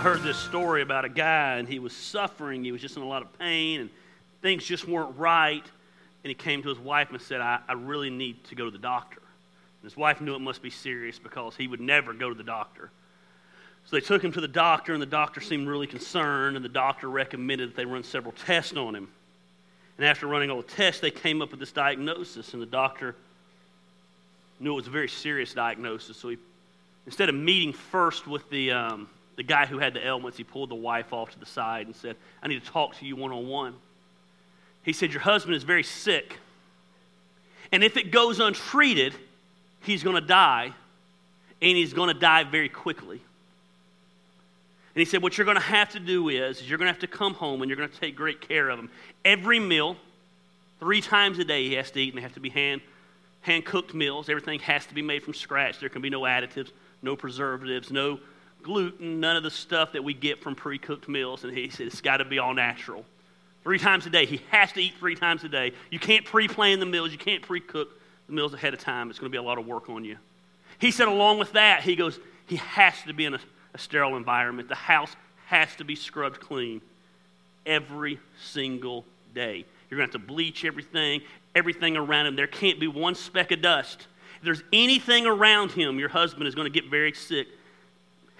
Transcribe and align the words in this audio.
I 0.00 0.02
heard 0.02 0.22
this 0.22 0.38
story 0.38 0.80
about 0.80 1.04
a 1.04 1.10
guy 1.10 1.56
and 1.56 1.68
he 1.68 1.78
was 1.78 1.94
suffering. 1.94 2.64
He 2.64 2.72
was 2.72 2.80
just 2.80 2.96
in 2.96 3.02
a 3.02 3.06
lot 3.06 3.20
of 3.20 3.38
pain 3.38 3.82
and 3.82 3.90
things 4.40 4.64
just 4.64 4.88
weren't 4.88 5.14
right. 5.18 5.62
And 5.62 6.28
he 6.30 6.32
came 6.32 6.62
to 6.62 6.70
his 6.70 6.78
wife 6.78 7.10
and 7.10 7.20
said, 7.20 7.42
I, 7.42 7.58
I 7.68 7.74
really 7.74 8.08
need 8.08 8.42
to 8.44 8.54
go 8.54 8.64
to 8.64 8.70
the 8.70 8.78
doctor. 8.78 9.18
And 9.18 9.90
his 9.90 9.98
wife 9.98 10.22
knew 10.22 10.34
it 10.34 10.38
must 10.38 10.62
be 10.62 10.70
serious 10.70 11.18
because 11.18 11.54
he 11.54 11.68
would 11.68 11.82
never 11.82 12.14
go 12.14 12.30
to 12.30 12.34
the 12.34 12.42
doctor. 12.42 12.90
So 13.84 13.96
they 13.96 14.00
took 14.00 14.24
him 14.24 14.32
to 14.32 14.40
the 14.40 14.48
doctor, 14.48 14.94
and 14.94 15.02
the 15.02 15.06
doctor 15.06 15.42
seemed 15.42 15.68
really 15.68 15.86
concerned, 15.86 16.56
and 16.56 16.64
the 16.64 16.70
doctor 16.70 17.10
recommended 17.10 17.68
that 17.68 17.76
they 17.76 17.84
run 17.84 18.02
several 18.02 18.32
tests 18.32 18.74
on 18.78 18.94
him. 18.94 19.06
And 19.98 20.06
after 20.06 20.26
running 20.26 20.50
all 20.50 20.62
the 20.62 20.68
tests, 20.68 21.02
they 21.02 21.10
came 21.10 21.42
up 21.42 21.50
with 21.50 21.60
this 21.60 21.72
diagnosis, 21.72 22.54
and 22.54 22.62
the 22.62 22.66
doctor 22.66 23.16
knew 24.60 24.72
it 24.72 24.76
was 24.76 24.86
a 24.86 24.90
very 24.90 25.10
serious 25.10 25.52
diagnosis. 25.52 26.16
So 26.16 26.30
he, 26.30 26.38
instead 27.04 27.28
of 27.28 27.34
meeting 27.34 27.74
first 27.74 28.26
with 28.26 28.48
the, 28.48 28.72
um, 28.72 29.06
the 29.40 29.44
guy 29.44 29.64
who 29.64 29.78
had 29.78 29.94
the 29.94 30.06
ailments, 30.06 30.36
he 30.36 30.44
pulled 30.44 30.68
the 30.68 30.74
wife 30.74 31.14
off 31.14 31.30
to 31.30 31.38
the 31.38 31.46
side 31.46 31.86
and 31.86 31.96
said, 31.96 32.14
I 32.42 32.48
need 32.48 32.62
to 32.62 32.70
talk 32.70 32.98
to 32.98 33.06
you 33.06 33.16
one 33.16 33.32
on 33.32 33.48
one. 33.48 33.74
He 34.82 34.92
said, 34.92 35.12
Your 35.12 35.22
husband 35.22 35.56
is 35.56 35.62
very 35.62 35.82
sick. 35.82 36.36
And 37.72 37.82
if 37.82 37.96
it 37.96 38.10
goes 38.10 38.38
untreated, 38.38 39.14
he's 39.80 40.02
going 40.02 40.16
to 40.16 40.20
die, 40.20 40.74
and 41.62 41.74
he's 41.74 41.94
going 41.94 42.12
to 42.12 42.20
die 42.20 42.44
very 42.44 42.68
quickly. 42.68 43.16
And 43.16 45.00
he 45.00 45.06
said, 45.06 45.22
What 45.22 45.38
you're 45.38 45.46
going 45.46 45.56
to 45.56 45.62
have 45.62 45.88
to 45.92 46.00
do 46.00 46.28
is, 46.28 46.60
is 46.60 46.68
you're 46.68 46.76
going 46.76 46.88
to 46.88 46.92
have 46.92 47.00
to 47.00 47.06
come 47.06 47.32
home 47.32 47.62
and 47.62 47.70
you're 47.70 47.78
going 47.78 47.88
to 47.88 47.98
take 47.98 48.14
great 48.14 48.46
care 48.46 48.68
of 48.68 48.78
him. 48.78 48.90
Every 49.24 49.58
meal, 49.58 49.96
three 50.80 51.00
times 51.00 51.38
a 51.38 51.44
day, 51.44 51.66
he 51.66 51.72
has 51.76 51.90
to 51.92 51.98
eat, 52.02 52.10
and 52.10 52.18
they 52.18 52.22
have 52.22 52.34
to 52.34 52.40
be 52.40 52.50
hand, 52.50 52.82
hand 53.40 53.64
cooked 53.64 53.94
meals. 53.94 54.28
Everything 54.28 54.58
has 54.58 54.84
to 54.84 54.94
be 54.94 55.00
made 55.00 55.22
from 55.22 55.32
scratch. 55.32 55.80
There 55.80 55.88
can 55.88 56.02
be 56.02 56.10
no 56.10 56.20
additives, 56.20 56.72
no 57.00 57.16
preservatives, 57.16 57.90
no 57.90 58.20
gluten, 58.62 59.20
none 59.20 59.36
of 59.36 59.42
the 59.42 59.50
stuff 59.50 59.92
that 59.92 60.04
we 60.04 60.14
get 60.14 60.42
from 60.42 60.54
pre 60.54 60.78
cooked 60.78 61.08
meals. 61.08 61.44
And 61.44 61.56
he 61.56 61.70
said, 61.70 61.86
It's 61.86 62.00
got 62.00 62.18
to 62.18 62.24
be 62.24 62.38
all 62.38 62.54
natural. 62.54 63.04
Three 63.62 63.78
times 63.78 64.06
a 64.06 64.10
day. 64.10 64.24
He 64.24 64.40
has 64.50 64.72
to 64.72 64.80
eat 64.80 64.94
three 64.98 65.14
times 65.14 65.44
a 65.44 65.48
day. 65.48 65.72
You 65.90 65.98
can't 65.98 66.24
pre 66.24 66.48
plan 66.48 66.80
the 66.80 66.86
meals, 66.86 67.12
you 67.12 67.18
can't 67.18 67.42
pre 67.42 67.60
cook 67.60 67.90
the 68.26 68.32
meals 68.32 68.54
ahead 68.54 68.74
of 68.74 68.80
time. 68.80 69.10
It's 69.10 69.18
going 69.18 69.30
to 69.30 69.34
be 69.34 69.38
a 69.38 69.42
lot 69.42 69.58
of 69.58 69.66
work 69.66 69.88
on 69.88 70.04
you. 70.04 70.16
He 70.78 70.90
said, 70.90 71.08
along 71.08 71.38
with 71.38 71.52
that, 71.52 71.82
he 71.82 71.94
goes, 71.94 72.18
he 72.46 72.56
has 72.56 72.94
to 73.06 73.12
be 73.12 73.26
in 73.26 73.34
a, 73.34 73.40
a 73.74 73.78
sterile 73.78 74.16
environment. 74.16 74.68
The 74.68 74.74
house 74.74 75.14
has 75.46 75.74
to 75.76 75.84
be 75.84 75.94
scrubbed 75.94 76.40
clean 76.40 76.80
every 77.66 78.18
single 78.42 79.04
day. 79.34 79.64
You're 79.90 79.98
going 79.98 80.08
to 80.08 80.18
have 80.18 80.22
to 80.22 80.26
bleach 80.26 80.64
everything, 80.64 81.20
everything 81.54 81.96
around 81.96 82.26
him. 82.26 82.36
There 82.36 82.46
can't 82.46 82.80
be 82.80 82.88
one 82.88 83.14
speck 83.14 83.50
of 83.52 83.60
dust. 83.60 84.06
If 84.38 84.44
there's 84.44 84.62
anything 84.72 85.26
around 85.26 85.72
him, 85.72 85.98
your 85.98 86.08
husband 86.08 86.46
is 86.46 86.54
going 86.54 86.70
to 86.70 86.80
get 86.80 86.90
very 86.90 87.12
sick 87.12 87.48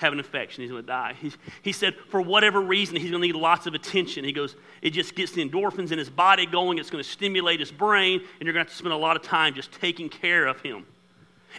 have 0.01 0.13
an 0.13 0.19
infection. 0.19 0.63
He's 0.63 0.71
going 0.71 0.83
to 0.83 0.87
die. 0.87 1.15
He, 1.21 1.33
he 1.63 1.73
said, 1.73 1.95
for 2.09 2.21
whatever 2.21 2.61
reason, 2.61 2.97
he's 2.97 3.11
going 3.11 3.23
to 3.23 3.27
need 3.27 3.37
lots 3.37 3.67
of 3.67 3.75
attention. 3.75 4.25
He 4.25 4.33
goes, 4.33 4.57
it 4.83 4.91
just 4.91 5.15
gets 5.15 5.33
the 5.33 5.47
endorphins 5.47 5.93
in 5.93 5.99
his 5.99 6.11
body 6.11 6.47
going. 6.47 6.79
It's 6.79 6.91
going 6.91 7.03
to 7.03 7.09
stimulate 7.09 7.61
his 7.61 7.71
brain, 7.71 8.21
and 8.21 8.47
you're 8.47 8.53
going 8.53 8.65
to 8.65 8.71
have 8.71 8.73
to 8.73 8.77
spend 8.77 8.93
a 8.93 8.97
lot 8.97 9.17
of 9.17 9.23
time 9.23 9.55
just 9.55 9.73
taking 9.73 10.09
care 10.09 10.47
of 10.47 10.61
him. 10.61 10.87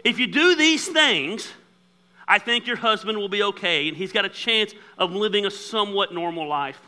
If 0.03 0.19
you 0.19 0.27
do 0.27 0.55
these 0.55 0.87
things, 0.87 1.51
I 2.27 2.39
think 2.39 2.67
your 2.67 2.77
husband 2.77 3.17
will 3.17 3.29
be 3.29 3.43
okay, 3.43 3.87
and 3.87 3.97
he's 3.97 4.11
got 4.11 4.25
a 4.25 4.29
chance 4.29 4.73
of 4.97 5.11
living 5.11 5.45
a 5.45 5.51
somewhat 5.51 6.13
normal 6.13 6.47
life. 6.47 6.79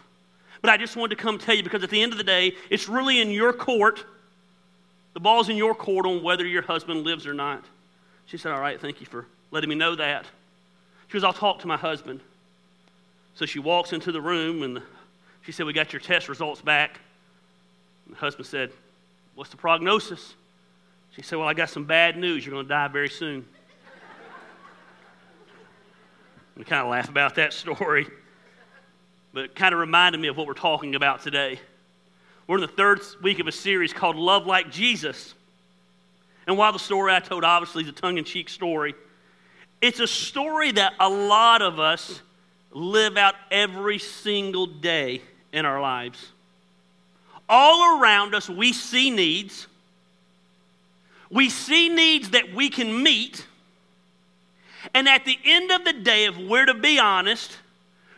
But 0.61 0.69
I 0.69 0.77
just 0.77 0.95
wanted 0.95 1.17
to 1.17 1.21
come 1.21 1.37
tell 1.37 1.55
you 1.55 1.63
because 1.63 1.83
at 1.83 1.89
the 1.89 2.01
end 2.01 2.13
of 2.13 2.17
the 2.17 2.23
day, 2.23 2.55
it's 2.69 2.87
really 2.87 3.19
in 3.19 3.29
your 3.29 3.51
court. 3.51 4.05
The 5.13 5.19
ball's 5.19 5.49
in 5.49 5.57
your 5.57 5.75
court 5.75 6.05
on 6.05 6.23
whether 6.23 6.47
your 6.47 6.61
husband 6.61 7.03
lives 7.03 7.27
or 7.27 7.33
not. 7.33 7.65
She 8.25 8.37
said, 8.37 8.53
All 8.53 8.61
right, 8.61 8.79
thank 8.79 9.01
you 9.01 9.05
for 9.05 9.25
letting 9.51 9.69
me 9.69 9.75
know 9.75 9.95
that. 9.95 10.25
Goes, 11.13 11.23
I'll 11.23 11.31
talk 11.31 11.59
to 11.59 11.67
my 11.67 11.77
husband. 11.77 12.21
So 13.35 13.45
she 13.45 13.59
walks 13.59 13.93
into 13.93 14.11
the 14.11 14.19
room 14.19 14.63
and 14.63 14.81
she 15.43 15.51
said, 15.51 15.67
We 15.67 15.71
got 15.71 15.93
your 15.93 15.99
test 15.99 16.27
results 16.27 16.59
back. 16.59 16.99
And 18.07 18.15
the 18.15 18.19
husband 18.19 18.47
said, 18.47 18.71
What's 19.35 19.51
the 19.51 19.57
prognosis? 19.57 20.33
She 21.15 21.21
said, 21.21 21.37
Well, 21.37 21.47
I 21.47 21.53
got 21.53 21.69
some 21.69 21.85
bad 21.85 22.17
news. 22.17 22.43
You're 22.43 22.53
going 22.53 22.65
to 22.65 22.69
die 22.69 22.87
very 22.87 23.09
soon. 23.09 23.45
we 26.57 26.63
kind 26.63 26.81
of 26.81 26.89
laugh 26.89 27.09
about 27.09 27.35
that 27.35 27.53
story, 27.53 28.07
but 29.33 29.43
it 29.43 29.55
kind 29.55 29.71
of 29.71 29.79
reminded 29.79 30.19
me 30.19 30.29
of 30.29 30.35
what 30.35 30.47
we're 30.47 30.55
talking 30.55 30.95
about 30.95 31.21
today. 31.21 31.59
We're 32.47 32.57
in 32.57 32.61
the 32.61 32.67
third 32.67 33.01
week 33.21 33.37
of 33.37 33.45
a 33.45 33.51
series 33.51 33.93
called 33.93 34.15
Love 34.15 34.47
Like 34.47 34.71
Jesus. 34.71 35.35
And 36.47 36.57
while 36.57 36.73
the 36.73 36.79
story 36.79 37.13
I 37.13 37.19
told 37.19 37.43
obviously 37.43 37.83
is 37.83 37.89
a 37.89 37.93
tongue 37.93 38.17
in 38.17 38.23
cheek 38.23 38.49
story, 38.49 38.95
it's 39.83 39.99
a 39.99 40.07
story 40.07 40.71
that 40.71 40.93
a 40.97 41.09
lot 41.09 41.61
of 41.61 41.77
us 41.77 42.21
live 42.71 43.17
out 43.17 43.35
every 43.51 43.99
single 43.99 44.65
day 44.65 45.21
in 45.51 45.65
our 45.65 45.81
lives. 45.81 46.25
All 47.49 47.99
around 47.99 48.33
us, 48.33 48.47
we 48.47 48.71
see 48.71 49.09
needs. 49.09 49.67
We 51.29 51.49
see 51.49 51.89
needs 51.89 52.29
that 52.29 52.53
we 52.53 52.69
can 52.69 53.03
meet. 53.03 53.45
And 54.93 55.09
at 55.09 55.25
the 55.25 55.37
end 55.43 55.69
of 55.69 55.83
the 55.83 55.91
day, 55.91 56.27
if 56.27 56.37
we're 56.37 56.65
to 56.65 56.75
be 56.75 56.97
honest, 56.97 57.51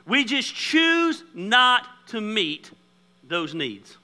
we 0.06 0.24
just 0.24 0.54
choose 0.54 1.24
not 1.34 1.88
to 2.10 2.22
meet 2.22 2.70
those 3.28 3.56
needs. 3.56 3.98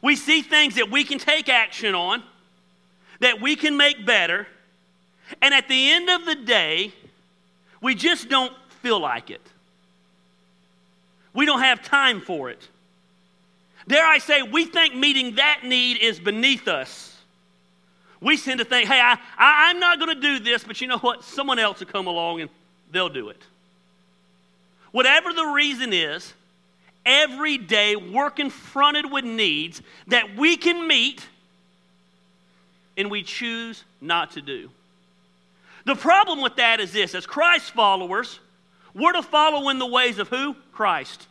We 0.00 0.16
see 0.16 0.40
things 0.40 0.76
that 0.76 0.90
we 0.90 1.04
can 1.04 1.18
take 1.18 1.50
action 1.50 1.94
on, 1.94 2.22
that 3.20 3.42
we 3.42 3.54
can 3.54 3.76
make 3.76 4.06
better, 4.06 4.46
and 5.40 5.54
at 5.54 5.68
the 5.68 5.92
end 5.92 6.10
of 6.10 6.24
the 6.24 6.34
day, 6.34 6.92
we 7.80 7.94
just 7.94 8.28
don't 8.28 8.52
feel 8.80 9.00
like 9.00 9.30
it. 9.30 9.40
We 11.34 11.46
don't 11.46 11.60
have 11.60 11.82
time 11.82 12.20
for 12.20 12.50
it. 12.50 12.68
Dare 13.88 14.06
I 14.06 14.18
say, 14.18 14.42
we 14.42 14.64
think 14.64 14.94
meeting 14.94 15.36
that 15.36 15.60
need 15.64 15.98
is 15.98 16.20
beneath 16.20 16.68
us. 16.68 17.16
We 18.20 18.36
tend 18.36 18.60
to 18.60 18.64
think, 18.64 18.88
hey, 18.88 19.00
I, 19.00 19.18
I, 19.36 19.70
am 19.70 19.80
not 19.80 19.98
going 19.98 20.14
to 20.14 20.20
do 20.20 20.38
this, 20.38 20.62
but 20.62 20.80
you 20.80 20.86
know 20.86 20.98
what? 20.98 21.24
Someone 21.24 21.58
else 21.58 21.80
will 21.80 21.88
come 21.88 22.06
along 22.06 22.40
and 22.40 22.50
they'll 22.92 23.08
do 23.08 23.30
it. 23.30 23.42
Whatever 24.92 25.32
the 25.32 25.46
reason 25.46 25.92
is, 25.92 26.32
every 27.04 27.58
day 27.58 27.96
we're 27.96 28.30
confronted 28.30 29.10
with 29.10 29.24
needs 29.24 29.82
that 30.06 30.36
we 30.36 30.56
can 30.56 30.86
meet 30.86 31.26
and 32.96 33.10
we 33.10 33.24
choose 33.24 33.82
not 34.00 34.32
to 34.32 34.42
do. 34.42 34.70
The 35.84 35.94
problem 35.96 36.40
with 36.40 36.56
that 36.56 36.80
is 36.80 36.92
this 36.92 37.14
as 37.14 37.26
Christ 37.26 37.72
followers, 37.72 38.38
we're 38.94 39.12
to 39.12 39.22
follow 39.22 39.68
in 39.68 39.78
the 39.78 39.86
ways 39.86 40.18
of 40.18 40.28
who? 40.28 40.54
Christ. 40.72 41.26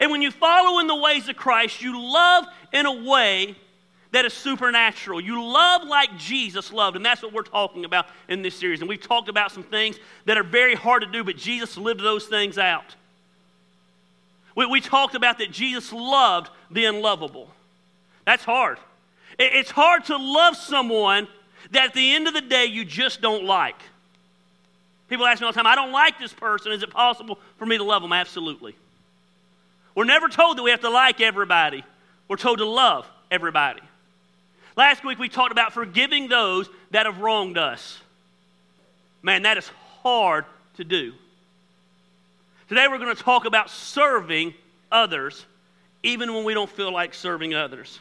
And 0.00 0.10
when 0.10 0.22
you 0.22 0.30
follow 0.30 0.78
in 0.80 0.86
the 0.86 0.96
ways 0.96 1.28
of 1.28 1.36
Christ, 1.36 1.82
you 1.82 2.00
love 2.00 2.46
in 2.72 2.86
a 2.86 3.02
way 3.04 3.56
that 4.12 4.24
is 4.24 4.32
supernatural. 4.32 5.20
You 5.20 5.42
love 5.42 5.84
like 5.84 6.16
Jesus 6.18 6.72
loved, 6.72 6.96
and 6.96 7.04
that's 7.04 7.22
what 7.22 7.32
we're 7.32 7.42
talking 7.42 7.84
about 7.84 8.06
in 8.28 8.42
this 8.42 8.54
series. 8.54 8.80
And 8.80 8.88
we've 8.88 9.00
talked 9.00 9.28
about 9.28 9.52
some 9.52 9.62
things 9.62 9.98
that 10.26 10.36
are 10.36 10.44
very 10.44 10.74
hard 10.74 11.02
to 11.02 11.10
do, 11.10 11.24
but 11.24 11.36
Jesus 11.36 11.76
lived 11.76 12.00
those 12.00 12.26
things 12.26 12.58
out. 12.58 12.94
We, 14.54 14.66
we 14.66 14.80
talked 14.80 15.14
about 15.14 15.38
that 15.38 15.50
Jesus 15.50 15.92
loved 15.92 16.50
the 16.70 16.84
unlovable. 16.84 17.48
That's 18.26 18.44
hard. 18.44 18.78
It, 19.38 19.52
it's 19.54 19.70
hard 19.70 20.04
to 20.06 20.16
love 20.16 20.56
someone 20.56 21.26
that 21.72 21.86
at 21.86 21.94
the 21.94 22.14
end 22.14 22.28
of 22.28 22.34
the 22.34 22.40
day 22.40 22.66
you 22.66 22.84
just 22.84 23.20
don't 23.20 23.44
like. 23.44 23.80
People 25.08 25.26
ask 25.26 25.40
me 25.40 25.46
all 25.46 25.52
the 25.52 25.56
time, 25.56 25.66
I 25.66 25.74
don't 25.74 25.92
like 25.92 26.18
this 26.18 26.32
person. 26.32 26.72
Is 26.72 26.82
it 26.82 26.90
possible 26.90 27.38
for 27.58 27.66
me 27.66 27.76
to 27.76 27.84
love 27.84 28.02
them? 28.02 28.12
Absolutely. 28.12 28.74
We're 29.94 30.04
never 30.04 30.28
told 30.28 30.56
that 30.56 30.62
we 30.62 30.70
have 30.70 30.80
to 30.80 30.90
like 30.90 31.20
everybody, 31.20 31.84
we're 32.28 32.36
told 32.36 32.58
to 32.58 32.64
love 32.64 33.06
everybody. 33.30 33.82
Last 34.74 35.04
week 35.04 35.18
we 35.18 35.28
talked 35.28 35.52
about 35.52 35.74
forgiving 35.74 36.28
those 36.28 36.68
that 36.92 37.04
have 37.04 37.18
wronged 37.18 37.58
us. 37.58 38.00
Man, 39.22 39.42
that 39.42 39.58
is 39.58 39.70
hard 40.02 40.46
to 40.76 40.84
do. 40.84 41.12
Today 42.68 42.86
we're 42.88 42.98
going 42.98 43.14
to 43.14 43.22
talk 43.22 43.44
about 43.44 43.68
serving 43.68 44.54
others, 44.90 45.44
even 46.02 46.32
when 46.34 46.44
we 46.44 46.54
don't 46.54 46.70
feel 46.70 46.90
like 46.90 47.12
serving 47.12 47.52
others. 47.52 48.00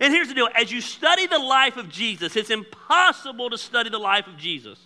And 0.00 0.14
here's 0.14 0.28
the 0.28 0.34
deal 0.34 0.48
as 0.54 0.72
you 0.72 0.80
study 0.80 1.26
the 1.26 1.38
life 1.38 1.76
of 1.76 1.88
Jesus, 1.90 2.34
it's 2.34 2.50
impossible 2.50 3.50
to 3.50 3.58
study 3.58 3.90
the 3.90 3.98
life 3.98 4.26
of 4.26 4.38
Jesus 4.38 4.78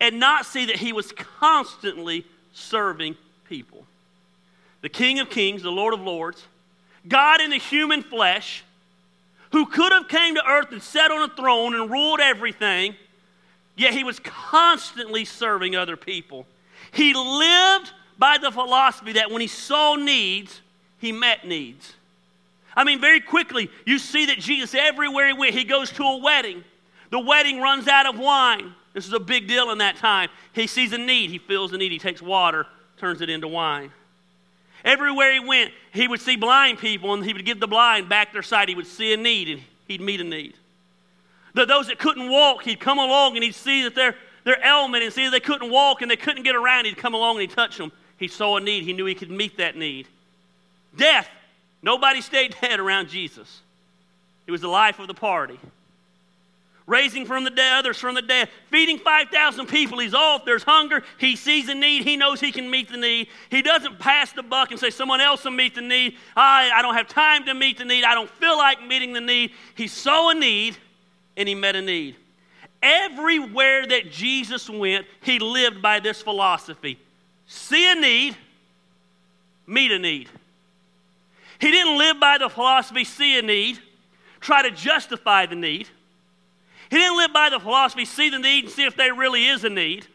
and 0.00 0.18
not 0.18 0.44
see 0.44 0.66
that 0.66 0.76
he 0.76 0.92
was 0.92 1.12
constantly 1.12 2.26
serving 2.52 3.16
people. 3.48 3.84
The 4.82 4.88
King 4.88 5.20
of 5.20 5.30
Kings, 5.30 5.62
the 5.62 5.70
Lord 5.70 5.94
of 5.94 6.00
Lords, 6.00 6.44
God 7.06 7.40
in 7.40 7.50
the 7.50 7.58
human 7.58 8.02
flesh, 8.02 8.64
who 9.52 9.66
could 9.66 9.92
have 9.92 10.08
came 10.08 10.34
to 10.34 10.46
earth 10.46 10.72
and 10.72 10.82
sat 10.82 11.10
on 11.10 11.28
a 11.28 11.34
throne 11.34 11.74
and 11.74 11.90
ruled 11.90 12.20
everything, 12.20 12.94
yet 13.76 13.92
he 13.92 14.04
was 14.04 14.18
constantly 14.20 15.24
serving 15.24 15.76
other 15.76 15.96
people. 15.96 16.46
He 16.92 17.14
lived 17.14 17.92
by 18.18 18.38
the 18.38 18.50
philosophy 18.50 19.12
that 19.12 19.30
when 19.30 19.40
he 19.40 19.46
saw 19.46 19.94
needs, 19.96 20.60
he 20.98 21.12
met 21.12 21.46
needs. 21.46 21.94
I 22.76 22.84
mean, 22.84 23.00
very 23.00 23.20
quickly, 23.20 23.70
you 23.84 23.98
see 23.98 24.26
that 24.26 24.38
Jesus, 24.38 24.74
everywhere 24.74 25.26
he 25.26 25.32
went, 25.32 25.54
he 25.54 25.64
goes 25.64 25.90
to 25.92 26.02
a 26.02 26.16
wedding. 26.18 26.62
The 27.10 27.18
wedding 27.18 27.60
runs 27.60 27.88
out 27.88 28.06
of 28.06 28.18
wine. 28.18 28.72
This 28.92 29.06
is 29.06 29.12
a 29.12 29.20
big 29.20 29.48
deal 29.48 29.70
in 29.70 29.78
that 29.78 29.96
time. 29.96 30.30
He 30.52 30.66
sees 30.66 30.92
a 30.92 30.98
need, 30.98 31.30
he 31.30 31.38
feels 31.38 31.70
the 31.70 31.78
need, 31.78 31.92
he 31.92 31.98
takes 31.98 32.22
water, 32.22 32.66
turns 32.96 33.20
it 33.20 33.30
into 33.30 33.48
wine. 33.48 33.90
Everywhere 34.84 35.32
he 35.32 35.40
went, 35.40 35.72
he 35.92 36.08
would 36.08 36.20
see 36.20 36.36
blind 36.36 36.78
people 36.78 37.12
and 37.12 37.24
he 37.24 37.32
would 37.32 37.44
give 37.44 37.60
the 37.60 37.66
blind 37.66 38.08
back 38.08 38.32
their 38.32 38.42
sight. 38.42 38.68
He 38.68 38.74
would 38.74 38.86
see 38.86 39.12
a 39.12 39.16
need 39.16 39.48
and 39.48 39.60
he'd 39.86 40.00
meet 40.00 40.20
a 40.20 40.24
need. 40.24 40.54
The, 41.54 41.66
those 41.66 41.88
that 41.88 41.98
couldn't 41.98 42.30
walk, 42.30 42.62
he'd 42.62 42.80
come 42.80 42.98
along 42.98 43.36
and 43.36 43.44
he'd 43.44 43.54
see 43.54 43.82
that 43.82 43.94
their, 43.94 44.16
their 44.44 44.64
ailment 44.64 45.04
and 45.04 45.12
see 45.12 45.24
that 45.24 45.32
they 45.32 45.40
couldn't 45.40 45.70
walk 45.70 46.00
and 46.00 46.10
they 46.10 46.16
couldn't 46.16 46.44
get 46.44 46.56
around. 46.56 46.86
He'd 46.86 46.96
come 46.96 47.14
along 47.14 47.36
and 47.36 47.42
he'd 47.42 47.54
touch 47.54 47.76
them. 47.76 47.92
He 48.16 48.28
saw 48.28 48.56
a 48.56 48.60
need. 48.60 48.84
He 48.84 48.92
knew 48.92 49.04
he 49.04 49.14
could 49.14 49.30
meet 49.30 49.58
that 49.58 49.76
need. 49.76 50.06
Death. 50.96 51.28
Nobody 51.82 52.20
stayed 52.20 52.54
dead 52.60 52.80
around 52.80 53.08
Jesus. 53.08 53.60
It 54.46 54.50
was 54.50 54.60
the 54.60 54.68
life 54.68 54.98
of 54.98 55.06
the 55.06 55.14
party 55.14 55.58
raising 56.90 57.24
from 57.24 57.44
the 57.44 57.50
dead, 57.50 57.72
others 57.78 57.98
from 57.98 58.16
the 58.16 58.22
dead, 58.22 58.48
feeding 58.68 58.98
5,000 58.98 59.66
people. 59.66 60.00
He's 60.00 60.12
off. 60.12 60.44
There's 60.44 60.64
hunger. 60.64 61.04
He 61.18 61.36
sees 61.36 61.68
a 61.68 61.74
need. 61.74 62.02
He 62.02 62.16
knows 62.16 62.40
he 62.40 62.50
can 62.50 62.68
meet 62.68 62.90
the 62.90 62.96
need. 62.96 63.28
He 63.48 63.62
doesn't 63.62 64.00
pass 64.00 64.32
the 64.32 64.42
buck 64.42 64.72
and 64.72 64.80
say, 64.80 64.90
someone 64.90 65.20
else 65.20 65.44
will 65.44 65.52
meet 65.52 65.76
the 65.76 65.82
need. 65.82 66.16
I, 66.34 66.68
I 66.74 66.82
don't 66.82 66.94
have 66.94 67.06
time 67.06 67.44
to 67.46 67.54
meet 67.54 67.78
the 67.78 67.84
need. 67.84 68.02
I 68.02 68.14
don't 68.14 68.28
feel 68.28 68.58
like 68.58 68.84
meeting 68.84 69.12
the 69.12 69.20
need. 69.20 69.52
He 69.76 69.86
saw 69.86 70.30
a 70.30 70.34
need 70.34 70.76
and 71.36 71.48
he 71.48 71.54
met 71.54 71.76
a 71.76 71.80
need. 71.80 72.16
Everywhere 72.82 73.86
that 73.86 74.10
Jesus 74.10 74.68
went, 74.68 75.06
he 75.22 75.38
lived 75.38 75.80
by 75.80 76.00
this 76.00 76.20
philosophy 76.20 76.98
see 77.46 77.90
a 77.90 77.94
need, 77.94 78.36
meet 79.66 79.92
a 79.92 79.98
need. 79.98 80.28
He 81.60 81.70
didn't 81.70 81.98
live 81.98 82.18
by 82.18 82.38
the 82.38 82.48
philosophy 82.48 83.04
see 83.04 83.38
a 83.38 83.42
need, 83.42 83.78
try 84.40 84.62
to 84.62 84.70
justify 84.70 85.46
the 85.46 85.54
need. 85.54 85.88
He 86.90 86.96
didn't 86.96 87.18
live 87.18 87.32
by 87.32 87.50
the 87.50 87.60
philosophy, 87.60 88.04
see 88.04 88.30
the 88.30 88.38
need 88.38 88.64
and 88.64 88.72
see 88.72 88.84
if 88.84 88.96
there 88.96 89.14
really 89.14 89.46
is 89.46 89.64
a 89.64 89.68
need. 89.68 90.06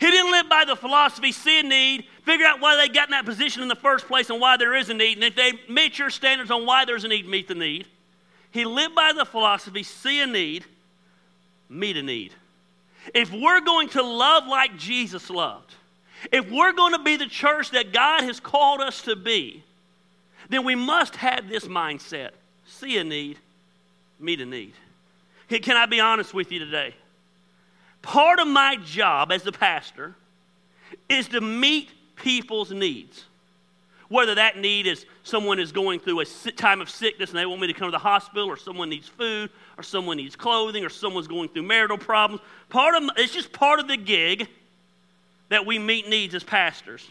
He 0.00 0.10
didn't 0.10 0.32
live 0.32 0.48
by 0.48 0.64
the 0.66 0.76
philosophy, 0.76 1.32
see 1.32 1.60
a 1.60 1.62
need, 1.62 2.04
figure 2.24 2.44
out 2.44 2.60
why 2.60 2.76
they 2.76 2.92
got 2.92 3.08
in 3.08 3.12
that 3.12 3.24
position 3.24 3.62
in 3.62 3.68
the 3.68 3.76
first 3.76 4.06
place 4.06 4.28
and 4.28 4.40
why 4.40 4.56
there 4.56 4.74
is 4.74 4.90
a 4.90 4.94
need. 4.94 5.14
And 5.14 5.24
if 5.24 5.36
they 5.36 5.52
meet 5.68 5.98
your 5.98 6.10
standards 6.10 6.50
on 6.50 6.66
why 6.66 6.84
there's 6.84 7.04
a 7.04 7.08
need, 7.08 7.28
meet 7.28 7.48
the 7.48 7.54
need. 7.54 7.86
He 8.50 8.64
lived 8.64 8.94
by 8.94 9.12
the 9.12 9.24
philosophy, 9.24 9.82
see 9.82 10.20
a 10.20 10.26
need, 10.26 10.64
meet 11.68 11.96
a 11.96 12.02
need. 12.02 12.32
If 13.14 13.32
we're 13.32 13.60
going 13.60 13.88
to 13.90 14.02
love 14.02 14.46
like 14.46 14.76
Jesus 14.76 15.30
loved, 15.30 15.72
if 16.32 16.50
we're 16.50 16.72
going 16.72 16.92
to 16.92 17.02
be 17.02 17.16
the 17.16 17.26
church 17.26 17.70
that 17.70 17.92
God 17.92 18.24
has 18.24 18.40
called 18.40 18.80
us 18.80 19.02
to 19.02 19.16
be, 19.16 19.62
then 20.48 20.64
we 20.64 20.74
must 20.74 21.16
have 21.16 21.48
this 21.48 21.66
mindset 21.66 22.30
see 22.66 22.96
a 22.98 23.04
need, 23.04 23.38
meet 24.18 24.40
a 24.40 24.46
need. 24.46 24.74
Can 25.48 25.76
I 25.76 25.86
be 25.86 26.00
honest 26.00 26.32
with 26.32 26.50
you 26.50 26.58
today? 26.58 26.94
Part 28.02 28.38
of 28.38 28.48
my 28.48 28.76
job 28.76 29.30
as 29.32 29.46
a 29.46 29.52
pastor 29.52 30.14
is 31.08 31.28
to 31.28 31.40
meet 31.40 31.90
people's 32.16 32.70
needs. 32.70 33.24
Whether 34.08 34.34
that 34.36 34.58
need 34.58 34.86
is 34.86 35.06
someone 35.22 35.58
is 35.58 35.72
going 35.72 35.98
through 35.98 36.20
a 36.20 36.24
time 36.24 36.80
of 36.80 36.90
sickness 36.90 37.30
and 37.30 37.38
they 37.38 37.46
want 37.46 37.60
me 37.60 37.66
to 37.66 37.72
come 37.72 37.88
to 37.88 37.92
the 37.92 37.98
hospital, 37.98 38.46
or 38.46 38.56
someone 38.56 38.90
needs 38.90 39.08
food, 39.08 39.50
or 39.76 39.82
someone 39.82 40.18
needs 40.18 40.36
clothing, 40.36 40.84
or 40.84 40.90
someone's 40.90 41.26
going 41.26 41.48
through 41.48 41.62
marital 41.62 41.98
problems. 41.98 42.42
Part 42.68 42.94
of 42.94 43.10
it's 43.16 43.32
just 43.32 43.52
part 43.52 43.80
of 43.80 43.88
the 43.88 43.96
gig 43.96 44.46
that 45.48 45.66
we 45.66 45.78
meet 45.78 46.08
needs 46.08 46.34
as 46.34 46.44
pastors. 46.44 47.10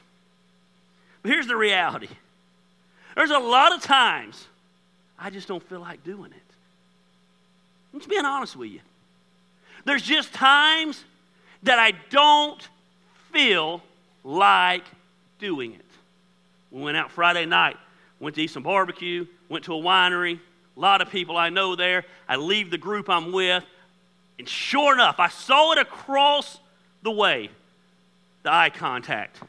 But 1.23 1.31
here's 1.31 1.47
the 1.47 1.55
reality: 1.55 2.09
there's 3.15 3.31
a 3.31 3.39
lot 3.39 3.73
of 3.73 3.81
times 3.81 4.47
I 5.17 5.29
just 5.29 5.47
don't 5.47 5.63
feel 5.63 5.79
like 5.79 6.03
doing 6.03 6.31
it. 6.31 6.53
I'm 7.93 7.99
just 7.99 8.09
being 8.09 8.25
honest 8.25 8.55
with 8.55 8.71
you. 8.71 8.79
There's 9.85 10.01
just 10.01 10.33
times 10.33 11.03
that 11.63 11.79
I 11.79 11.93
don't 12.09 12.67
feel 13.31 13.81
like 14.23 14.83
doing 15.39 15.73
it. 15.73 15.85
We 16.71 16.81
went 16.81 16.97
out 16.97 17.11
Friday 17.11 17.45
night, 17.45 17.77
went 18.19 18.35
to 18.35 18.41
eat 18.41 18.49
some 18.49 18.63
barbecue, 18.63 19.27
went 19.49 19.65
to 19.65 19.73
a 19.73 19.77
winery, 19.77 20.39
a 20.75 20.79
lot 20.79 21.01
of 21.01 21.09
people 21.09 21.37
I 21.37 21.49
know 21.49 21.75
there. 21.75 22.05
I 22.27 22.37
leave 22.37 22.71
the 22.71 22.77
group 22.77 23.09
I'm 23.09 23.31
with, 23.31 23.63
and 24.39 24.49
sure 24.49 24.93
enough, 24.93 25.19
I 25.19 25.27
saw 25.27 25.73
it 25.73 25.77
across 25.77 26.59
the 27.03 27.11
way 27.11 27.49
the 28.41 28.51
eye 28.51 28.71
contact. 28.71 29.39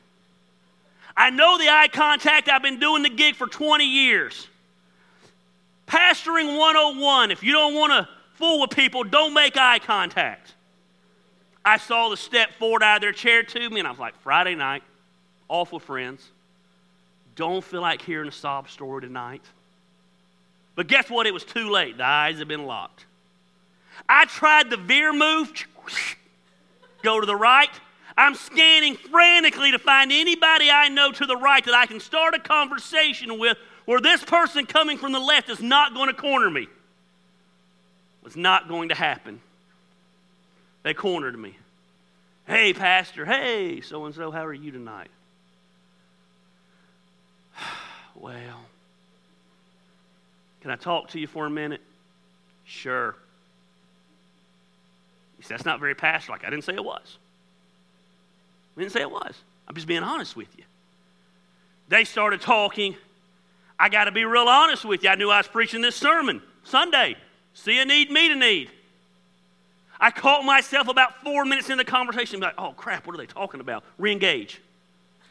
I 1.16 1.30
know 1.30 1.58
the 1.58 1.68
eye 1.68 1.88
contact. 1.88 2.48
I've 2.48 2.62
been 2.62 2.80
doing 2.80 3.02
the 3.02 3.10
gig 3.10 3.36
for 3.36 3.46
20 3.46 3.84
years. 3.84 4.48
Pastoring 5.86 6.58
101, 6.58 7.30
if 7.30 7.42
you 7.42 7.52
don't 7.52 7.74
want 7.74 7.92
to 7.92 8.08
fool 8.34 8.60
with 8.60 8.70
people, 8.70 9.04
don't 9.04 9.34
make 9.34 9.56
eye 9.56 9.78
contact. 9.78 10.54
I 11.64 11.76
saw 11.78 12.08
the 12.08 12.16
step 12.16 12.52
forward 12.58 12.82
out 12.82 12.96
of 12.96 13.00
their 13.02 13.12
chair 13.12 13.42
to 13.42 13.70
me, 13.70 13.80
and 13.80 13.86
I 13.86 13.90
was 13.90 14.00
like, 14.00 14.18
Friday 14.20 14.54
night, 14.54 14.82
off 15.48 15.72
with 15.72 15.82
friends. 15.82 16.26
Don't 17.36 17.64
feel 17.64 17.80
like 17.80 18.02
hearing 18.02 18.28
a 18.28 18.32
sob 18.32 18.68
story 18.68 19.02
tonight. 19.02 19.42
But 20.74 20.88
guess 20.88 21.08
what? 21.08 21.26
It 21.26 21.34
was 21.34 21.44
too 21.44 21.70
late. 21.70 21.96
The 21.96 22.04
eyes 22.04 22.38
had 22.38 22.48
been 22.48 22.66
locked. 22.66 23.06
I 24.08 24.24
tried 24.26 24.70
the 24.70 24.76
veer 24.76 25.12
move, 25.12 25.52
go 27.02 27.20
to 27.20 27.26
the 27.26 27.36
right. 27.36 27.70
I'm 28.16 28.34
scanning 28.34 28.96
frantically 28.96 29.72
to 29.72 29.78
find 29.78 30.12
anybody 30.12 30.70
I 30.70 30.88
know 30.88 31.10
to 31.12 31.26
the 31.26 31.36
right 31.36 31.64
that 31.64 31.74
I 31.74 31.86
can 31.86 32.00
start 32.00 32.34
a 32.34 32.38
conversation 32.38 33.38
with 33.38 33.58
where 33.86 34.00
this 34.00 34.22
person 34.22 34.66
coming 34.66 34.98
from 34.98 35.12
the 35.12 35.20
left 35.20 35.48
is 35.50 35.60
not 35.60 35.94
going 35.94 36.08
to 36.08 36.14
corner 36.14 36.50
me 36.50 36.68
was 38.24 38.36
not 38.36 38.68
going 38.68 38.88
to 38.88 38.94
happen. 38.94 39.38
They 40.82 40.94
cornered 40.94 41.38
me. 41.38 41.56
Hey, 42.46 42.72
Pastor. 42.72 43.24
Hey, 43.24 43.80
so 43.82 44.04
and 44.06 44.14
so, 44.14 44.30
how 44.30 44.44
are 44.44 44.52
you 44.52 44.70
tonight? 44.70 45.10
well, 48.14 48.60
can 50.62 50.70
I 50.70 50.76
talk 50.76 51.10
to 51.10 51.20
you 51.20 51.26
for 51.26 51.46
a 51.46 51.50
minute? 51.50 51.82
Sure. 52.64 53.14
That's 55.46 55.66
not 55.66 55.78
very 55.78 55.94
pastor 55.94 56.32
like. 56.32 56.42
I 56.42 56.48
didn't 56.48 56.64
say 56.64 56.72
it 56.72 56.84
was. 56.84 57.18
I 58.76 58.80
didn't 58.80 58.92
say 58.92 59.00
it 59.00 59.10
was. 59.10 59.34
I'm 59.68 59.74
just 59.74 59.86
being 59.86 60.02
honest 60.02 60.36
with 60.36 60.48
you. 60.56 60.64
They 61.88 62.04
started 62.04 62.40
talking. 62.40 62.96
I 63.78 63.88
got 63.88 64.04
to 64.04 64.12
be 64.12 64.24
real 64.24 64.48
honest 64.48 64.84
with 64.84 65.04
you. 65.04 65.10
I 65.10 65.14
knew 65.14 65.30
I 65.30 65.38
was 65.38 65.48
preaching 65.48 65.80
this 65.80 65.96
sermon 65.96 66.42
Sunday. 66.64 67.16
See 67.54 67.78
a 67.80 67.84
need, 67.84 68.10
meet 68.10 68.32
a 68.32 68.36
need. 68.36 68.70
I 70.00 70.10
caught 70.10 70.44
myself 70.44 70.88
about 70.88 71.22
four 71.22 71.44
minutes 71.44 71.70
in 71.70 71.78
the 71.78 71.84
conversation, 71.84 72.40
like, 72.40 72.54
oh 72.58 72.72
crap, 72.72 73.06
what 73.06 73.14
are 73.14 73.18
they 73.18 73.26
talking 73.26 73.60
about? 73.60 73.84
Re 73.96 74.10
engage. 74.12 74.60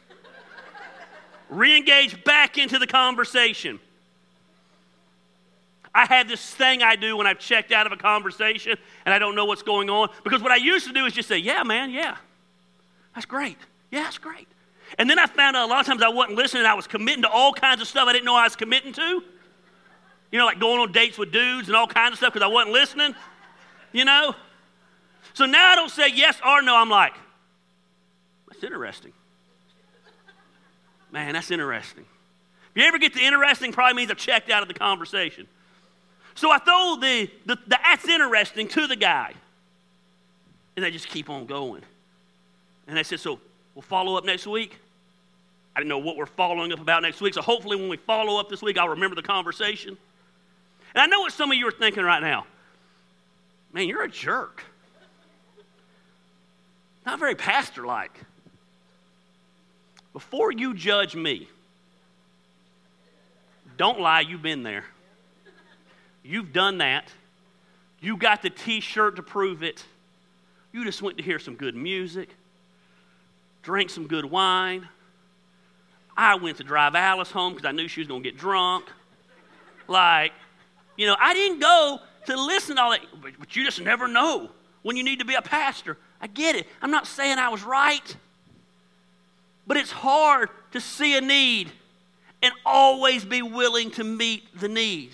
Re 1.50 1.76
engage 1.76 2.24
back 2.24 2.56
into 2.56 2.78
the 2.78 2.86
conversation. 2.86 3.78
I 5.94 6.06
have 6.06 6.26
this 6.26 6.54
thing 6.54 6.82
I 6.82 6.96
do 6.96 7.16
when 7.16 7.26
I've 7.26 7.38
checked 7.38 7.70
out 7.70 7.86
of 7.86 7.92
a 7.92 7.96
conversation 7.96 8.76
and 9.04 9.14
I 9.14 9.20
don't 9.20 9.36
know 9.36 9.44
what's 9.44 9.62
going 9.62 9.88
on. 9.88 10.08
Because 10.24 10.42
what 10.42 10.50
I 10.50 10.56
used 10.56 10.88
to 10.88 10.92
do 10.92 11.04
is 11.04 11.12
just 11.12 11.28
say, 11.28 11.38
yeah, 11.38 11.62
man, 11.62 11.90
yeah. 11.90 12.16
That's 13.14 13.26
great. 13.26 13.56
Yeah, 13.90 14.04
that's 14.04 14.18
great. 14.18 14.48
And 14.98 15.08
then 15.08 15.18
I 15.18 15.26
found 15.26 15.56
out 15.56 15.66
a 15.66 15.70
lot 15.70 15.80
of 15.80 15.86
times 15.86 16.02
I 16.02 16.08
wasn't 16.08 16.36
listening. 16.36 16.66
I 16.66 16.74
was 16.74 16.86
committing 16.86 17.22
to 17.22 17.28
all 17.28 17.52
kinds 17.52 17.80
of 17.80 17.88
stuff 17.88 18.06
I 18.08 18.12
didn't 18.12 18.24
know 18.24 18.34
I 18.34 18.44
was 18.44 18.56
committing 18.56 18.92
to. 18.92 19.22
You 20.30 20.38
know, 20.38 20.46
like 20.46 20.60
going 20.60 20.80
on 20.80 20.92
dates 20.92 21.16
with 21.16 21.32
dudes 21.32 21.68
and 21.68 21.76
all 21.76 21.86
kinds 21.86 22.12
of 22.12 22.18
stuff 22.18 22.32
because 22.32 22.44
I 22.44 22.48
wasn't 22.48 22.72
listening. 22.72 23.14
You 23.92 24.04
know? 24.04 24.34
So 25.32 25.46
now 25.46 25.72
I 25.72 25.74
don't 25.74 25.90
say 25.90 26.08
yes 26.08 26.38
or 26.46 26.62
no. 26.62 26.76
I'm 26.76 26.90
like, 26.90 27.14
that's 28.48 28.62
interesting. 28.62 29.12
Man, 31.12 31.34
that's 31.34 31.50
interesting. 31.50 32.04
If 32.74 32.82
you 32.82 32.88
ever 32.88 32.98
get 32.98 33.14
the 33.14 33.20
interesting, 33.20 33.72
probably 33.72 33.94
means 33.94 34.10
I've 34.10 34.16
checked 34.16 34.50
out 34.50 34.62
of 34.62 34.68
the 34.68 34.74
conversation. 34.74 35.46
So 36.34 36.50
I 36.50 36.58
throw 36.58 36.96
the, 37.00 37.30
the, 37.46 37.54
the 37.68 37.78
that's 37.82 38.08
interesting 38.08 38.66
to 38.68 38.86
the 38.88 38.96
guy. 38.96 39.34
And 40.76 40.84
they 40.84 40.90
just 40.90 41.06
keep 41.06 41.30
on 41.30 41.46
going. 41.46 41.82
And 42.86 42.96
they 42.96 43.02
said, 43.02 43.20
so 43.20 43.40
we'll 43.74 43.82
follow 43.82 44.16
up 44.16 44.24
next 44.24 44.46
week. 44.46 44.78
I 45.74 45.80
didn't 45.80 45.88
know 45.88 45.98
what 45.98 46.16
we're 46.16 46.26
following 46.26 46.72
up 46.72 46.80
about 46.80 47.02
next 47.02 47.20
week. 47.20 47.34
So 47.34 47.42
hopefully 47.42 47.76
when 47.76 47.88
we 47.88 47.96
follow 47.96 48.38
up 48.38 48.48
this 48.48 48.62
week, 48.62 48.78
I'll 48.78 48.90
remember 48.90 49.16
the 49.16 49.22
conversation. 49.22 49.96
And 50.94 51.02
I 51.02 51.06
know 51.06 51.20
what 51.20 51.32
some 51.32 51.50
of 51.50 51.56
you 51.56 51.66
are 51.66 51.72
thinking 51.72 52.04
right 52.04 52.22
now. 52.22 52.46
Man, 53.72 53.88
you're 53.88 54.04
a 54.04 54.08
jerk. 54.08 54.62
Not 57.04 57.18
very 57.18 57.34
pastor 57.34 57.84
like. 57.84 58.20
Before 60.12 60.52
you 60.52 60.74
judge 60.74 61.16
me, 61.16 61.48
don't 63.76 63.98
lie, 63.98 64.20
you've 64.20 64.42
been 64.42 64.62
there. 64.62 64.84
You've 66.22 66.52
done 66.52 66.78
that. 66.78 67.08
You 68.00 68.16
got 68.16 68.42
the 68.42 68.50
t 68.50 68.80
shirt 68.80 69.16
to 69.16 69.22
prove 69.22 69.62
it. 69.64 69.84
You 70.72 70.84
just 70.84 71.02
went 71.02 71.16
to 71.18 71.24
hear 71.24 71.38
some 71.38 71.56
good 71.56 71.74
music, 71.74 72.28
drink 73.64 73.90
some 73.90 74.06
good 74.06 74.24
wine. 74.24 74.88
I 76.16 76.36
went 76.36 76.58
to 76.58 76.64
drive 76.64 76.94
Alice 76.94 77.30
home 77.30 77.54
because 77.54 77.66
I 77.66 77.72
knew 77.72 77.88
she 77.88 78.00
was 78.00 78.08
going 78.08 78.22
to 78.22 78.30
get 78.30 78.38
drunk. 78.38 78.84
Like, 79.88 80.32
you 80.96 81.06
know, 81.06 81.16
I 81.20 81.34
didn't 81.34 81.58
go 81.58 81.98
to 82.26 82.36
listen 82.36 82.76
to 82.76 82.82
all 82.82 82.90
that, 82.92 83.00
but, 83.20 83.32
but 83.38 83.56
you 83.56 83.64
just 83.64 83.80
never 83.80 84.06
know 84.06 84.50
when 84.82 84.96
you 84.96 85.02
need 85.02 85.18
to 85.18 85.24
be 85.24 85.34
a 85.34 85.42
pastor. 85.42 85.96
I 86.20 86.28
get 86.28 86.54
it. 86.54 86.66
I'm 86.80 86.90
not 86.90 87.06
saying 87.06 87.38
I 87.38 87.48
was 87.48 87.64
right. 87.64 88.16
But 89.66 89.76
it's 89.76 89.90
hard 89.90 90.50
to 90.72 90.80
see 90.80 91.16
a 91.16 91.20
need 91.20 91.72
and 92.42 92.52
always 92.64 93.24
be 93.24 93.42
willing 93.42 93.90
to 93.92 94.04
meet 94.04 94.44
the 94.60 94.68
need. 94.68 95.10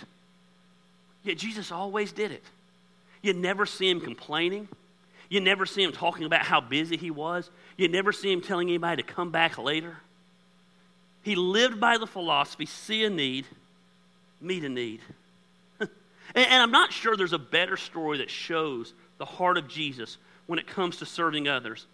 Yet 1.23 1.38
Jesus 1.38 1.71
always 1.71 2.12
did 2.12 2.33
it. 2.33 2.42
You 3.23 3.33
never 3.33 3.66
see 3.66 3.88
him 3.88 4.00
complaining. 4.00 4.69
You 5.31 5.41
never 5.41 5.65
see 5.65 5.83
him 5.83 5.93
talking 5.93 6.27
about 6.27 6.43
how 6.43 6.61
busy 6.61 6.97
he 6.97 7.11
was. 7.11 7.49
You 7.77 7.89
never 7.89 8.13
see 8.13 8.31
him 8.31 8.43
telling 8.43 8.69
anybody 8.69 9.03
to 9.03 9.09
come 9.09 9.31
back 9.31 9.57
later. 9.57 9.97
He 11.23 11.37
lived 11.37 11.81
by 11.81 11.99
the 11.99 12.07
philosophy 12.07 12.67
see 12.67 13.05
a 13.05 13.11
need, 13.11 13.47
meet 14.41 14.65
a 14.65 14.69
need. 14.69 15.01
and, 15.81 15.89
and 16.35 16.63
I'm 16.63 16.73
not 16.73 16.93
sure 16.93 17.17
there's 17.17 17.33
a 17.33 17.39
better 17.39 17.77
story 17.77 18.19
that 18.19 18.29
shows 18.29 18.93
the 19.19 19.25
heart 19.25 19.57
of 19.57 19.69
Jesus 19.69 20.19
when 20.47 20.59
it 20.59 20.67
comes 20.67 20.97
to 20.97 21.07
serving 21.07 21.47
others 21.47 21.87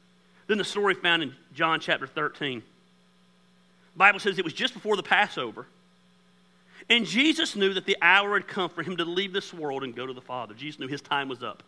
than 0.47 0.57
the 0.57 0.65
story 0.65 0.95
found 0.95 1.23
in 1.23 1.35
John 1.55 1.79
chapter 1.79 2.07
13. 2.07 2.63
The 3.93 3.99
Bible 3.99 4.19
says 4.19 4.39
it 4.39 4.45
was 4.45 4.55
just 4.55 4.73
before 4.73 4.97
the 4.97 5.03
Passover. 5.03 5.67
And 6.89 7.05
Jesus 7.05 7.55
knew 7.55 7.75
that 7.75 7.85
the 7.85 7.99
hour 8.01 8.35
had 8.35 8.49
come 8.49 8.71
for 8.71 8.83
him 8.83 8.97
to 8.97 9.05
leave 9.05 9.35
this 9.35 9.53
world 9.53 9.85
and 9.85 9.95
go 9.95 10.07
to 10.07 10.13
the 10.15 10.23
Father. 10.23 10.55
Jesus 10.55 10.81
knew 10.81 10.87
his 10.87 11.03
time 11.03 11.29
was 11.29 11.43
up. 11.43 11.63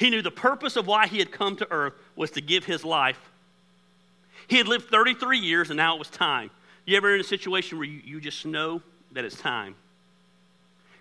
He 0.00 0.08
knew 0.08 0.22
the 0.22 0.30
purpose 0.30 0.76
of 0.76 0.86
why 0.86 1.06
he 1.06 1.18
had 1.18 1.30
come 1.30 1.56
to 1.56 1.70
earth 1.70 1.92
was 2.16 2.30
to 2.30 2.40
give 2.40 2.64
his 2.64 2.86
life. 2.86 3.20
He 4.48 4.56
had 4.56 4.66
lived 4.66 4.88
33 4.88 5.38
years 5.38 5.68
and 5.68 5.76
now 5.76 5.94
it 5.94 5.98
was 5.98 6.08
time. 6.08 6.50
You 6.86 6.96
ever 6.96 7.14
in 7.14 7.20
a 7.20 7.24
situation 7.24 7.76
where 7.76 7.86
you, 7.86 8.00
you 8.02 8.18
just 8.18 8.46
know 8.46 8.80
that 9.12 9.26
it's 9.26 9.38
time? 9.38 9.74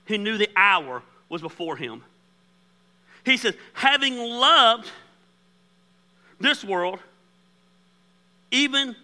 He 0.03 0.17
knew 0.17 0.37
the 0.37 0.49
hour 0.53 1.01
was 1.29 1.41
before 1.41 1.77
him. 1.77 2.03
He 3.23 3.37
says, 3.37 3.55
having 3.71 4.17
loved 4.17 4.91
this 6.41 6.61
world, 6.61 6.99
even, 8.51 8.97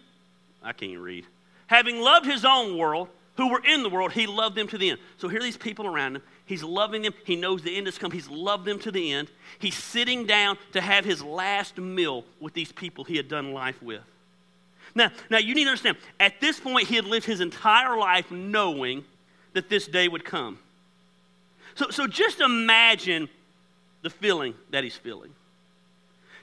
I 0.61 0.73
can't 0.73 0.99
read, 0.99 1.25
having 1.67 2.01
loved 2.01 2.25
his 2.25 2.43
own 2.43 2.77
world, 2.77 3.07
who 3.37 3.49
were 3.49 3.63
in 3.63 3.81
the 3.81 3.89
world, 3.89 4.11
he 4.11 4.27
loved 4.27 4.57
them 4.57 4.67
to 4.67 4.77
the 4.77 4.89
end. 4.89 4.99
So 5.19 5.29
here 5.29 5.39
are 5.39 5.43
these 5.43 5.55
people 5.55 5.87
around 5.87 6.17
him. 6.17 6.21
He's 6.45 6.63
loving 6.63 7.01
them. 7.01 7.13
He 7.25 7.35
knows 7.35 7.63
the 7.63 7.75
end 7.75 7.87
has 7.87 7.97
come. 7.97 8.11
He's 8.11 8.29
loved 8.29 8.65
them 8.65 8.77
to 8.79 8.91
the 8.91 9.11
end. 9.11 9.29
He's 9.57 9.75
sitting 9.75 10.25
down 10.25 10.57
to 10.73 10.81
have 10.81 11.03
his 11.03 11.23
last 11.23 11.77
meal 11.77 12.23
with 12.39 12.53
these 12.53 12.71
people 12.71 13.03
he 13.03 13.17
had 13.17 13.27
done 13.27 13.51
life 13.51 13.81
with. 13.81 14.01
Now, 14.93 15.11
now 15.29 15.39
you 15.39 15.55
need 15.55 15.63
to 15.63 15.71
understand, 15.71 15.97
at 16.19 16.39
this 16.39 16.59
point, 16.59 16.87
he 16.87 16.95
had 16.95 17.05
lived 17.05 17.25
his 17.25 17.41
entire 17.41 17.97
life 17.97 18.29
knowing 18.31 19.03
that 19.53 19.69
this 19.69 19.87
day 19.87 20.07
would 20.07 20.23
come. 20.23 20.59
So, 21.73 21.89
so 21.89 22.07
just 22.07 22.39
imagine 22.39 23.27
the 24.03 24.09
feeling 24.09 24.53
that 24.69 24.83
he's 24.83 24.95
feeling. 24.95 25.31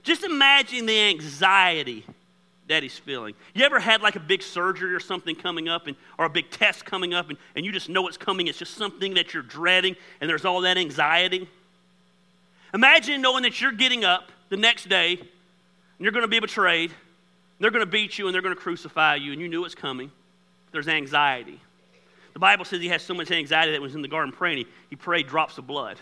Just 0.03 0.25
imagine 0.25 0.87
the 0.87 0.99
anxiety 0.99 2.05
that 2.73 2.83
he's 2.83 2.99
feeling. 2.99 3.35
You 3.55 3.65
ever 3.65 3.79
had 3.79 4.01
like 4.01 4.17
a 4.17 4.21
big 4.21 4.43
surgery 4.43 4.95
or 4.95 5.01
something 5.01 5.37
coming 5.37 5.69
up 5.69 5.87
and, 5.87 5.97
or 6.19 6.25
a 6.25 6.31
big 6.31 6.51
test 6.51 6.87
coming 6.87 7.13
up 7.13 7.29
and, 7.29 7.37
and 7.55 7.67
you 7.67 7.71
just 7.71 7.91
know 7.91 8.09
it's 8.09 8.17
coming? 8.17 8.47
It's 8.47 8.59
just 8.59 8.75
something 8.75 9.15
that 9.15 9.35
you're 9.35 9.43
dreading 9.43 9.95
and 10.21 10.31
there's 10.31 10.47
all 10.47 10.63
that 10.63 10.79
anxiety. 10.79 11.49
Imagine 12.73 13.21
knowing 13.21 13.43
that 13.43 13.61
you're 13.61 13.73
getting 13.73 14.05
up 14.05 14.33
the 14.49 14.57
next 14.57 14.89
day 14.89 15.19
and 15.19 15.29
you're 15.99 16.13
going 16.13 16.25
to 16.25 16.29
be 16.29 16.41
betrayed. 16.41 16.93
They're 17.61 17.71
going 17.71 17.85
to 17.85 17.91
beat 17.91 18.19
you 18.19 18.27
and 18.27 18.35
they're 18.35 18.43
going 18.43 18.55
to 18.55 18.61
crucify 18.61 19.17
you 19.17 19.33
and 19.33 19.41
you 19.41 19.49
knew 19.49 19.65
it's 19.67 19.75
coming. 19.75 20.11
There's 20.73 20.89
anxiety. 20.89 21.61
The 22.33 22.39
Bible 22.39 22.65
says 22.65 22.81
he 22.81 22.89
has 22.89 23.03
so 23.03 23.13
much 23.13 23.31
anxiety 23.31 23.73
that 23.73 23.83
was 23.83 23.95
in 23.95 24.01
the 24.01 24.09
garden 24.09 24.33
praying, 24.33 24.59
he, 24.59 24.67
he 24.89 24.97
prayed 24.97 25.27
drops 25.27 25.59
of 25.59 25.67
blood. 25.67 25.99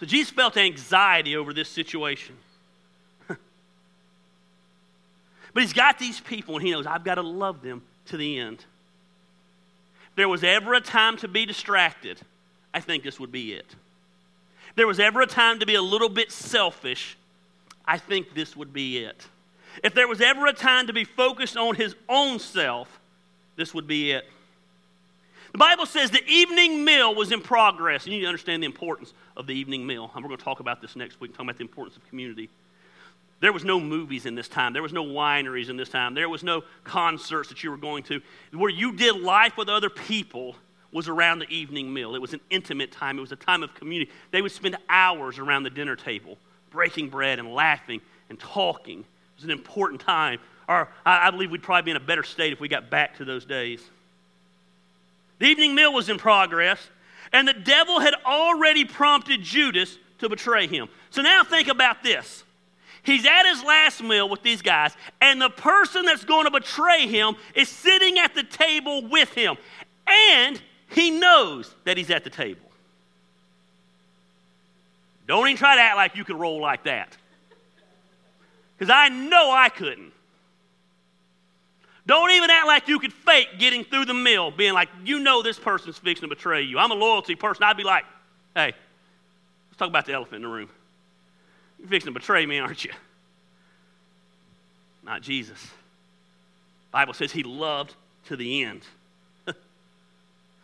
So 0.00 0.06
Jesus 0.06 0.30
felt 0.30 0.56
anxiety 0.56 1.36
over 1.36 1.52
this 1.52 1.68
situation. 1.68 2.34
But 5.52 5.62
he's 5.62 5.72
got 5.72 5.98
these 5.98 6.20
people, 6.20 6.56
and 6.56 6.64
he 6.64 6.70
knows 6.70 6.86
I've 6.86 7.04
got 7.04 7.16
to 7.16 7.22
love 7.22 7.62
them 7.62 7.82
to 8.06 8.16
the 8.16 8.38
end. 8.38 8.64
If 10.10 10.16
there 10.16 10.28
was 10.28 10.44
ever 10.44 10.74
a 10.74 10.80
time 10.80 11.16
to 11.18 11.28
be 11.28 11.46
distracted, 11.46 12.20
I 12.72 12.80
think 12.80 13.02
this 13.02 13.18
would 13.18 13.32
be 13.32 13.52
it. 13.52 13.66
If 14.70 14.76
there 14.76 14.86
was 14.86 15.00
ever 15.00 15.20
a 15.20 15.26
time 15.26 15.58
to 15.60 15.66
be 15.66 15.74
a 15.74 15.82
little 15.82 16.08
bit 16.08 16.30
selfish, 16.30 17.16
I 17.84 17.98
think 17.98 18.34
this 18.34 18.56
would 18.56 18.72
be 18.72 18.98
it. 18.98 19.26
If 19.82 19.94
there 19.94 20.08
was 20.08 20.20
ever 20.20 20.46
a 20.46 20.52
time 20.52 20.86
to 20.86 20.92
be 20.92 21.04
focused 21.04 21.56
on 21.56 21.74
his 21.74 21.94
own 22.08 22.38
self, 22.38 23.00
this 23.56 23.74
would 23.74 23.86
be 23.86 24.12
it. 24.12 24.24
The 25.52 25.58
Bible 25.58 25.86
says 25.86 26.10
the 26.10 26.24
evening 26.28 26.84
meal 26.84 27.14
was 27.14 27.32
in 27.32 27.40
progress. 27.40 28.06
You 28.06 28.12
need 28.12 28.20
to 28.20 28.26
understand 28.26 28.62
the 28.62 28.66
importance 28.66 29.12
of 29.36 29.46
the 29.46 29.54
evening 29.54 29.84
meal. 29.84 30.10
And 30.14 30.22
we're 30.22 30.28
going 30.28 30.38
to 30.38 30.44
talk 30.44 30.60
about 30.60 30.80
this 30.80 30.94
next 30.94 31.20
week, 31.20 31.32
talking 31.32 31.46
about 31.46 31.58
the 31.58 31.62
importance 31.62 31.96
of 31.96 32.08
community. 32.08 32.48
There 33.40 33.52
was 33.52 33.64
no 33.64 33.80
movies 33.80 34.26
in 34.26 34.34
this 34.34 34.48
time. 34.48 34.74
There 34.74 34.82
was 34.82 34.92
no 34.92 35.04
wineries 35.04 35.70
in 35.70 35.76
this 35.76 35.88
time. 35.88 36.14
There 36.14 36.28
was 36.28 36.42
no 36.42 36.62
concerts 36.84 37.48
that 37.48 37.64
you 37.64 37.70
were 37.70 37.78
going 37.78 38.02
to. 38.04 38.20
Where 38.52 38.70
you 38.70 38.92
did 38.92 39.16
life 39.20 39.56
with 39.56 39.68
other 39.68 39.88
people 39.88 40.56
was 40.92 41.08
around 41.08 41.38
the 41.38 41.48
evening 41.48 41.92
meal. 41.92 42.14
It 42.14 42.20
was 42.20 42.34
an 42.34 42.40
intimate 42.50 42.92
time, 42.92 43.16
it 43.18 43.20
was 43.20 43.32
a 43.32 43.36
time 43.36 43.62
of 43.62 43.74
community. 43.74 44.10
They 44.30 44.42
would 44.42 44.52
spend 44.52 44.76
hours 44.88 45.38
around 45.38 45.62
the 45.62 45.70
dinner 45.70 45.96
table, 45.96 46.36
breaking 46.70 47.08
bread 47.08 47.38
and 47.38 47.54
laughing 47.54 48.00
and 48.28 48.38
talking. 48.38 49.00
It 49.00 49.36
was 49.36 49.44
an 49.44 49.50
important 49.50 50.00
time. 50.00 50.38
Or 50.68 50.88
I 51.04 51.30
believe 51.30 51.50
we'd 51.50 51.62
probably 51.62 51.82
be 51.82 51.90
in 51.92 51.96
a 51.96 52.00
better 52.00 52.22
state 52.22 52.52
if 52.52 52.60
we 52.60 52.68
got 52.68 52.90
back 52.90 53.16
to 53.16 53.24
those 53.24 53.44
days. 53.44 53.82
The 55.38 55.46
evening 55.46 55.74
meal 55.74 55.92
was 55.92 56.08
in 56.08 56.18
progress, 56.18 56.78
and 57.32 57.48
the 57.48 57.54
devil 57.54 57.98
had 57.98 58.14
already 58.26 58.84
prompted 58.84 59.42
Judas 59.42 59.96
to 60.18 60.28
betray 60.28 60.66
him. 60.66 60.88
So 61.10 61.22
now 61.22 61.42
think 61.42 61.68
about 61.68 62.02
this. 62.02 62.44
He's 63.02 63.24
at 63.24 63.44
his 63.46 63.62
last 63.62 64.02
meal 64.02 64.28
with 64.28 64.42
these 64.42 64.62
guys, 64.62 64.94
and 65.20 65.40
the 65.40 65.50
person 65.50 66.04
that's 66.04 66.24
going 66.24 66.44
to 66.44 66.50
betray 66.50 67.06
him 67.06 67.34
is 67.54 67.68
sitting 67.68 68.18
at 68.18 68.34
the 68.34 68.42
table 68.42 69.06
with 69.08 69.32
him. 69.32 69.56
And 70.06 70.60
he 70.88 71.10
knows 71.10 71.74
that 71.84 71.96
he's 71.96 72.10
at 72.10 72.24
the 72.24 72.30
table. 72.30 72.70
Don't 75.26 75.46
even 75.46 75.56
try 75.56 75.76
to 75.76 75.80
act 75.80 75.96
like 75.96 76.16
you 76.16 76.24
can 76.24 76.38
roll 76.38 76.60
like 76.60 76.84
that. 76.84 77.16
Because 78.76 78.92
I 78.92 79.08
know 79.08 79.50
I 79.50 79.68
couldn't. 79.68 80.12
Don't 82.06 82.30
even 82.32 82.50
act 82.50 82.66
like 82.66 82.88
you 82.88 82.98
could 82.98 83.12
fake 83.12 83.48
getting 83.58 83.84
through 83.84 84.06
the 84.06 84.14
meal, 84.14 84.50
being 84.50 84.72
like, 84.72 84.88
you 85.04 85.20
know 85.20 85.42
this 85.42 85.58
person's 85.58 85.98
fixing 85.98 86.28
to 86.28 86.34
betray 86.34 86.62
you. 86.62 86.78
I'm 86.78 86.90
a 86.90 86.94
loyalty 86.94 87.36
person. 87.36 87.62
I'd 87.62 87.76
be 87.76 87.84
like, 87.84 88.04
hey, 88.54 88.72
let's 89.68 89.78
talk 89.78 89.88
about 89.88 90.06
the 90.06 90.14
elephant 90.14 90.36
in 90.36 90.42
the 90.42 90.48
room. 90.48 90.68
You're 91.80 91.88
fixing 91.88 92.12
to 92.12 92.18
betray 92.18 92.46
me, 92.46 92.58
aren't 92.58 92.84
you? 92.84 92.92
Not 95.02 95.22
Jesus. 95.22 95.66
Bible 96.92 97.14
says 97.14 97.32
he 97.32 97.42
loved 97.42 97.94
to 98.26 98.36
the 98.36 98.62
end. 98.62 98.82
I 99.48 99.54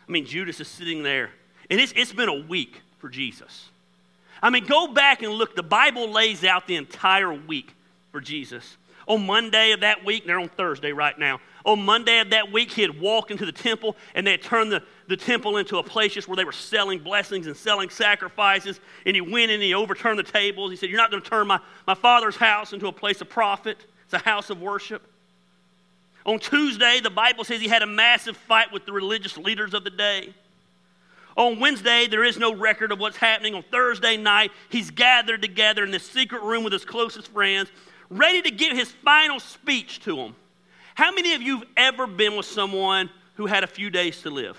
mean, 0.07 0.25
Judas 0.25 0.59
is 0.59 0.67
sitting 0.67 1.03
there, 1.03 1.31
and 1.69 1.79
it's, 1.79 1.93
it's 1.95 2.13
been 2.13 2.29
a 2.29 2.47
week 2.47 2.81
for 2.99 3.09
Jesus. 3.09 3.69
I 4.41 4.49
mean, 4.49 4.65
go 4.65 4.93
back 4.93 5.23
and 5.23 5.33
look. 5.33 5.55
The 5.55 5.63
Bible 5.63 6.11
lays 6.11 6.43
out 6.43 6.67
the 6.67 6.75
entire 6.75 7.33
week 7.33 7.73
for 8.11 8.21
Jesus. 8.21 8.77
On 9.07 9.25
Monday 9.25 9.71
of 9.71 9.79
that 9.79 10.05
week, 10.05 10.25
they're 10.25 10.39
on 10.39 10.49
Thursday 10.49 10.91
right 10.91 11.17
now. 11.17 11.39
On 11.65 11.83
Monday 11.83 12.19
of 12.19 12.29
that 12.31 12.51
week, 12.51 12.71
he 12.71 12.81
had 12.81 12.99
walked 12.99 13.31
into 13.31 13.45
the 13.45 13.51
temple 13.51 13.95
and 14.13 14.27
they 14.27 14.31
had 14.31 14.41
turned 14.41 14.71
the, 14.71 14.83
the 15.07 15.17
temple 15.17 15.57
into 15.57 15.77
a 15.77 15.83
place 15.83 16.13
just 16.13 16.27
where 16.27 16.35
they 16.35 16.43
were 16.43 16.51
selling 16.51 16.99
blessings 16.99 17.47
and 17.47 17.55
selling 17.55 17.89
sacrifices. 17.89 18.79
And 19.05 19.15
he 19.15 19.21
went 19.21 19.51
in 19.51 19.55
and 19.55 19.63
he 19.63 19.73
overturned 19.73 20.19
the 20.19 20.23
tables. 20.23 20.71
He 20.71 20.77
said, 20.77 20.89
You're 20.89 20.97
not 20.97 21.11
going 21.11 21.23
to 21.23 21.29
turn 21.29 21.47
my, 21.47 21.59
my 21.85 21.93
father's 21.93 22.35
house 22.35 22.73
into 22.73 22.87
a 22.87 22.91
place 22.91 23.21
of 23.21 23.29
profit, 23.29 23.77
it's 24.05 24.13
a 24.13 24.19
house 24.19 24.49
of 24.49 24.61
worship. 24.61 25.01
On 26.25 26.39
Tuesday, 26.39 26.99
the 27.01 27.09
Bible 27.09 27.45
says 27.45 27.61
he 27.61 27.69
had 27.69 27.83
a 27.83 27.87
massive 27.87 28.35
fight 28.35 28.73
with 28.73 28.85
the 28.85 28.91
religious 28.91 29.37
leaders 29.37 29.73
of 29.73 29.85
the 29.85 29.89
day. 29.89 30.33
On 31.37 31.59
Wednesday, 31.59 32.07
there 32.07 32.23
is 32.23 32.37
no 32.37 32.53
record 32.53 32.91
of 32.91 32.99
what's 32.99 33.15
happening. 33.15 33.55
On 33.55 33.63
Thursday 33.63 34.17
night, 34.17 34.51
he's 34.69 34.91
gathered 34.91 35.41
together 35.41 35.85
in 35.85 35.91
this 35.91 36.03
secret 36.03 36.41
room 36.41 36.65
with 36.65 36.73
his 36.73 36.83
closest 36.83 37.29
friends 37.29 37.69
ready 38.09 38.41
to 38.41 38.51
give 38.51 38.75
his 38.75 38.91
final 39.03 39.39
speech 39.39 39.99
to 40.01 40.15
them. 40.15 40.35
How 40.95 41.11
many 41.11 41.33
of 41.33 41.41
you 41.41 41.59
have 41.59 41.67
ever 41.77 42.07
been 42.07 42.35
with 42.35 42.45
someone 42.45 43.09
who 43.35 43.45
had 43.45 43.63
a 43.63 43.67
few 43.67 43.89
days 43.89 44.21
to 44.23 44.29
live? 44.29 44.57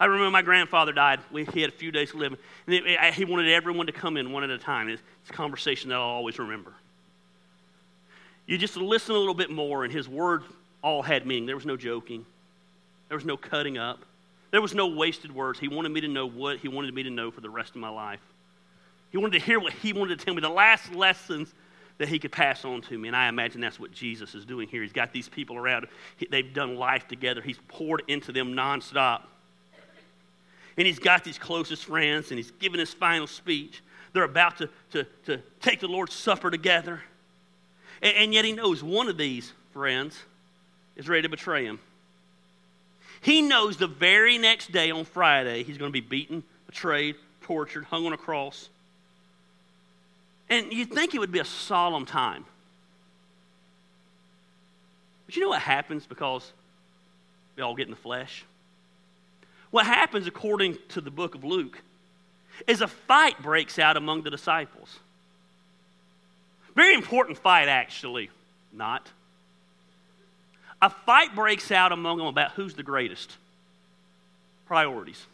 I 0.00 0.04
remember 0.04 0.30
my 0.30 0.42
grandfather 0.42 0.92
died. 0.92 1.20
he 1.32 1.60
had 1.60 1.70
a 1.70 1.76
few 1.76 1.90
days 1.90 2.12
to 2.12 2.18
live. 2.18 2.36
And 2.66 2.74
it, 2.74 3.14
he 3.14 3.24
wanted 3.24 3.50
everyone 3.50 3.86
to 3.86 3.92
come 3.92 4.16
in 4.16 4.30
one 4.30 4.44
at 4.44 4.50
a 4.50 4.58
time. 4.58 4.88
It's, 4.88 5.02
it's 5.22 5.30
a 5.30 5.32
conversation 5.32 5.88
that 5.90 5.96
I'll 5.96 6.02
always 6.02 6.38
remember. 6.38 6.72
You 8.46 8.56
just 8.56 8.76
listen 8.76 9.14
a 9.14 9.18
little 9.18 9.34
bit 9.34 9.50
more, 9.50 9.84
and 9.84 9.92
his 9.92 10.08
words 10.08 10.44
all 10.82 11.02
had 11.02 11.26
meaning. 11.26 11.46
There 11.46 11.56
was 11.56 11.66
no 11.66 11.76
joking, 11.76 12.24
there 13.08 13.16
was 13.16 13.26
no 13.26 13.36
cutting 13.36 13.76
up, 13.76 13.98
there 14.50 14.62
was 14.62 14.74
no 14.74 14.86
wasted 14.86 15.34
words. 15.34 15.58
He 15.58 15.68
wanted 15.68 15.90
me 15.90 16.00
to 16.00 16.08
know 16.08 16.26
what 16.26 16.58
he 16.58 16.68
wanted 16.68 16.94
me 16.94 17.02
to 17.02 17.10
know 17.10 17.30
for 17.30 17.40
the 17.40 17.50
rest 17.50 17.70
of 17.70 17.76
my 17.76 17.90
life. 17.90 18.20
He 19.10 19.18
wanted 19.18 19.38
to 19.38 19.44
hear 19.44 19.58
what 19.60 19.72
he 19.72 19.92
wanted 19.92 20.18
to 20.18 20.24
tell 20.24 20.34
me. 20.34 20.40
The 20.40 20.48
last 20.48 20.94
lessons 20.94 21.52
that 21.98 22.08
he 22.08 22.18
could 22.18 22.32
pass 22.32 22.64
on 22.64 22.80
to 22.82 22.96
me. 22.96 23.08
And 23.08 23.16
I 23.16 23.28
imagine 23.28 23.60
that's 23.60 23.80
what 23.80 23.92
Jesus 23.92 24.34
is 24.34 24.44
doing 24.44 24.68
here. 24.68 24.82
He's 24.82 24.92
got 24.92 25.12
these 25.12 25.28
people 25.28 25.56
around. 25.56 25.88
They've 26.30 26.54
done 26.54 26.76
life 26.76 27.08
together. 27.08 27.42
He's 27.42 27.58
poured 27.68 28.02
into 28.08 28.32
them 28.32 28.54
nonstop. 28.54 29.22
And 30.78 30.86
he's 30.86 31.00
got 31.00 31.24
these 31.24 31.38
closest 31.38 31.84
friends, 31.84 32.30
and 32.30 32.38
he's 32.38 32.52
giving 32.52 32.78
his 32.78 32.94
final 32.94 33.26
speech. 33.26 33.82
They're 34.12 34.22
about 34.22 34.58
to, 34.58 34.70
to, 34.92 35.04
to 35.26 35.40
take 35.60 35.80
the 35.80 35.88
Lord's 35.88 36.14
Supper 36.14 36.50
together. 36.50 37.02
And, 38.00 38.16
and 38.16 38.34
yet 38.34 38.44
he 38.44 38.52
knows 38.52 38.82
one 38.82 39.08
of 39.08 39.18
these 39.18 39.52
friends 39.72 40.16
is 40.96 41.08
ready 41.08 41.22
to 41.22 41.28
betray 41.28 41.64
him. 41.64 41.80
He 43.20 43.42
knows 43.42 43.76
the 43.76 43.88
very 43.88 44.38
next 44.38 44.70
day 44.70 44.92
on 44.92 45.04
Friday 45.04 45.64
he's 45.64 45.78
going 45.78 45.90
to 45.90 45.92
be 45.92 46.00
beaten, 46.00 46.44
betrayed, 46.66 47.16
tortured, 47.42 47.84
hung 47.84 48.06
on 48.06 48.12
a 48.12 48.16
cross. 48.16 48.68
And 50.48 50.72
you'd 50.72 50.92
think 50.92 51.14
it 51.14 51.18
would 51.18 51.32
be 51.32 51.40
a 51.40 51.44
solemn 51.44 52.06
time. 52.06 52.44
But 55.26 55.34
you 55.34 55.42
know 55.42 55.48
what 55.48 55.60
happens 55.60 56.06
because 56.06 56.52
we 57.56 57.62
all 57.62 57.74
get 57.74 57.86
in 57.86 57.90
the 57.90 57.96
flesh? 57.96 58.44
What 59.70 59.86
happens, 59.86 60.26
according 60.26 60.78
to 60.90 61.00
the 61.00 61.10
book 61.10 61.34
of 61.34 61.44
Luke, 61.44 61.80
is 62.66 62.80
a 62.80 62.88
fight 62.88 63.40
breaks 63.42 63.78
out 63.78 63.96
among 63.96 64.22
the 64.22 64.30
disciples. 64.30 64.98
Very 66.74 66.94
important 66.94 67.38
fight, 67.38 67.68
actually. 67.68 68.30
Not. 68.72 69.08
A 70.80 70.90
fight 70.90 71.34
breaks 71.34 71.70
out 71.70 71.92
among 71.92 72.18
them 72.18 72.26
about 72.26 72.52
who's 72.52 72.74
the 72.74 72.82
greatest. 72.82 73.36
Priorities. 74.66 75.26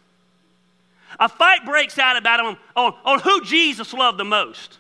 A 1.21 1.29
fight 1.29 1.64
breaks 1.64 1.99
out 1.99 2.17
about 2.17 2.38
them 2.38 2.57
on, 2.76 2.95
on 3.05 3.21
who 3.21 3.45
Jesus 3.45 3.93
loved 3.93 4.19
the 4.19 4.25
most. 4.25 4.79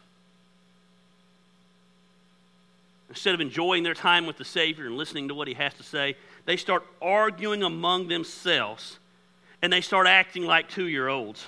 Instead 3.08 3.34
of 3.34 3.40
enjoying 3.40 3.84
their 3.84 3.94
time 3.94 4.26
with 4.26 4.38
the 4.38 4.44
Savior 4.44 4.86
and 4.86 4.96
listening 4.96 5.28
to 5.28 5.34
what 5.34 5.46
He 5.46 5.54
has 5.54 5.74
to 5.74 5.84
say, 5.84 6.16
they 6.46 6.56
start 6.56 6.84
arguing 7.00 7.62
among 7.62 8.08
themselves 8.08 8.98
and 9.64 9.72
they 9.72 9.80
start 9.80 10.06
acting 10.06 10.44
like 10.44 10.68
two 10.68 10.88
year 10.88 11.08
olds. 11.08 11.46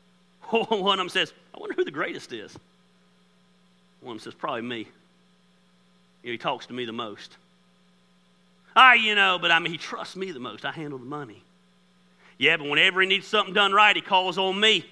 One 0.50 0.92
of 0.92 0.98
them 0.98 1.08
says, 1.08 1.32
I 1.52 1.58
wonder 1.58 1.74
who 1.74 1.82
the 1.82 1.90
greatest 1.90 2.32
is. 2.32 2.56
One 4.00 4.14
of 4.14 4.22
them 4.22 4.30
says, 4.30 4.38
Probably 4.38 4.62
me. 4.62 4.86
You 6.22 6.28
know, 6.28 6.32
he 6.32 6.38
talks 6.38 6.66
to 6.66 6.72
me 6.72 6.84
the 6.84 6.92
most. 6.92 7.36
Ah, 8.76 8.92
you 8.92 9.16
know, 9.16 9.36
but 9.40 9.50
I 9.50 9.58
mean, 9.58 9.72
he 9.72 9.78
trusts 9.78 10.14
me 10.14 10.30
the 10.30 10.38
most. 10.38 10.64
I 10.64 10.70
handle 10.70 11.00
the 11.00 11.04
money. 11.04 11.42
Yeah, 12.38 12.56
but 12.56 12.68
whenever 12.68 13.00
he 13.00 13.08
needs 13.08 13.26
something 13.26 13.52
done 13.52 13.72
right, 13.72 13.96
he 13.96 14.02
calls 14.02 14.38
on 14.38 14.60
me. 14.60 14.84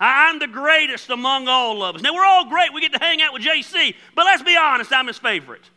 I'm 0.00 0.38
the 0.38 0.46
greatest 0.46 1.10
among 1.10 1.46
all 1.46 1.82
of 1.82 1.94
us. 1.94 2.00
Now, 2.00 2.14
we're 2.14 2.24
all 2.24 2.48
great. 2.48 2.72
We 2.72 2.80
get 2.80 2.94
to 2.94 2.98
hang 2.98 3.20
out 3.20 3.34
with 3.34 3.42
JC, 3.42 3.94
but 4.14 4.24
let's 4.24 4.42
be 4.42 4.56
honest, 4.56 4.94
I'm 4.94 5.08
his 5.08 5.18
favorite. 5.18 5.68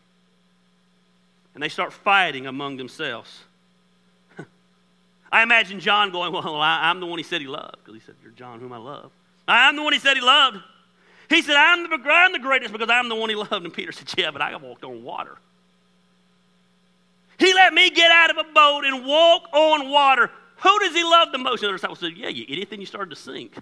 And 1.54 1.62
they 1.62 1.68
start 1.68 1.92
fighting 1.92 2.48
among 2.48 2.78
themselves. 2.78 3.42
I 5.34 5.42
imagine 5.42 5.80
John 5.80 6.12
going, 6.12 6.32
Well, 6.32 6.62
I, 6.62 6.92
am 6.92 7.00
the 7.00 7.08
one 7.08 7.18
he 7.18 7.24
said 7.24 7.42
he 7.42 7.48
loved, 7.48 7.78
because 7.84 7.96
he 7.96 8.06
said, 8.06 8.14
You're 8.22 8.32
John, 8.34 8.60
whom 8.60 8.72
I 8.72 8.78
love. 8.78 9.12
I'm 9.48 9.76
the 9.76 9.82
one 9.82 9.92
he 9.92 9.98
said 9.98 10.16
he 10.16 10.22
loved. 10.22 10.60
He 11.28 11.42
said, 11.42 11.56
I'm 11.56 11.90
the, 11.90 11.98
I'm 12.08 12.34
the 12.34 12.40
greatest 12.40 12.72
because 12.72 12.90
I'm 12.90 13.10
the 13.10 13.16
one 13.16 13.32
he 13.32 13.36
loved. 13.36 13.52
And 13.52 13.74
Peter 13.74 13.92
said, 13.92 14.14
Yeah, 14.16 14.30
but 14.30 14.44
I 14.44 14.56
walked 14.56 14.84
on 14.84 15.04
water. 15.04 15.40
He 17.40 17.52
let 17.56 17.74
me 17.74 17.90
get 17.90 18.12
out 18.12 18.30
of 18.30 18.38
a 18.38 18.54
boat 18.54 18.86
and 18.86 19.04
walk 19.08 19.50
on 19.52 19.90
water. 19.90 20.30
Who 20.58 20.80
does 20.80 20.94
he 20.94 21.04
love 21.04 21.32
the 21.32 21.40
most? 21.40 21.64
And 21.64 21.70
the 21.70 21.74
disciples 21.74 22.00
said, 22.00 22.16
Yeah, 22.16 22.30
you 22.30 22.46
idiot, 22.48 22.70
then 22.70 22.80
you 22.80 22.86
started 22.86 23.10
to 23.10 23.16
sink. 23.16 23.58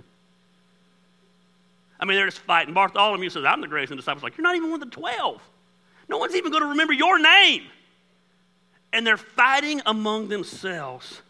I 2.02 2.06
mean, 2.06 2.18
they're 2.18 2.26
just 2.26 2.40
fighting. 2.40 2.74
Bartholomew 2.74 3.30
says, 3.30 3.46
I'm 3.46 3.62
the 3.62 3.70
greatest. 3.70 3.92
And 3.92 3.98
the 3.98 4.02
disciples 4.02 4.24
like, 4.24 4.36
You're 4.38 4.44
not 4.44 4.58
even 4.58 4.72
one 4.72 4.84
of 4.84 4.90
the 4.90 4.94
twelve. 4.94 5.42
No 6.10 6.18
one's 6.18 6.36
even 6.36 6.52
going 6.52 6.64
to 6.64 6.70
remember 6.70 6.92
your 6.92 7.18
name. 7.18 7.64
And 8.92 9.08
they're 9.08 9.16
fighting 9.16 9.82
among 9.86 10.28
themselves 10.28 11.22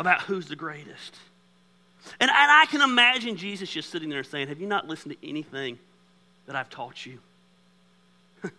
about 0.00 0.22
who's 0.22 0.48
the 0.48 0.56
greatest. 0.56 1.14
And, 2.18 2.30
and 2.30 2.50
I 2.50 2.64
can 2.70 2.80
imagine 2.80 3.36
Jesus 3.36 3.70
just 3.70 3.90
sitting 3.90 4.08
there 4.08 4.24
saying, 4.24 4.48
Have 4.48 4.58
you 4.58 4.66
not 4.66 4.88
listened 4.88 5.14
to 5.20 5.28
anything 5.28 5.78
that 6.46 6.56
I've 6.56 6.70
taught 6.70 7.04
you? 7.04 7.18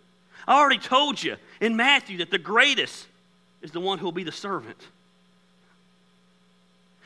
I 0.47 0.59
already 0.59 0.77
told 0.77 1.21
you 1.21 1.37
in 1.59 1.75
Matthew 1.75 2.19
that 2.19 2.29
the 2.29 2.37
greatest 2.37 3.07
is 3.63 3.71
the 3.71 3.79
one 3.79 3.97
who 3.97 4.05
will 4.05 4.11
be 4.11 4.23
the 4.23 4.31
servant. 4.31 4.77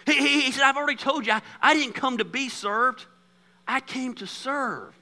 He, 0.06 0.13
he, 0.13 0.41
he 0.41 0.52
said, 0.52 0.63
I've 0.63 0.78
already 0.78 0.98
told 0.98 1.26
you, 1.26 1.32
I, 1.32 1.41
I 1.62 1.74
didn't 1.74 1.93
come 1.93 2.17
to 2.17 2.26
be 2.26 2.50
served, 2.50 3.06
I 3.65 3.80
came 3.80 4.15
to 4.15 4.28
serve. 4.28 4.93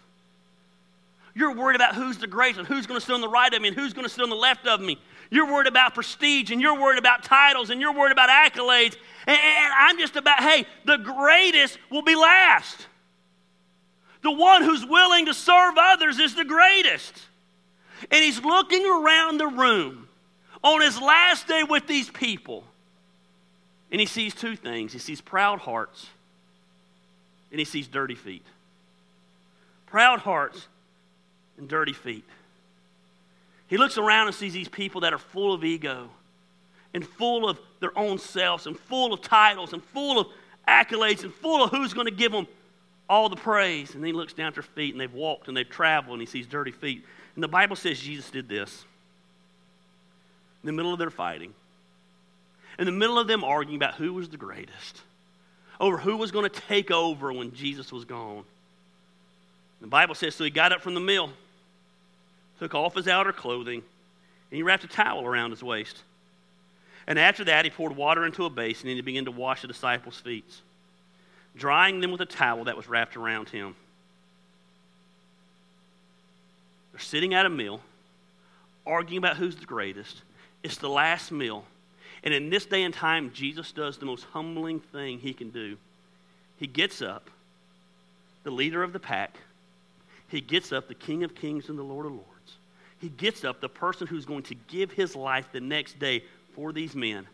You're 1.36 1.56
worried 1.56 1.76
about 1.76 1.96
who's 1.96 2.20
the 2.20 2.28
greatest 2.28 2.60
and 2.60 2.68
who's 2.68 2.86
going 2.86 3.00
to 3.00 3.06
sit 3.06 3.14
on 3.14 3.22
the 3.22 3.28
right 3.28 3.52
of 3.52 3.60
me 3.60 3.70
and 3.70 3.76
who's 3.76 3.94
going 3.94 4.06
to 4.06 4.14
sit 4.14 4.22
on 4.22 4.30
the 4.30 4.36
left 4.36 4.68
of 4.68 4.80
me. 4.80 5.00
You're 5.30 5.52
worried 5.52 5.68
about 5.68 5.96
prestige 5.96 6.52
and 6.52 6.62
you're 6.62 6.80
worried 6.80 7.00
about 7.00 7.24
titles 7.24 7.70
and 7.70 7.82
you're 7.82 7.94
worried 7.94 8.12
about 8.12 8.30
accolades. 8.30 8.96
And, 9.26 9.38
and 9.38 9.74
I'm 9.78 9.98
just 9.98 10.16
about, 10.16 10.42
hey, 10.42 10.66
the 10.86 10.98
greatest 10.98 11.78
will 11.90 12.02
be 12.02 12.16
last. 12.16 12.88
The 14.22 14.32
one 14.32 14.64
who's 14.64 14.86
willing 14.86 15.26
to 15.26 15.34
serve 15.34 15.76
others 15.78 16.20
is 16.20 16.36
the 16.36 16.46
greatest. 16.46 17.22
And 18.12 18.24
he's 18.24 18.42
looking 18.42 18.86
around 18.86 19.38
the 19.38 19.48
room 19.48 20.08
on 20.64 20.82
his 20.82 21.00
last 21.00 21.48
day 21.48 21.64
with 21.64 21.88
these 21.88 22.10
people. 22.10 22.64
And 23.92 24.00
he 24.00 24.08
sees 24.08 24.34
two 24.34 24.56
things 24.56 24.94
he 24.94 25.00
sees 25.00 25.22
proud 25.22 25.60
hearts 25.60 26.08
and 27.52 27.60
he 27.60 27.66
sees 27.66 27.88
dirty 27.88 28.16
feet. 28.16 28.44
Proud 29.86 30.20
hearts 30.20 30.68
and 31.58 31.70
dirty 31.70 31.94
feet. 31.94 32.26
He 33.74 33.78
looks 33.78 33.98
around 33.98 34.28
and 34.28 34.36
sees 34.36 34.54
these 34.54 34.70
people 34.70 35.02
that 35.02 35.14
are 35.14 35.18
full 35.18 35.52
of 35.52 35.64
ego 35.64 36.08
and 36.94 37.04
full 37.04 37.50
of 37.50 37.58
their 37.80 37.98
own 37.98 38.20
selves 38.20 38.68
and 38.68 38.78
full 38.78 39.14
of 39.14 39.22
titles 39.24 39.74
and 39.74 39.84
full 39.84 40.20
of 40.20 40.28
accolades 40.68 41.24
and 41.24 41.34
full 41.34 41.64
of 41.64 41.72
who's 41.72 41.92
going 41.92 42.06
to 42.06 42.14
give 42.14 42.32
them 42.32 42.46
all 43.10 43.30
the 43.30 43.36
praise. 43.36 43.96
And 43.96 44.04
then 44.04 44.10
he 44.10 44.14
looks 44.14 44.32
down 44.32 44.50
at 44.50 44.54
their 44.54 44.62
feet 44.62 44.94
and 44.94 45.02
they've 45.02 45.12
walked 45.12 45.48
and 45.48 45.58
they've 45.58 45.68
traveled 45.68 46.14
and 46.14 46.22
he 46.22 46.28
sees 46.28 46.46
dirty 46.46 46.70
feet. 46.70 47.04
And 47.34 47.44
the 47.44 47.48
Bible 47.48 47.76
says 47.76 48.00
Jesus 48.00 48.30
did 48.30 48.48
this 48.48 48.86
in 50.62 50.68
the 50.68 50.74
middle 50.74 50.94
of 50.94 51.00
their 51.00 51.10
fighting, 51.10 51.52
in 52.78 52.86
the 52.86 52.92
middle 52.92 53.18
of 53.18 53.26
them 53.26 53.44
arguing 53.44 53.78
about 53.78 53.96
who 53.96 54.14
was 54.14 54.30
the 54.30 54.38
greatest, 54.38 55.02
over 55.80 55.98
who 55.98 56.16
was 56.16 56.30
going 56.30 56.48
to 56.48 56.62
take 56.68 56.92
over 56.92 57.34
when 57.34 57.52
Jesus 57.56 57.92
was 57.92 58.06
gone. 58.06 58.44
The 59.82 59.88
Bible 59.88 60.14
says, 60.14 60.36
so 60.36 60.44
he 60.44 60.52
got 60.52 60.72
up 60.72 60.82
from 60.82 60.94
the 60.94 61.00
meal, 61.00 61.32
took 62.64 62.76
off 62.76 62.96
his 62.96 63.10
outer 63.10 63.34
clothing, 63.34 63.80
and 63.80 64.56
he 64.56 64.64
wrapped 64.64 64.86
a 64.86 64.88
towel 64.88 65.26
around 65.26 65.52
his 65.52 65.62
waist. 65.62 66.02
And 67.06 67.20
after 67.20 67.44
that, 67.44 67.66
he 67.66 67.72
poured 67.72 67.94
water 67.94 68.26
into 68.26 68.46
a 68.46 68.50
basin 68.50 68.88
and 68.88 68.96
he 68.96 69.02
began 69.02 69.26
to 69.26 69.32
wash 69.32 69.64
the 69.64 69.68
disciples' 69.68 70.22
feet, 70.22 70.50
drying 71.58 72.00
them 72.00 72.10
with 72.14 72.22
a 72.22 72.26
towel 72.26 72.64
that 72.64 72.78
was 72.78 72.88
wrapped 72.88 73.18
around 73.18 73.50
him. 73.50 73.76
They're 76.94 77.02
sitting 77.02 77.34
at 77.34 77.46
a 77.46 77.50
meal, 77.50 77.82
arguing 78.86 79.18
about 79.18 79.36
who's 79.36 79.58
the 79.58 79.66
greatest. 79.66 80.22
It's 80.64 80.78
the 80.78 80.88
last 80.88 81.34
meal. 81.34 81.66
And 82.24 82.34
in 82.34 82.50
this 82.50 82.66
day 82.66 82.84
and 82.84 82.94
time, 82.94 83.32
Jesus 83.34 83.74
does 83.74 83.98
the 83.98 84.06
most 84.06 84.24
humbling 84.32 84.80
thing 84.80 85.20
he 85.20 85.34
can 85.34 85.50
do. 85.50 85.76
He 86.62 86.68
gets 86.68 87.02
up, 87.02 87.30
the 88.46 88.52
leader 88.52 88.84
of 88.84 88.94
the 88.94 89.00
pack, 89.00 89.36
he 90.30 90.40
gets 90.40 90.72
up, 90.72 90.88
the 90.88 90.96
King 90.96 91.26
of 91.26 91.36
Kings 91.36 91.68
and 91.68 91.78
the 91.78 91.84
Lord 91.84 92.06
of 92.06 92.14
Lords. 92.14 92.33
He 93.04 93.10
gets 93.10 93.44
up, 93.44 93.60
the 93.60 93.68
person 93.68 94.08
who's 94.08 94.24
going 94.24 94.44
to 94.44 94.56
give 94.70 94.90
his 94.90 95.14
life 95.14 95.50
the 95.52 95.60
next 95.60 96.00
day 96.00 96.24
for 96.56 96.72
these 96.72 96.96
men. 96.96 97.28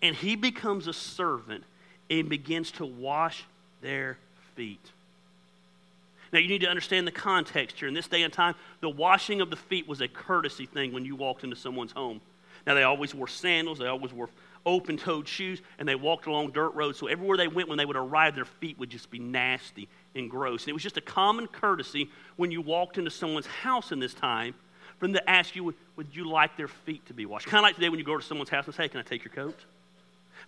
And 0.00 0.16
he 0.16 0.34
becomes 0.34 0.86
a 0.86 0.94
servant 0.94 1.62
and 2.08 2.26
begins 2.30 2.70
to 2.72 2.86
wash 2.86 3.44
their 3.82 4.16
feet. 4.54 4.80
Now, 6.32 6.38
you 6.38 6.48
need 6.48 6.62
to 6.62 6.68
understand 6.68 7.06
the 7.06 7.12
context 7.12 7.78
here. 7.78 7.86
In 7.86 7.92
this 7.92 8.08
day 8.08 8.22
and 8.22 8.32
time, 8.32 8.54
the 8.80 8.88
washing 8.88 9.42
of 9.42 9.50
the 9.50 9.56
feet 9.56 9.86
was 9.86 10.00
a 10.00 10.08
courtesy 10.08 10.64
thing 10.64 10.90
when 10.90 11.04
you 11.04 11.16
walked 11.16 11.44
into 11.44 11.54
someone's 11.54 11.92
home. 11.92 12.22
Now, 12.66 12.72
they 12.72 12.82
always 12.82 13.14
wore 13.14 13.28
sandals, 13.28 13.78
they 13.78 13.88
always 13.88 14.14
wore 14.14 14.30
open 14.64 14.96
toed 14.96 15.28
shoes, 15.28 15.60
and 15.78 15.86
they 15.86 15.96
walked 15.96 16.28
along 16.28 16.52
dirt 16.52 16.70
roads. 16.70 16.98
So, 16.98 17.08
everywhere 17.08 17.36
they 17.36 17.48
went, 17.48 17.68
when 17.68 17.76
they 17.76 17.84
would 17.84 17.94
arrive, 17.94 18.34
their 18.34 18.46
feet 18.46 18.78
would 18.78 18.88
just 18.88 19.10
be 19.10 19.18
nasty 19.18 19.86
and 20.16 20.30
gross. 20.30 20.62
And 20.62 20.70
it 20.70 20.72
was 20.72 20.82
just 20.82 20.96
a 20.96 21.02
common 21.02 21.46
courtesy 21.46 22.10
when 22.36 22.50
you 22.50 22.60
walked 22.60 22.98
into 22.98 23.10
someone's 23.10 23.46
house 23.46 23.92
in 23.92 24.00
this 24.00 24.14
time 24.14 24.54
for 24.98 25.06
them 25.06 25.14
to 25.14 25.30
ask 25.30 25.54
you, 25.54 25.64
would, 25.64 25.74
would 25.96 26.08
you 26.14 26.28
like 26.28 26.56
their 26.56 26.68
feet 26.68 27.04
to 27.06 27.14
be 27.14 27.26
washed? 27.26 27.46
Kind 27.46 27.58
of 27.58 27.62
like 27.62 27.74
today 27.74 27.88
when 27.88 27.98
you 27.98 28.04
go 28.04 28.16
to 28.16 28.22
someone's 28.22 28.50
house 28.50 28.66
and 28.66 28.74
say, 28.74 28.84
hey, 28.84 28.88
can 28.88 29.00
I 29.00 29.02
take 29.02 29.24
your 29.24 29.32
coat? 29.32 29.58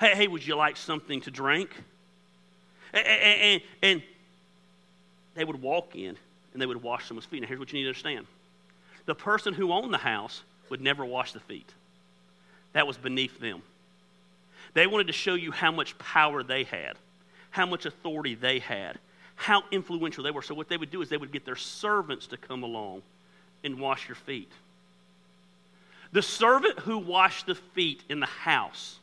Hey, 0.00 0.14
hey, 0.14 0.28
would 0.28 0.46
you 0.46 0.57
like 0.57 0.76
something 0.76 1.20
to 1.22 1.31
drink? 1.31 1.70
And, 2.92 3.07
and, 3.07 3.62
and 3.83 4.02
they 5.35 5.44
would 5.44 5.61
walk 5.61 5.94
in 5.94 6.16
and 6.52 6.62
they 6.62 6.66
would 6.66 6.83
wash 6.83 7.07
someone's 7.07 7.26
feet. 7.26 7.42
Now, 7.42 7.48
here's 7.48 7.61
what 7.61 7.72
you 7.72 7.78
need 7.78 7.85
to 7.85 7.88
understand 7.90 8.26
the 9.07 9.14
person 9.14 9.54
who 9.54 9.72
owned 9.72 9.92
the 9.92 9.98
house 9.98 10.42
would 10.68 10.83
never 10.83 11.04
wash 11.04 11.33
the 11.33 11.40
feet, 11.40 11.72
that 12.74 12.87
was 12.87 12.98
beneath 12.98 13.40
them. 13.40 13.62
They 14.74 14.87
wanted 14.87 15.07
to 15.07 15.14
show 15.14 15.35
you 15.35 15.50
how 15.50 15.72
much 15.72 15.96
power 15.98 16.42
they 16.42 16.64
had, 16.64 16.96
how 17.50 17.64
much 17.64 17.87
authority 17.87 18.35
they 18.35 18.59
had, 18.59 18.98
how 19.38 19.62
influential 19.70 20.24
they 20.24 20.33
were. 20.33 20.42
So, 20.42 20.53
what 20.53 20.68
they 20.68 20.77
would 20.77 20.90
do 20.90 21.01
is 21.01 21.09
they 21.09 21.16
would 21.16 21.33
get 21.33 21.44
their 21.44 21.57
servants 21.57 22.27
to 22.27 22.37
come 22.37 22.64
along 22.64 23.03
and 23.62 23.79
wash 23.79 24.09
your 24.09 24.16
feet. 24.16 24.51
The 26.11 26.22
servant 26.22 26.81
who 26.81 26.98
washed 26.98 27.46
the 27.46 27.55
feet 27.55 28.03
in 28.09 28.18
the 28.18 28.27
house 28.27 28.98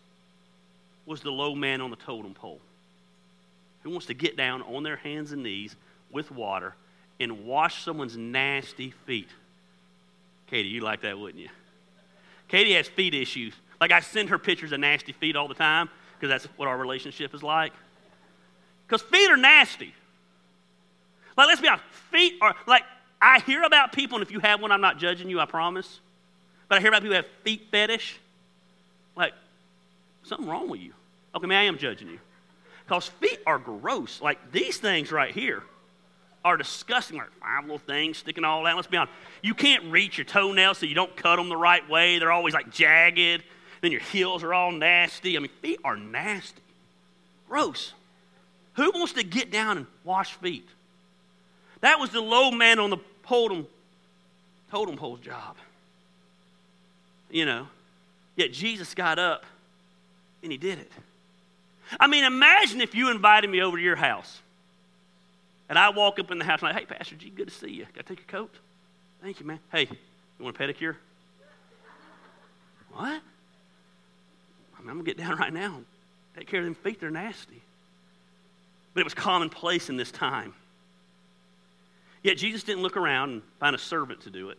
was 1.05 1.21
the 1.21 1.31
low 1.31 1.55
man 1.55 1.79
on 1.79 1.89
the 1.89 1.95
totem 1.95 2.33
pole. 2.33 2.59
who 3.83 3.91
wants 3.91 4.07
to 4.07 4.13
get 4.13 4.35
down 4.35 4.61
on 4.63 4.83
their 4.83 4.95
hands 4.97 5.31
and 5.31 5.43
knees 5.43 5.75
with 6.11 6.31
water 6.31 6.73
and 7.19 7.45
wash 7.45 7.83
someone's 7.83 8.17
nasty 8.17 8.91
feet? 9.05 9.29
Katie, 10.47 10.69
you 10.69 10.81
like 10.81 11.01
that, 11.01 11.17
wouldn't 11.17 11.41
you? 11.41 11.49
Katie 12.49 12.73
has 12.73 12.87
feet 12.87 13.13
issues. 13.13 13.53
Like 13.79 13.91
I 13.91 14.01
send 14.01 14.29
her 14.29 14.37
pictures 14.37 14.73
of 14.73 14.79
nasty 14.81 15.13
feet 15.13 15.35
all 15.35 15.47
the 15.47 15.53
time 15.53 15.89
because 16.19 16.29
that's 16.29 16.45
what 16.57 16.67
our 16.67 16.77
relationship 16.77 17.33
is 17.33 17.41
like. 17.41 17.71
Because 18.85 19.01
feet 19.03 19.29
are 19.29 19.37
nasty. 19.37 19.93
Like, 21.37 21.47
let's 21.47 21.61
be 21.61 21.67
honest, 21.67 21.83
feet 22.11 22.35
are 22.41 22.55
like, 22.67 22.83
I 23.21 23.39
hear 23.41 23.63
about 23.63 23.91
people, 23.93 24.17
and 24.17 24.25
if 24.25 24.31
you 24.31 24.39
have 24.39 24.61
one, 24.61 24.71
I'm 24.71 24.81
not 24.81 24.97
judging 24.97 25.29
you, 25.29 25.39
I 25.39 25.45
promise. 25.45 25.99
But 26.67 26.77
I 26.77 26.81
hear 26.81 26.89
about 26.89 27.01
people 27.01 27.15
who 27.15 27.21
have 27.21 27.31
feet 27.43 27.67
fetish. 27.71 28.19
Like, 29.15 29.33
something 30.23 30.47
wrong 30.47 30.69
with 30.69 30.81
you. 30.81 30.93
Okay, 31.33 31.47
man, 31.47 31.59
I 31.59 31.63
am 31.63 31.77
judging 31.77 32.09
you. 32.09 32.19
Because 32.85 33.07
feet 33.07 33.39
are 33.45 33.57
gross. 33.57 34.21
Like, 34.21 34.51
these 34.51 34.77
things 34.77 35.11
right 35.11 35.33
here 35.33 35.63
are 36.43 36.57
disgusting. 36.57 37.17
Like, 37.17 37.31
five 37.41 37.63
little 37.63 37.77
things 37.79 38.17
sticking 38.17 38.43
all 38.43 38.65
out. 38.65 38.75
Let's 38.75 38.87
be 38.87 38.97
honest. 38.97 39.13
You 39.41 39.53
can't 39.53 39.91
reach 39.91 40.17
your 40.17 40.25
toenails 40.25 40.77
so 40.77 40.85
you 40.85 40.95
don't 40.95 41.15
cut 41.15 41.37
them 41.37 41.49
the 41.49 41.57
right 41.57 41.87
way. 41.89 42.19
They're 42.19 42.31
always 42.31 42.53
like 42.53 42.71
jagged. 42.71 43.43
Then 43.81 43.91
your 43.91 44.01
heels 44.01 44.43
are 44.43 44.53
all 44.53 44.71
nasty. 44.71 45.35
I 45.35 45.39
mean, 45.39 45.51
feet 45.61 45.79
are 45.83 45.97
nasty. 45.97 46.61
Gross. 47.49 47.93
Who 48.73 48.91
wants 48.91 49.13
to 49.13 49.23
get 49.23 49.51
down 49.51 49.77
and 49.77 49.87
wash 50.03 50.33
feet? 50.35 50.67
That 51.85 51.99
was 51.99 52.09
the 52.09 52.19
low 52.19 52.49
man 52.49 52.79
on 52.79 52.89
the 52.89 52.97
totem, 53.27 53.67
totem 54.71 54.97
pole's 54.97 55.19
job. 55.19 55.55
You 57.29 57.45
know, 57.45 57.67
yet 58.35 58.51
Jesus 58.51 58.95
got 58.95 59.19
up 59.19 59.45
and 60.41 60.51
he 60.51 60.57
did 60.57 60.79
it. 60.79 60.91
I 61.99 62.07
mean, 62.07 62.23
imagine 62.23 62.81
if 62.81 62.95
you 62.95 63.11
invited 63.11 63.51
me 63.51 63.61
over 63.61 63.77
to 63.77 63.83
your 63.83 63.95
house 63.95 64.41
and 65.69 65.77
I 65.77 65.89
walk 65.89 66.17
up 66.17 66.31
in 66.31 66.39
the 66.39 66.45
house 66.45 66.61
and 66.61 66.69
I'm 66.69 66.73
like, 66.73 66.89
hey, 66.89 66.95
Pastor 66.95 67.17
G, 67.17 67.29
good 67.29 67.49
to 67.49 67.53
see 67.53 67.69
you. 67.69 67.85
Got 67.93 68.07
to 68.07 68.15
take 68.15 68.17
your 68.17 68.41
coat? 68.41 68.55
Thank 69.21 69.39
you, 69.39 69.45
man. 69.45 69.59
Hey, 69.71 69.81
you 69.83 70.43
want 70.43 70.59
a 70.59 70.59
pedicure? 70.59 70.95
What? 72.93 73.05
I 73.05 73.11
mean, 73.11 73.21
I'm 74.79 74.85
going 74.85 75.05
to 75.05 75.13
get 75.13 75.19
down 75.19 75.37
right 75.37 75.53
now 75.53 75.81
take 76.35 76.47
care 76.47 76.61
of 76.61 76.65
them 76.65 76.73
feet. 76.73 76.99
They're 76.99 77.11
nasty. 77.11 77.61
But 78.95 79.01
it 79.01 79.03
was 79.03 79.13
commonplace 79.13 79.87
in 79.87 79.97
this 79.97 80.11
time. 80.11 80.55
Yet 82.25 82.39
Jesus 82.39 82.63
didn't 82.63 82.81
look 82.81 82.97
around 82.97 83.29
and 83.29 83.41
find 83.59 83.75
a 83.75 83.77
servant 83.79 84.21
to 84.21 84.31
do 84.31 84.49
it. 84.49 84.57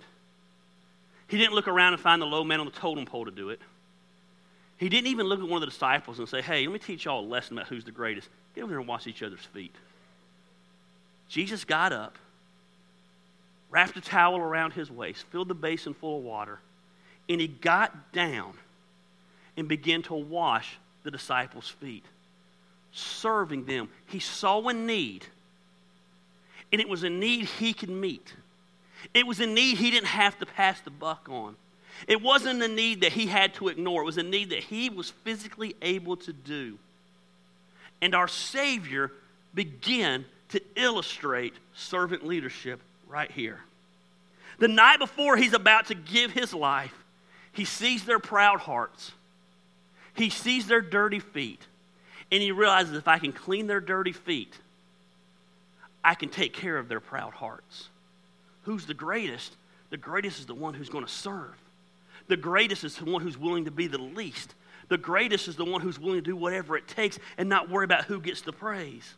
He 1.27 1.37
didn't 1.37 1.53
look 1.53 1.67
around 1.67 1.95
and 1.95 2.01
find 2.01 2.23
the 2.23 2.27
low 2.27 2.45
man 2.45 2.61
on 2.61 2.67
the 2.67 2.71
totem 2.71 3.07
pole 3.07 3.25
to 3.25 3.33
do 3.33 3.51
it. 3.51 3.61
He 4.79 4.89
didn't 4.89 5.09
even 5.09 5.27
look 5.27 5.41
at 5.41 5.49
one 5.49 5.57
of 5.57 5.61
the 5.63 5.73
disciples 5.73 6.21
and 6.21 6.29
say, 6.29 6.41
Hey, 6.41 6.65
let 6.65 6.73
me 6.75 6.79
teach 6.79 7.07
y'all 7.07 7.25
a 7.25 7.27
lesson 7.27 7.59
about 7.59 7.67
who's 7.69 7.85
the 7.85 7.91
greatest. 7.91 8.29
Get 8.55 8.63
over 8.63 8.71
there 8.71 8.79
and 8.79 8.87
wash 8.87 9.09
each 9.09 9.21
other's 9.21 9.45
feet. 9.53 9.75
Jesus 11.29 11.65
got 11.65 11.93
up, 11.93 12.17
wrapped 13.69 13.97
a 13.97 14.01
towel 14.01 14.37
around 14.37 14.75
his 14.75 14.89
waist, 14.89 15.25
filled 15.33 15.49
the 15.49 15.55
basin 15.55 15.93
full 15.93 16.19
of 16.19 16.23
water, 16.23 16.61
and 17.29 17.41
he 17.41 17.49
got 17.49 18.13
down 18.13 18.53
and 19.57 19.67
began 19.67 20.03
to 20.03 20.15
wash 20.15 20.79
the 21.03 21.11
disciples' 21.11 21.69
feet, 21.69 22.05
serving 22.93 23.65
them. 23.65 23.89
He 24.07 24.21
saw 24.21 24.69
a 24.69 24.73
need 24.73 25.27
and 26.73 26.81
it 26.81 26.89
was 26.89 27.03
a 27.03 27.11
need 27.11 27.47
he 27.47 27.73
could 27.73 27.91
meet. 27.91 28.35
It 29.15 29.27
was 29.27 29.41
a 29.41 29.47
need 29.47 29.79
he 29.79 29.91
didn't 29.91 30.09
have 30.09 30.39
to 30.39 30.47
pass 30.47 30.81
the 30.81 30.91
buck 30.91 31.29
on. 31.31 31.57
It 32.07 32.21
wasn't 32.21 32.63
a 32.63 32.69
need 32.69 33.01
that 33.01 33.13
he 33.13 33.27
had 33.27 33.55
to 33.55 33.69
ignore, 33.69 34.03
it 34.03 34.07
was 34.07 34.19
a 34.19 34.23
need 34.23 34.51
that 34.51 34.65
he 34.65 34.91
was 34.91 35.11
physically 35.11 35.75
able 35.81 36.17
to 36.19 36.33
do. 36.33 36.79
And 38.03 38.15
our 38.15 38.29
Savior 38.29 39.11
began 39.55 40.27
to 40.51 40.61
illustrate 40.77 41.55
servant 41.75 42.27
leadership 42.27 42.81
right 43.09 43.31
here. 43.31 43.61
The 44.59 44.69
night 44.69 44.99
before 44.99 45.37
he's 45.37 45.55
about 45.55 45.87
to 45.87 45.95
give 45.95 46.33
his 46.33 46.53
life, 46.55 46.95
he 47.53 47.65
sees 47.65 48.05
their 48.05 48.19
proud 48.19 48.61
hearts, 48.61 49.13
he 50.15 50.31
sees 50.31 50.67
their 50.67 50.81
dirty 50.81 51.21
feet, 51.21 51.61
and 52.31 52.43
he 52.43 52.53
realizes 52.53 52.97
if 52.97 53.09
I 53.09 53.19
can 53.19 53.33
clean 53.33 53.67
their 53.67 53.81
dirty 53.81 54.13
feet, 54.13 54.55
I 56.07 56.15
can 56.15 56.29
take 56.29 56.53
care 56.53 56.79
of 56.79 56.89
their 56.89 57.01
proud 57.01 57.35
hearts. 57.35 57.89
Who's 58.63 58.87
the 58.87 58.95
greatest? 58.95 59.57
The 59.91 59.97
greatest 59.97 60.39
is 60.39 60.47
the 60.47 60.55
one 60.55 60.73
who's 60.73 60.89
going 60.89 61.05
to 61.05 61.11
serve. 61.11 61.57
The 62.29 62.37
greatest 62.37 62.85
is 62.85 62.95
the 62.95 63.07
one 63.07 63.23
who's 63.23 63.37
willing 63.37 63.65
to 63.65 63.73
be 63.73 63.89
the 63.89 63.99
least. 63.99 64.55
The 64.89 64.99
greatest 64.99 65.49
is 65.49 65.57
the 65.57 65.65
one 65.65 65.81
who's 65.81 65.99
willing 65.99 66.23
to 66.23 66.31
do 66.31 66.37
whatever 66.37 66.77
it 66.77 66.87
takes 66.87 67.19
and 67.37 67.49
not 67.49 67.69
worry 67.69 67.85
about 67.85 68.05
who 68.05 68.21
gets 68.21 68.43
the 68.43 68.53
praise. 68.53 69.15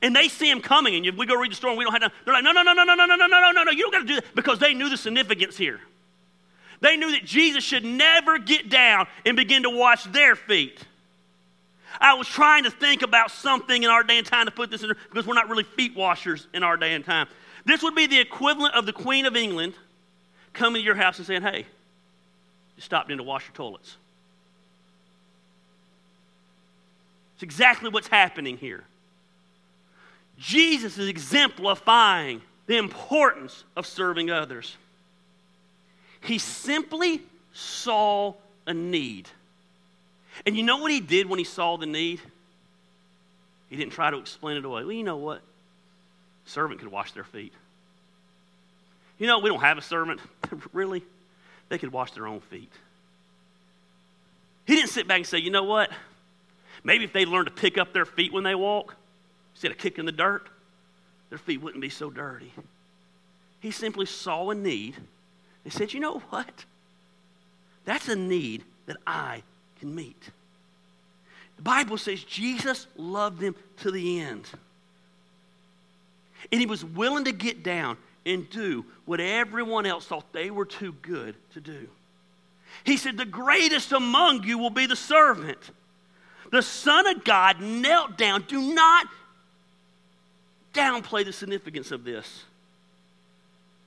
And 0.00 0.14
they 0.14 0.28
see 0.28 0.48
him 0.48 0.60
coming, 0.60 1.08
and 1.08 1.18
we 1.18 1.26
go 1.26 1.34
read 1.34 1.50
the 1.50 1.56
story, 1.56 1.72
and 1.72 1.78
we 1.78 1.84
don't 1.84 2.00
have 2.00 2.12
to. 2.12 2.16
They're 2.24 2.34
like, 2.34 2.44
no, 2.44 2.52
no, 2.52 2.62
no, 2.62 2.72
no, 2.72 2.84
no, 2.84 2.94
no, 2.94 3.06
no, 3.06 3.16
no, 3.16 3.26
no, 3.26 3.40
no, 3.40 3.50
no, 3.50 3.62
no, 3.64 3.72
you 3.72 3.82
don't 3.82 3.92
got 3.92 3.98
to 3.98 4.04
do 4.04 4.14
that 4.14 4.32
because 4.36 4.60
they 4.60 4.74
knew 4.74 4.88
the 4.88 4.96
significance 4.96 5.56
here. 5.56 5.80
They 6.80 6.96
knew 6.96 7.10
that 7.10 7.24
Jesus 7.24 7.64
should 7.64 7.84
never 7.84 8.38
get 8.38 8.70
down 8.70 9.08
and 9.26 9.36
begin 9.36 9.64
to 9.64 9.70
wash 9.70 10.04
their 10.04 10.36
feet. 10.36 10.78
I 11.98 12.14
was 12.14 12.28
trying 12.28 12.64
to 12.64 12.70
think 12.70 13.02
about 13.02 13.30
something 13.30 13.82
in 13.82 13.90
our 13.90 14.02
day 14.02 14.18
and 14.18 14.26
time 14.26 14.46
to 14.46 14.52
put 14.52 14.70
this 14.70 14.82
in 14.82 14.92
because 15.08 15.26
we're 15.26 15.34
not 15.34 15.48
really 15.48 15.64
feet 15.64 15.96
washers 15.96 16.46
in 16.54 16.62
our 16.62 16.76
day 16.76 16.94
and 16.94 17.04
time. 17.04 17.26
This 17.64 17.82
would 17.82 17.94
be 17.94 18.06
the 18.06 18.18
equivalent 18.18 18.74
of 18.74 18.86
the 18.86 18.92
Queen 18.92 19.26
of 19.26 19.36
England 19.36 19.74
coming 20.52 20.80
to 20.80 20.84
your 20.84 20.94
house 20.94 21.18
and 21.18 21.26
saying, 21.26 21.42
Hey, 21.42 21.66
you 22.76 22.82
stopped 22.82 23.10
in 23.10 23.18
to 23.18 23.24
wash 23.24 23.46
your 23.46 23.54
toilets. 23.54 23.96
It's 27.34 27.42
exactly 27.42 27.88
what's 27.88 28.08
happening 28.08 28.56
here. 28.58 28.84
Jesus 30.38 30.98
is 30.98 31.08
exemplifying 31.08 32.42
the 32.66 32.76
importance 32.76 33.64
of 33.76 33.86
serving 33.86 34.30
others. 34.30 34.76
He 36.20 36.38
simply 36.38 37.22
saw 37.52 38.34
a 38.66 38.74
need. 38.74 39.28
And 40.46 40.56
you 40.56 40.62
know 40.62 40.78
what 40.78 40.90
he 40.90 41.00
did 41.00 41.28
when 41.28 41.38
he 41.38 41.44
saw 41.44 41.76
the 41.76 41.86
need? 41.86 42.20
He 43.68 43.76
didn't 43.76 43.92
try 43.92 44.10
to 44.10 44.18
explain 44.18 44.56
it 44.56 44.64
away. 44.64 44.82
Well, 44.82 44.92
you 44.92 45.04
know 45.04 45.16
what? 45.16 45.42
A 46.46 46.50
servant 46.50 46.80
could 46.80 46.90
wash 46.90 47.12
their 47.12 47.24
feet. 47.24 47.52
You 49.18 49.26
know, 49.26 49.38
we 49.38 49.48
don't 49.48 49.60
have 49.60 49.78
a 49.78 49.82
servant. 49.82 50.20
really? 50.72 51.04
They 51.68 51.78
could 51.78 51.92
wash 51.92 52.12
their 52.12 52.26
own 52.26 52.40
feet. 52.40 52.72
He 54.66 54.74
didn't 54.76 54.90
sit 54.90 55.06
back 55.06 55.18
and 55.18 55.26
say, 55.26 55.38
you 55.38 55.50
know 55.50 55.64
what? 55.64 55.90
Maybe 56.82 57.04
if 57.04 57.12
they 57.12 57.26
learned 57.26 57.46
to 57.46 57.52
pick 57.52 57.76
up 57.76 57.92
their 57.92 58.04
feet 58.04 58.32
when 58.32 58.44
they 58.44 58.54
walk, 58.54 58.94
instead 59.54 59.70
of 59.70 59.78
kicking 59.78 60.04
the 60.04 60.12
dirt, 60.12 60.48
their 61.28 61.38
feet 61.38 61.60
wouldn't 61.60 61.82
be 61.82 61.90
so 61.90 62.10
dirty. 62.10 62.52
He 63.60 63.70
simply 63.70 64.06
saw 64.06 64.50
a 64.50 64.54
need 64.54 64.96
and 65.64 65.72
said, 65.72 65.92
you 65.92 66.00
know 66.00 66.18
what? 66.30 66.64
That's 67.84 68.08
a 68.08 68.16
need 68.16 68.64
that 68.86 68.96
I 69.06 69.42
can 69.80 69.94
meet. 69.94 70.30
The 71.56 71.62
Bible 71.62 71.98
says 71.98 72.22
Jesus 72.22 72.86
loved 72.96 73.40
them 73.40 73.56
to 73.78 73.90
the 73.90 74.20
end. 74.20 74.44
And 76.52 76.60
he 76.60 76.66
was 76.66 76.84
willing 76.84 77.24
to 77.24 77.32
get 77.32 77.62
down 77.62 77.96
and 78.24 78.48
do 78.50 78.84
what 79.04 79.20
everyone 79.20 79.86
else 79.86 80.06
thought 80.06 80.32
they 80.32 80.50
were 80.50 80.64
too 80.64 80.94
good 81.02 81.34
to 81.54 81.60
do. 81.60 81.88
He 82.84 82.96
said, 82.96 83.16
The 83.16 83.24
greatest 83.24 83.92
among 83.92 84.44
you 84.44 84.58
will 84.58 84.70
be 84.70 84.86
the 84.86 84.96
servant. 84.96 85.58
The 86.50 86.62
Son 86.62 87.06
of 87.06 87.24
God 87.24 87.60
knelt 87.60 88.16
down. 88.16 88.44
Do 88.48 88.74
not 88.74 89.06
downplay 90.74 91.24
the 91.24 91.32
significance 91.32 91.90
of 91.90 92.04
this. 92.04 92.44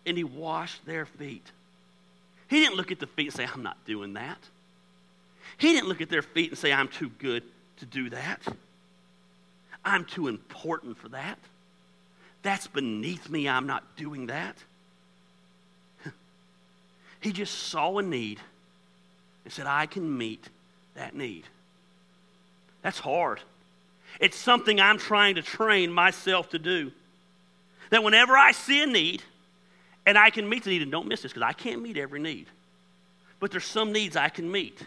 And 0.06 0.18
he 0.18 0.24
washed 0.24 0.86
their 0.86 1.06
feet. 1.06 1.46
He 2.50 2.60
didn't 2.60 2.76
look 2.76 2.92
at 2.92 3.00
the 3.00 3.08
feet 3.08 3.28
and 3.28 3.34
say, 3.34 3.48
I'm 3.52 3.64
not 3.64 3.84
doing 3.86 4.14
that. 4.14 4.38
He 5.58 5.74
didn't 5.74 5.88
look 5.88 6.02
at 6.02 6.10
their 6.10 6.22
feet 6.22 6.52
and 6.52 6.58
say, 6.58 6.74
I'm 6.74 6.88
too 6.88 7.10
good 7.20 7.44
to 7.78 7.86
do 7.86 8.10
that. 8.10 8.42
I'm 9.86 10.06
too 10.06 10.28
important 10.28 10.98
for 10.98 11.10
that. 11.10 11.38
That's 12.42 12.68
beneath 12.68 13.30
me. 13.30 13.48
I'm 13.48 13.68
not 13.68 13.96
doing 13.96 14.28
that. 14.28 14.56
He 17.22 17.32
just 17.32 17.54
saw 17.54 17.98
a 17.98 18.04
need 18.04 18.40
and 19.46 19.54
said, 19.54 19.66
I 19.66 19.86
can 19.86 20.18
meet 20.18 20.50
that 20.96 21.16
need. 21.16 21.46
That's 22.82 23.00
hard. 23.00 23.40
It's 24.20 24.36
something 24.36 24.82
I'm 24.82 24.98
trying 24.98 25.36
to 25.36 25.42
train 25.42 25.92
myself 25.92 26.50
to 26.50 26.60
do. 26.60 26.92
That 27.92 28.04
whenever 28.04 28.38
I 28.38 28.52
see 28.52 28.84
a 28.84 28.86
need, 28.86 29.24
and 30.06 30.18
I 30.18 30.32
can 30.32 30.50
meet 30.50 30.66
the 30.66 30.72
need, 30.72 30.82
and 30.82 30.92
don't 30.92 31.08
miss 31.08 31.22
this 31.22 31.32
because 31.32 31.48
I 31.48 31.54
can't 31.54 31.82
meet 31.82 31.96
every 31.96 32.20
need, 32.20 32.48
but 33.40 33.52
there's 33.52 33.64
some 33.64 33.94
needs 33.94 34.18
I 34.18 34.28
can 34.30 34.52
meet. 34.52 34.86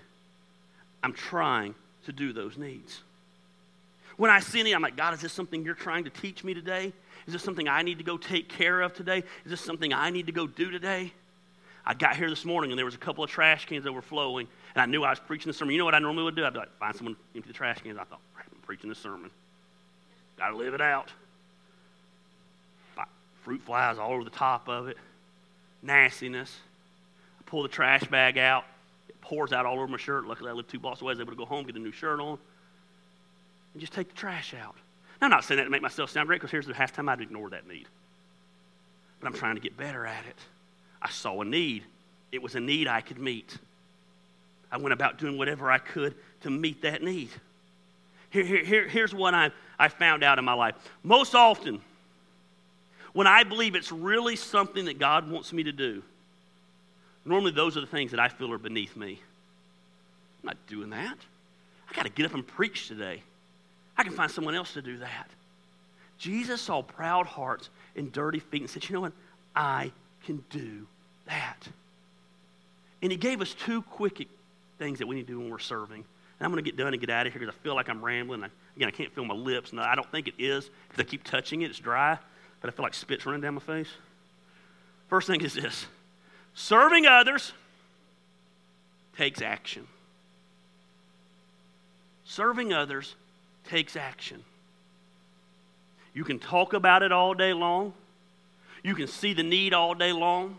I'm 1.07 1.13
trying 1.13 1.77
to 2.07 2.13
do 2.13 2.33
those 2.33 2.59
needs. 2.59 3.01
When 4.17 4.29
I 4.29 4.41
see 4.41 4.59
any, 4.59 4.73
I'm 4.73 4.83
like, 4.83 4.97
God, 4.97 5.15
is 5.15 5.21
this 5.21 5.33
something 5.33 5.65
you're 5.65 5.77
trying 5.77 6.03
to 6.03 6.11
teach 6.11 6.43
me 6.43 6.53
today? 6.53 6.93
Is 7.29 7.33
this 7.33 7.45
something 7.45 7.69
I 7.69 7.83
need 7.83 7.99
to 7.99 8.05
go 8.05 8.17
take 8.17 8.49
care 8.49 8.81
of 8.81 8.93
today? 8.93 9.19
Is 9.45 9.51
this 9.53 9.61
something 9.61 9.93
I 9.93 10.11
need 10.11 10.27
to 10.27 10.33
go 10.33 10.49
do 10.49 10.69
today? 10.69 11.13
I 11.85 11.95
got 11.95 12.17
here 12.17 12.29
this 12.29 12.45
morning 12.45 12.73
and 12.73 12.79
there 12.79 12.85
was 12.85 12.97
a 12.97 12.99
couple 12.99 13.23
of 13.23 13.31
trash 13.31 13.67
cans 13.67 13.87
overflowing, 13.87 14.49
and 14.75 14.83
I 14.83 14.87
knew 14.87 15.05
I 15.05 15.11
was 15.11 15.21
preaching 15.21 15.49
the 15.49 15.53
sermon. 15.53 15.75
You 15.75 15.79
know 15.79 15.85
what 15.85 15.95
I 15.95 16.01
normally 16.01 16.25
would 16.25 16.35
do? 16.35 16.45
I'd 16.45 16.53
be 16.53 16.59
like, 16.59 16.77
find 16.81 16.97
someone 16.97 17.15
empty 17.37 17.47
the 17.47 17.55
trash 17.55 17.81
cans. 17.83 17.99
I 17.99 18.05
thought, 18.05 18.19
I'm 18.37 18.61
preaching 18.63 18.89
the 18.89 18.97
sermon. 18.97 19.31
Got 20.39 20.49
to 20.49 20.57
live 20.57 20.75
it 20.75 20.81
out. 20.81 21.13
Fruit 23.45 23.63
flies 23.63 23.97
all 23.97 24.13
over 24.13 24.25
the 24.25 24.31
top 24.31 24.69
of 24.69 24.89
it. 24.89 24.97
Nastiness. 25.85 26.53
I 27.39 27.49
pull 27.49 27.63
the 27.63 27.69
trash 27.69 28.03
bag 28.03 28.39
out. 28.39 28.65
Pours 29.27 29.53
out 29.53 29.67
all 29.67 29.75
over 29.75 29.89
my 29.89 29.97
shirt. 29.97 30.25
Luckily, 30.25 30.51
I 30.51 30.53
live 30.53 30.69
two 30.69 30.79
blocks 30.79 31.01
away. 31.01 31.11
I 31.11 31.15
was 31.15 31.21
able 31.21 31.33
to 31.33 31.37
go 31.37 31.45
home, 31.45 31.67
get 31.67 31.75
a 31.75 31.81
new 31.81 31.91
shirt 31.91 32.21
on, 32.21 32.39
and 33.73 33.81
just 33.81 33.93
take 33.93 34.09
the 34.09 34.15
trash 34.15 34.55
out. 34.55 34.77
Now, 35.21 35.27
I'm 35.27 35.31
not 35.31 35.45
saying 35.45 35.59
that 35.59 35.65
to 35.65 35.71
make 35.71 35.83
myself 35.83 36.11
sound 36.11 36.29
great 36.29 36.37
because 36.37 36.53
here's 36.53 36.67
the 36.67 36.75
half 36.75 36.93
time 36.93 37.09
I'd 37.09 37.21
ignore 37.21 37.51
that 37.51 37.67
need. 37.67 37.89
But 39.21 39.27
I'm 39.27 39.33
trying 39.33 39.57
to 39.57 39.61
get 39.61 39.77
better 39.77 40.07
at 40.07 40.25
it. 40.27 40.37
I 41.03 41.11
saw 41.11 41.41
a 41.41 41.45
need. 41.45 41.83
It 42.31 42.41
was 42.41 42.55
a 42.55 42.61
need 42.61 42.87
I 42.87 43.01
could 43.01 43.19
meet. 43.19 43.59
I 44.71 44.77
went 44.77 44.93
about 44.93 45.19
doing 45.19 45.37
whatever 45.37 45.73
I 45.73 45.79
could 45.79 46.15
to 46.43 46.51
meet 46.51 46.83
that 46.83 47.03
need. 47.03 47.31
Here, 48.31 48.45
here, 48.45 48.65
here, 48.65 48.89
here's 48.89 49.13
what 49.13 49.35
I, 49.35 49.51
I 49.77 49.89
found 49.89 50.23
out 50.23 50.39
in 50.39 50.45
my 50.45 50.55
life. 50.55 50.77
Most 51.03 51.35
often, 51.35 51.81
when 53.13 53.27
I 53.27 53.43
believe 53.43 53.75
it's 53.75 53.91
really 53.91 54.37
something 54.37 54.85
that 54.85 55.01
God 55.01 55.29
wants 55.29 55.53
me 55.53 55.65
to 55.65 55.73
do, 55.73 56.05
normally 57.27 57.53
those 57.53 57.77
are 57.77 57.81
the 57.81 57.87
things 57.87 58.13
that 58.13 58.21
I 58.21 58.29
feel 58.29 58.53
are 58.53 58.59
beneath 58.59 58.97
me. 58.97 59.21
I'm 60.43 60.47
not 60.47 60.57
doing 60.67 60.91
that. 60.91 61.19
I 61.91 61.95
got 61.95 62.05
to 62.05 62.11
get 62.11 62.27
up 62.27 62.35
and 62.35 62.47
preach 62.47 62.89
today. 62.89 63.23
I 63.97 64.05
can 64.05 64.13
find 64.13 64.31
someone 64.31 64.55
else 64.55 64.75
to 64.75 64.83
do 64.83 64.99
that. 64.99 65.29
Jesus 66.19 66.61
saw 66.61 66.83
proud 66.83 67.27
hearts 67.27 67.69
and 67.95 68.13
dirty 68.13 68.39
feet 68.39 68.63
and 68.63 68.71
said, 68.71 68.89
You 68.89 68.95
know 68.95 69.01
what? 69.01 69.13
I 69.55 69.93
can 70.25 70.43
do 70.51 70.87
that. 71.27 71.69
And 73.03 73.13
he 73.13 73.19
gave 73.19 73.41
us 73.41 73.55
two 73.55 73.83
quick 73.83 74.27
things 74.79 74.99
that 74.99 75.07
we 75.07 75.17
need 75.17 75.27
to 75.27 75.33
do 75.33 75.39
when 75.39 75.51
we're 75.51 75.59
serving. 75.59 76.05
And 76.39 76.45
I'm 76.45 76.51
going 76.51 76.63
to 76.63 76.71
get 76.71 76.77
done 76.77 76.93
and 76.93 77.01
get 77.01 77.11
out 77.11 77.27
of 77.27 77.33
here 77.33 77.41
because 77.41 77.55
I 77.55 77.63
feel 77.63 77.75
like 77.75 77.89
I'm 77.89 78.05
rambling. 78.05 78.43
I, 78.43 78.49
again, 78.77 78.89
I 78.89 78.91
can't 78.91 79.13
feel 79.13 79.25
my 79.25 79.35
lips. 79.35 79.71
and 79.71 79.81
I 79.81 79.95
don't 79.95 80.11
think 80.11 80.29
it 80.29 80.35
is 80.39 80.71
because 80.89 81.05
I 81.05 81.09
keep 81.09 81.25
touching 81.25 81.63
it. 81.63 81.71
It's 81.71 81.79
dry, 81.79 82.19
but 82.61 82.69
I 82.69 82.73
feel 82.73 82.83
like 82.83 82.95
spit's 82.95 83.25
running 83.25 83.41
down 83.41 83.55
my 83.55 83.61
face. 83.61 83.89
First 85.09 85.29
thing 85.29 85.41
is 85.41 85.55
this 85.55 85.87
serving 86.57 87.07
others 87.07 87.53
takes 89.17 89.41
action. 89.41 89.87
Serving 92.25 92.73
others 92.73 93.15
takes 93.69 93.95
action. 93.95 94.43
You 96.13 96.25
can 96.25 96.39
talk 96.39 96.73
about 96.73 97.03
it 97.03 97.13
all 97.13 97.35
day 97.35 97.53
long. 97.53 97.93
You 98.83 98.95
can 98.95 99.07
see 99.07 99.35
the 99.35 99.43
need 99.43 99.75
all 99.75 99.95
day 99.95 100.13
long. 100.13 100.59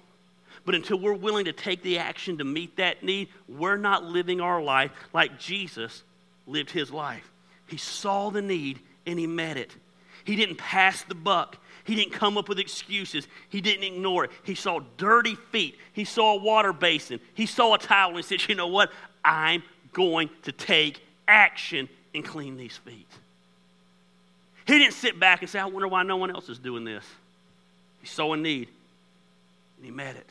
But 0.65 0.75
until 0.75 0.99
we're 0.99 1.13
willing 1.13 1.45
to 1.45 1.53
take 1.53 1.81
the 1.81 1.97
action 1.97 2.37
to 2.37 2.43
meet 2.43 2.77
that 2.77 3.03
need, 3.03 3.29
we're 3.47 3.77
not 3.77 4.03
living 4.03 4.39
our 4.39 4.61
life 4.61 4.91
like 5.13 5.39
Jesus 5.39 6.03
lived 6.45 6.71
his 6.71 6.91
life. 6.91 7.29
He 7.67 7.77
saw 7.77 8.29
the 8.29 8.41
need 8.41 8.79
and 9.05 9.17
he 9.17 9.27
met 9.27 9.57
it. 9.57 9.75
He 10.23 10.35
didn't 10.35 10.57
pass 10.57 11.03
the 11.03 11.15
buck. 11.15 11.57
He 11.87 11.95
didn't 11.95 12.11
come 12.11 12.37
up 12.37 12.49
with 12.49 12.59
excuses. 12.59 13.27
He 13.49 13.61
didn't 13.61 13.83
ignore 13.83 14.25
it. 14.25 14.31
He 14.43 14.53
saw 14.55 14.81
dirty 14.97 15.35
feet. 15.35 15.77
He 15.93 16.03
saw 16.03 16.33
a 16.33 16.37
water 16.37 16.73
basin. 16.73 17.19
He 17.33 17.45
saw 17.45 17.73
a 17.73 17.79
towel 17.79 18.15
and 18.15 18.25
said, 18.25 18.47
You 18.47 18.55
know 18.55 18.67
what? 18.67 18.91
I'm 19.23 19.63
going 19.93 20.29
to 20.43 20.51
take 20.51 21.01
action 21.27 21.87
and 22.13 22.23
clean 22.23 22.57
these 22.57 22.77
feet. 22.77 23.07
He 24.65 24.77
didn't 24.77 24.93
sit 24.93 25.17
back 25.17 25.41
and 25.41 25.49
say, 25.49 25.59
I 25.59 25.65
wonder 25.65 25.87
why 25.87 26.03
no 26.03 26.17
one 26.17 26.29
else 26.29 26.49
is 26.49 26.59
doing 26.59 26.83
this. 26.83 27.05
He 28.01 28.07
saw 28.07 28.33
a 28.33 28.37
need 28.37 28.67
and 29.77 29.85
he 29.85 29.91
met 29.91 30.17
it. 30.17 30.29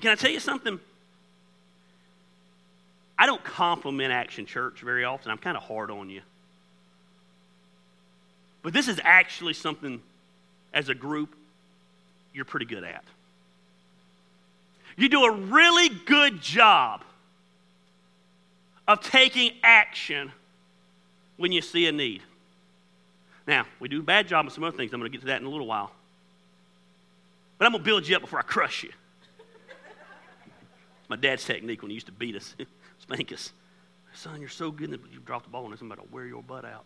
Can 0.00 0.10
I 0.10 0.16
tell 0.16 0.30
you 0.30 0.40
something? 0.40 0.80
I 3.16 3.26
don't 3.26 3.42
compliment 3.42 4.12
Action 4.12 4.44
Church 4.44 4.80
very 4.80 5.04
often. 5.04 5.30
I'm 5.30 5.38
kind 5.38 5.56
of 5.56 5.62
hard 5.62 5.90
on 5.90 6.10
you. 6.10 6.20
But 8.62 8.72
this 8.72 8.88
is 8.88 9.00
actually 9.02 9.54
something, 9.54 10.02
as 10.72 10.88
a 10.88 10.94
group, 10.94 11.34
you're 12.32 12.44
pretty 12.44 12.66
good 12.66 12.84
at. 12.84 13.04
You 14.96 15.08
do 15.08 15.24
a 15.24 15.32
really 15.32 15.88
good 15.88 16.40
job 16.40 17.02
of 18.86 19.00
taking 19.00 19.52
action 19.62 20.32
when 21.36 21.52
you 21.52 21.62
see 21.62 21.86
a 21.86 21.92
need. 21.92 22.22
Now, 23.46 23.66
we 23.80 23.88
do 23.88 24.00
a 24.00 24.02
bad 24.02 24.28
job 24.28 24.46
of 24.46 24.52
some 24.52 24.64
other 24.64 24.76
things. 24.76 24.92
I'm 24.92 25.00
going 25.00 25.10
to 25.10 25.16
get 25.16 25.22
to 25.22 25.28
that 25.28 25.40
in 25.40 25.46
a 25.46 25.50
little 25.50 25.66
while. 25.66 25.92
But 27.58 27.66
I'm 27.66 27.72
going 27.72 27.82
to 27.82 27.84
build 27.84 28.08
you 28.08 28.16
up 28.16 28.22
before 28.22 28.38
I 28.38 28.42
crush 28.42 28.82
you. 28.82 28.90
My 31.08 31.16
dad's 31.16 31.44
technique 31.44 31.80
when 31.82 31.90
he 31.90 31.94
used 31.94 32.06
to 32.06 32.12
beat 32.12 32.36
us, 32.36 32.54
spank 32.98 33.32
us. 33.32 33.52
Son, 34.14 34.40
you're 34.40 34.50
so 34.50 34.70
good 34.70 34.90
that 34.90 35.00
you 35.12 35.20
dropped 35.20 35.44
the 35.44 35.50
ball. 35.50 35.64
I'm 35.64 35.72
about 35.72 36.02
to 36.02 36.12
wear 36.12 36.26
your 36.26 36.42
butt 36.42 36.64
out. 36.64 36.84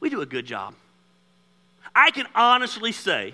We 0.00 0.10
do 0.10 0.20
a 0.20 0.26
good 0.26 0.46
job. 0.46 0.74
I 1.96 2.10
can 2.10 2.26
honestly 2.34 2.92
say 2.92 3.32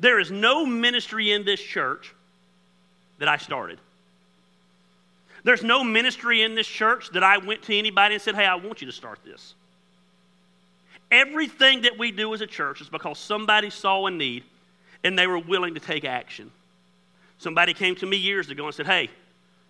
there 0.00 0.18
is 0.18 0.32
no 0.32 0.66
ministry 0.66 1.30
in 1.30 1.44
this 1.44 1.60
church 1.60 2.12
that 3.20 3.28
I 3.28 3.36
started. 3.36 3.78
There's 5.44 5.62
no 5.62 5.84
ministry 5.84 6.42
in 6.42 6.56
this 6.56 6.66
church 6.66 7.10
that 7.10 7.22
I 7.22 7.38
went 7.38 7.62
to 7.62 7.76
anybody 7.76 8.14
and 8.14 8.22
said, 8.22 8.34
hey, 8.34 8.44
I 8.44 8.56
want 8.56 8.80
you 8.80 8.88
to 8.88 8.92
start 8.92 9.20
this. 9.24 9.54
Everything 11.12 11.82
that 11.82 11.96
we 11.96 12.10
do 12.10 12.34
as 12.34 12.40
a 12.40 12.46
church 12.46 12.80
is 12.80 12.88
because 12.88 13.18
somebody 13.20 13.70
saw 13.70 14.06
a 14.06 14.10
need 14.10 14.42
and 15.04 15.16
they 15.16 15.28
were 15.28 15.38
willing 15.38 15.74
to 15.74 15.80
take 15.80 16.04
action. 16.04 16.50
Somebody 17.38 17.72
came 17.72 17.94
to 17.96 18.06
me 18.06 18.16
years 18.16 18.50
ago 18.50 18.66
and 18.66 18.74
said, 18.74 18.86
Hey, 18.86 19.10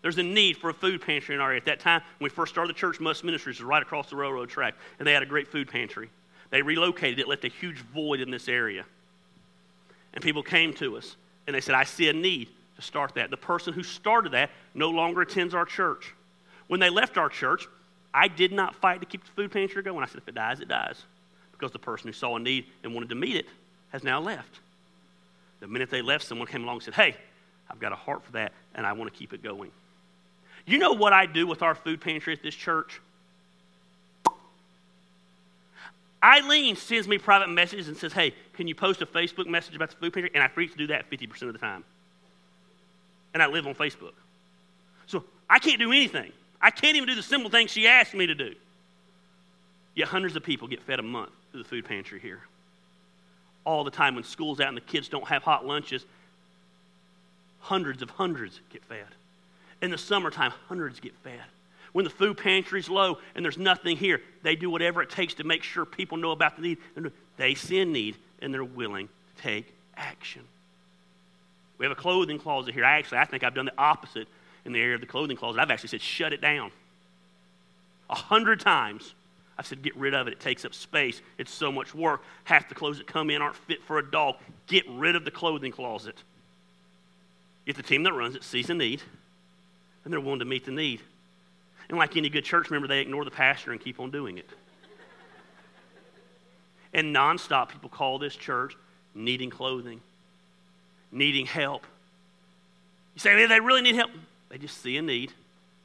there's 0.00 0.16
a 0.16 0.22
need 0.22 0.56
for 0.56 0.70
a 0.70 0.74
food 0.74 1.02
pantry 1.02 1.34
in 1.34 1.40
our 1.42 1.48
area. 1.48 1.60
At 1.60 1.66
that 1.66 1.80
time, 1.80 2.00
when 2.18 2.26
we 2.26 2.30
first 2.30 2.52
started 2.52 2.74
the 2.74 2.78
church, 2.78 2.98
Must 2.98 3.22
Ministries 3.24 3.58
was 3.58 3.64
right 3.64 3.82
across 3.82 4.08
the 4.08 4.16
railroad 4.16 4.48
track, 4.48 4.74
and 4.98 5.06
they 5.06 5.12
had 5.12 5.22
a 5.22 5.26
great 5.26 5.48
food 5.48 5.68
pantry. 5.68 6.08
They 6.52 6.60
relocated 6.60 7.18
it, 7.18 7.26
left 7.26 7.44
a 7.44 7.48
huge 7.48 7.78
void 7.78 8.20
in 8.20 8.30
this 8.30 8.46
area. 8.46 8.84
And 10.12 10.22
people 10.22 10.42
came 10.42 10.74
to 10.74 10.98
us, 10.98 11.16
and 11.46 11.56
they 11.56 11.62
said, 11.62 11.74
I 11.74 11.84
see 11.84 12.10
a 12.10 12.12
need 12.12 12.48
to 12.76 12.82
start 12.82 13.14
that. 13.14 13.30
The 13.30 13.38
person 13.38 13.72
who 13.72 13.82
started 13.82 14.32
that 14.32 14.50
no 14.74 14.90
longer 14.90 15.22
attends 15.22 15.54
our 15.54 15.64
church. 15.64 16.14
When 16.68 16.78
they 16.78 16.90
left 16.90 17.16
our 17.16 17.30
church, 17.30 17.66
I 18.12 18.28
did 18.28 18.52
not 18.52 18.74
fight 18.76 19.00
to 19.00 19.06
keep 19.06 19.24
the 19.24 19.30
food 19.30 19.50
pantry 19.50 19.82
going. 19.82 20.04
I 20.04 20.06
said, 20.06 20.18
if 20.18 20.28
it 20.28 20.34
dies, 20.34 20.60
it 20.60 20.68
dies. 20.68 21.02
Because 21.52 21.72
the 21.72 21.78
person 21.78 22.08
who 22.08 22.12
saw 22.12 22.36
a 22.36 22.38
need 22.38 22.66
and 22.84 22.92
wanted 22.94 23.08
to 23.08 23.14
meet 23.14 23.36
it 23.36 23.46
has 23.90 24.04
now 24.04 24.20
left. 24.20 24.60
The 25.60 25.68
minute 25.68 25.88
they 25.88 26.02
left, 26.02 26.24
someone 26.24 26.46
came 26.48 26.64
along 26.64 26.76
and 26.76 26.82
said, 26.82 26.94
Hey, 26.94 27.16
I've 27.70 27.80
got 27.80 27.92
a 27.92 27.96
heart 27.96 28.24
for 28.24 28.32
that, 28.32 28.52
and 28.74 28.86
I 28.86 28.92
want 28.92 29.10
to 29.10 29.18
keep 29.18 29.32
it 29.32 29.42
going. 29.42 29.70
You 30.66 30.78
know 30.78 30.92
what 30.92 31.14
I 31.14 31.24
do 31.24 31.46
with 31.46 31.62
our 31.62 31.74
food 31.74 32.02
pantry 32.02 32.34
at 32.34 32.42
this 32.42 32.54
church? 32.54 33.00
Eileen 36.22 36.76
sends 36.76 37.08
me 37.08 37.18
private 37.18 37.48
messages 37.48 37.88
and 37.88 37.96
says, 37.96 38.12
Hey, 38.12 38.34
can 38.54 38.68
you 38.68 38.74
post 38.74 39.02
a 39.02 39.06
Facebook 39.06 39.46
message 39.46 39.74
about 39.74 39.90
the 39.90 39.96
food 39.96 40.12
pantry? 40.12 40.30
And 40.34 40.42
I 40.42 40.48
forget 40.48 40.72
to 40.72 40.78
do 40.78 40.86
that 40.88 41.10
50% 41.10 41.42
of 41.42 41.52
the 41.52 41.58
time. 41.58 41.84
And 43.34 43.42
I 43.42 43.46
live 43.46 43.66
on 43.66 43.74
Facebook. 43.74 44.12
So 45.06 45.24
I 45.50 45.58
can't 45.58 45.78
do 45.78 45.90
anything. 45.90 46.32
I 46.60 46.70
can't 46.70 46.96
even 46.96 47.08
do 47.08 47.14
the 47.14 47.22
simple 47.22 47.50
things 47.50 47.70
she 47.70 47.88
asked 47.88 48.14
me 48.14 48.26
to 48.26 48.34
do. 48.34 48.54
Yet 49.94 50.08
hundreds 50.08 50.36
of 50.36 50.44
people 50.44 50.68
get 50.68 50.80
fed 50.82 51.00
a 51.00 51.02
month 51.02 51.32
through 51.50 51.64
the 51.64 51.68
food 51.68 51.84
pantry 51.84 52.20
here. 52.20 52.40
All 53.64 53.84
the 53.84 53.90
time 53.90 54.14
when 54.14 54.24
school's 54.24 54.60
out 54.60 54.68
and 54.68 54.76
the 54.76 54.82
kids 54.82 55.08
don't 55.08 55.26
have 55.26 55.42
hot 55.42 55.66
lunches, 55.66 56.04
hundreds 57.60 58.00
of 58.02 58.10
hundreds 58.10 58.60
get 58.70 58.84
fed. 58.84 59.06
In 59.80 59.90
the 59.90 59.98
summertime, 59.98 60.52
hundreds 60.68 61.00
get 61.00 61.14
fed. 61.24 61.42
When 61.92 62.04
the 62.04 62.10
food 62.10 62.38
pantry's 62.38 62.88
low 62.88 63.18
and 63.34 63.44
there's 63.44 63.58
nothing 63.58 63.96
here, 63.96 64.22
they 64.42 64.56
do 64.56 64.70
whatever 64.70 65.02
it 65.02 65.10
takes 65.10 65.34
to 65.34 65.44
make 65.44 65.62
sure 65.62 65.84
people 65.84 66.16
know 66.16 66.30
about 66.30 66.56
the 66.56 66.62
need. 66.62 66.78
They 67.36 67.54
see 67.54 67.80
a 67.80 67.84
need 67.84 68.16
and 68.40 68.52
they're 68.52 68.64
willing 68.64 69.08
to 69.08 69.42
take 69.42 69.74
action. 69.96 70.42
We 71.78 71.84
have 71.84 71.92
a 71.92 72.00
clothing 72.00 72.38
closet 72.38 72.74
here. 72.74 72.84
Actually, 72.84 73.18
I 73.18 73.24
think 73.24 73.44
I've 73.44 73.54
done 73.54 73.66
the 73.66 73.76
opposite 73.76 74.28
in 74.64 74.72
the 74.72 74.80
area 74.80 74.94
of 74.94 75.00
the 75.00 75.06
clothing 75.06 75.36
closet. 75.36 75.60
I've 75.60 75.70
actually 75.70 75.88
said, 75.88 76.00
shut 76.00 76.32
it 76.32 76.40
down. 76.40 76.70
A 78.08 78.14
hundred 78.14 78.60
times. 78.60 79.14
I've 79.58 79.66
said, 79.66 79.82
get 79.82 79.94
rid 79.96 80.14
of 80.14 80.28
it. 80.28 80.32
It 80.32 80.40
takes 80.40 80.64
up 80.64 80.74
space. 80.74 81.20
It's 81.38 81.52
so 81.52 81.70
much 81.70 81.94
work. 81.94 82.22
Half 82.44 82.68
the 82.68 82.74
clothes 82.74 82.98
that 82.98 83.06
come 83.06 83.30
in 83.30 83.42
aren't 83.42 83.56
fit 83.56 83.82
for 83.82 83.98
a 83.98 84.10
dog. 84.10 84.36
Get 84.66 84.88
rid 84.88 85.14
of 85.14 85.24
the 85.24 85.30
clothing 85.30 85.72
closet. 85.72 86.16
If 87.66 87.76
the 87.76 87.82
team 87.82 88.02
that 88.04 88.12
runs 88.12 88.34
it 88.34 88.44
sees 88.44 88.70
a 88.70 88.74
need, 88.74 89.02
and 90.04 90.12
they're 90.12 90.20
willing 90.20 90.40
to 90.40 90.44
meet 90.44 90.64
the 90.64 90.72
need. 90.72 91.00
And 91.88 91.98
like 91.98 92.16
any 92.16 92.28
good 92.28 92.44
church 92.44 92.70
member, 92.70 92.88
they 92.88 93.00
ignore 93.00 93.24
the 93.24 93.30
pastor 93.30 93.72
and 93.72 93.80
keep 93.80 94.00
on 94.00 94.10
doing 94.10 94.38
it. 94.38 94.48
and 96.92 97.14
nonstop, 97.14 97.68
people 97.68 97.88
call 97.88 98.18
this 98.18 98.34
church 98.34 98.76
needing 99.14 99.50
clothing, 99.50 100.00
needing 101.10 101.46
help. 101.46 101.86
You 103.14 103.20
say, 103.20 103.46
they 103.46 103.60
really 103.60 103.82
need 103.82 103.94
help. 103.94 104.10
They 104.48 104.58
just 104.58 104.80
see 104.82 104.96
a 104.96 105.02
need 105.02 105.32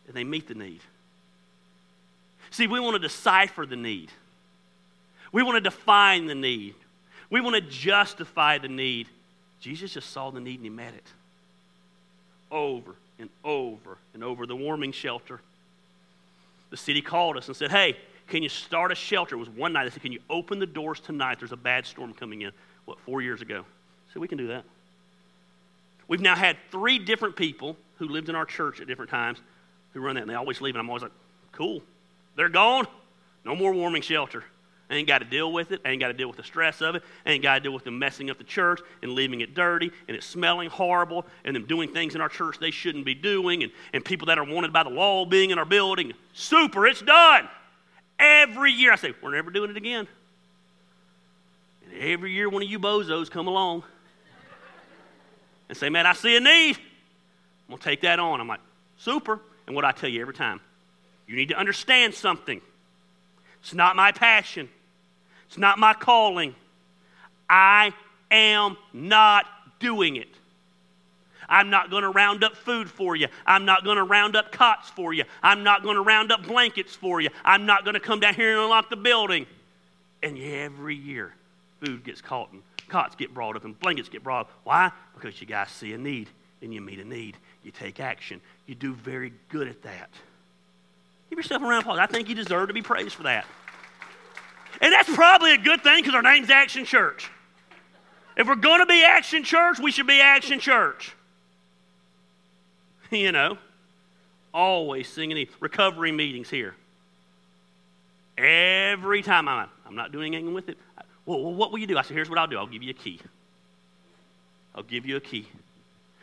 and 0.08 0.16
they 0.16 0.24
meet 0.24 0.48
the 0.48 0.56
need. 0.56 0.82
See, 2.52 2.68
we 2.68 2.80
want 2.80 2.96
to 2.96 3.00
decipher 3.00 3.66
the 3.66 3.76
need. 3.76 4.10
We 5.32 5.44
want 5.44 5.58
to 5.58 5.62
define 5.62 6.28
the 6.28 6.36
need. 6.36 6.76
We 7.30 7.42
want 7.42 7.56
to 7.56 7.62
justify 7.62 8.58
the 8.58 8.70
need. 8.70 9.08
Jesus 9.60 9.94
just 9.94 10.12
saw 10.12 10.32
the 10.32 10.40
need 10.40 10.56
and 10.56 10.64
he 10.64 10.70
met 10.70 10.94
it 10.94 11.04
over 12.52 12.96
and 13.20 13.30
over 13.44 13.98
and 14.14 14.24
over. 14.24 14.46
The 14.46 14.56
warming 14.56 14.94
shelter. 14.94 15.42
The 16.70 16.78
city 16.78 17.02
called 17.02 17.38
us 17.38 17.48
and 17.48 17.56
said, 17.56 17.72
Hey, 17.72 17.98
can 18.28 18.44
you 18.44 18.50
start 18.50 18.92
a 18.92 18.96
shelter? 18.96 19.36
It 19.36 19.40
was 19.40 19.50
one 19.50 19.74
night. 19.74 19.86
They 19.86 19.90
said, 19.92 20.02
can 20.02 20.12
you 20.12 20.20
open 20.30 20.60
the 20.60 20.66
doors 20.66 21.00
tonight? 21.00 21.40
There's 21.40 21.54
a 21.54 21.58
bad 21.58 21.86
storm 21.86 22.14
coming 22.14 22.42
in. 22.42 22.52
What, 22.86 23.00
four 23.00 23.22
years 23.22 23.42
ago? 23.42 23.66
Said, 24.12 24.22
we 24.22 24.28
can 24.28 24.38
do 24.38 24.48
that. 24.48 24.66
We've 26.08 26.22
now 26.22 26.36
had 26.36 26.58
three 26.72 27.00
different 27.00 27.36
people 27.36 27.78
who 27.98 28.08
lived 28.08 28.30
in 28.30 28.36
our 28.36 28.46
church 28.46 28.80
at 28.80 28.88
different 28.88 29.12
times 29.12 29.40
who 29.94 30.02
run 30.02 30.16
that, 30.16 30.22
and 30.22 30.30
they 30.30 30.36
always 30.36 30.62
leave, 30.62 30.76
and 30.76 30.80
I'm 30.82 30.90
always 30.90 31.04
like, 31.04 31.12
cool. 31.52 31.82
They're 32.36 32.50
gone. 32.50 32.86
No 33.46 33.56
more 33.56 33.74
warming 33.74 34.02
shelter. 34.02 34.44
I 34.90 34.96
ain't 34.96 35.08
got 35.08 35.20
to 35.20 35.26
deal 35.26 35.52
with 35.52 35.72
it. 35.72 35.82
I 35.84 35.90
ain't 35.90 36.00
got 36.00 36.08
to 36.08 36.14
deal 36.14 36.28
with 36.30 36.38
the 36.38 36.44
stress 36.44 36.82
of 36.82 36.96
it. 36.96 37.04
I 37.26 37.32
ain't 37.32 37.44
got 37.44 37.56
to 37.56 37.60
deal 37.60 37.74
with 37.74 37.84
them 37.84 38.00
messing 38.00 38.30
up 38.30 38.38
the 38.38 38.46
church 38.46 38.80
and 39.02 39.12
leaving 39.12 39.42
it 39.42 39.54
dirty 39.54 39.92
and 40.08 40.16
it 40.16 40.24
smelling 40.24 40.70
horrible 40.70 41.26
and 41.44 41.56
them 41.56 41.66
doing 41.66 41.92
things 41.92 42.16
in 42.16 42.22
our 42.22 42.30
church 42.30 42.58
they 42.60 42.72
shouldn't 42.72 43.04
be 43.04 43.14
doing 43.14 43.64
and, 43.64 43.72
and 43.92 44.06
people 44.06 44.28
that 44.28 44.38
are 44.38 44.46
wanted 44.46 44.72
by 44.72 44.84
the 44.84 44.90
law 44.90 45.26
being 45.26 45.50
in 45.50 45.60
our 45.60 45.66
building. 45.66 46.14
Super, 46.34 46.88
it's 46.88 47.02
done. 47.02 47.50
Every 48.18 48.72
year 48.72 48.94
I 48.94 48.96
say, 48.96 49.14
we're 49.22 49.36
never 49.36 49.52
doing 49.52 49.70
it 49.70 49.78
again. 49.78 50.08
And 51.86 52.02
every 52.02 52.32
year 52.32 52.48
one 52.48 52.64
of 52.64 52.70
you 52.70 52.80
bozos 52.80 53.30
come 53.30 53.48
along 53.48 53.84
and 55.68 55.78
say, 55.78 55.90
man, 55.90 56.06
I 56.06 56.14
see 56.14 56.38
a 56.38 56.40
need. 56.40 56.78
I'm 56.78 57.72
going 57.72 57.80
to 57.80 57.84
take 57.84 58.02
that 58.02 58.20
on. 58.20 58.40
I'm 58.40 58.48
like, 58.48 58.62
super. 58.98 59.42
And 59.66 59.76
what 59.76 59.84
I 59.84 59.92
tell 59.92 60.10
you 60.10 60.22
every 60.22 60.34
time, 60.34 60.62
you 61.28 61.36
need 61.36 61.50
to 61.50 61.56
understand 61.60 62.14
something. 62.14 62.62
It's 63.62 63.74
not 63.74 63.96
my 63.96 64.12
passion. 64.12 64.70
It's 65.48 65.58
not 65.58 65.80
my 65.80 65.94
calling. 65.94 66.56
I 67.50 67.94
am 68.32 68.78
not 68.94 69.46
doing 69.80 70.16
it. 70.18 70.30
I'm 71.50 71.70
not 71.70 71.90
going 71.90 72.04
to 72.04 72.10
round 72.10 72.44
up 72.44 72.56
food 72.56 72.90
for 72.90 73.16
you. 73.16 73.28
I'm 73.46 73.66
not 73.66 73.84
going 73.84 73.98
to 73.98 74.04
round 74.04 74.36
up 74.36 74.52
cots 74.52 74.90
for 74.90 75.14
you. 75.14 75.24
I'm 75.42 75.64
not 75.64 75.82
going 75.82 75.96
to 75.96 76.02
round 76.02 76.32
up 76.32 76.46
blankets 76.46 76.94
for 76.94 77.22
you. 77.22 77.30
I'm 77.46 77.66
not 77.66 77.86
going 77.86 77.94
to 77.94 78.00
come 78.00 78.20
down 78.20 78.34
here 78.34 78.54
and 78.54 78.62
unlock 78.64 78.90
the 78.90 78.98
building. 78.98 79.46
And 80.22 80.38
every 80.38 80.96
year, 80.96 81.34
food 81.80 82.04
gets 82.04 82.22
caught 82.22 82.52
and 82.52 82.62
cots 82.90 83.16
get 83.16 83.34
brought 83.34 83.56
up 83.56 83.64
and 83.64 83.80
blankets 83.80 84.10
get 84.10 84.24
brought 84.24 84.42
up. 84.42 84.52
Why? 84.64 84.92
Because 85.16 85.40
you 85.40 85.48
guys 85.48 85.70
see 85.70 85.94
a 85.94 85.98
need 85.98 86.30
and 86.62 86.74
you 86.74 86.82
meet 86.82 87.00
a 87.00 87.06
need. 87.06 87.38
You 87.64 87.72
take 87.72 88.00
action. 88.00 88.42
You 88.66 88.76
do 88.76 88.94
very 88.94 89.32
good 89.50 89.68
at 89.68 89.82
that. 89.84 90.10
Give 91.30 91.40
yourself 91.40 91.62
a 91.62 91.66
round 91.66 91.80
of 91.80 91.82
applause. 91.82 92.00
I 92.00 92.06
think 92.08 92.30
you 92.30 92.36
deserve 92.36 92.68
to 92.70 92.74
be 92.74 92.82
praised 92.82 93.16
for 93.16 93.24
that. 93.24 93.46
And 94.82 94.94
that's 94.94 95.14
probably 95.14 95.54
a 95.54 95.58
good 95.58 95.82
thing 95.84 96.02
because 96.02 96.16
our 96.16 96.22
name's 96.22 96.50
Action 96.50 96.86
Church. 96.86 97.30
If 98.36 98.48
we're 98.48 98.56
going 98.56 98.80
to 98.80 98.86
be 98.86 99.04
Action 99.04 99.44
Church, 99.44 99.80
we 99.80 99.92
should 99.92 100.08
be 100.08 100.22
Action 100.22 100.60
Church. 100.60 101.14
You 103.10 103.32
know, 103.32 103.58
always 104.54 105.08
singing 105.08 105.48
recovery 105.62 106.12
meetings 106.12 106.50
here. 106.50 106.76
Every 108.38 109.22
time 109.22 109.48
I'm, 109.48 109.70
I'm 109.86 109.96
not 109.96 110.12
doing 110.12 110.36
anything 110.36 110.54
with 110.54 110.68
it. 110.68 110.78
Well, 111.26 111.54
what 111.54 111.72
will 111.72 111.80
you 111.80 111.88
do? 111.88 111.98
I 111.98 112.02
said, 112.02 112.16
here's 112.16 112.30
what 112.30 112.38
I'll 112.38 112.48
do. 112.48 112.58
I'll 112.58 112.68
give 112.68 112.84
you 112.84 112.90
a 112.90 112.94
key. 112.94 113.22
I'll 114.76 114.84
give 114.84 115.06
you 115.06 115.16
a 115.16 115.22
key. 115.22 115.48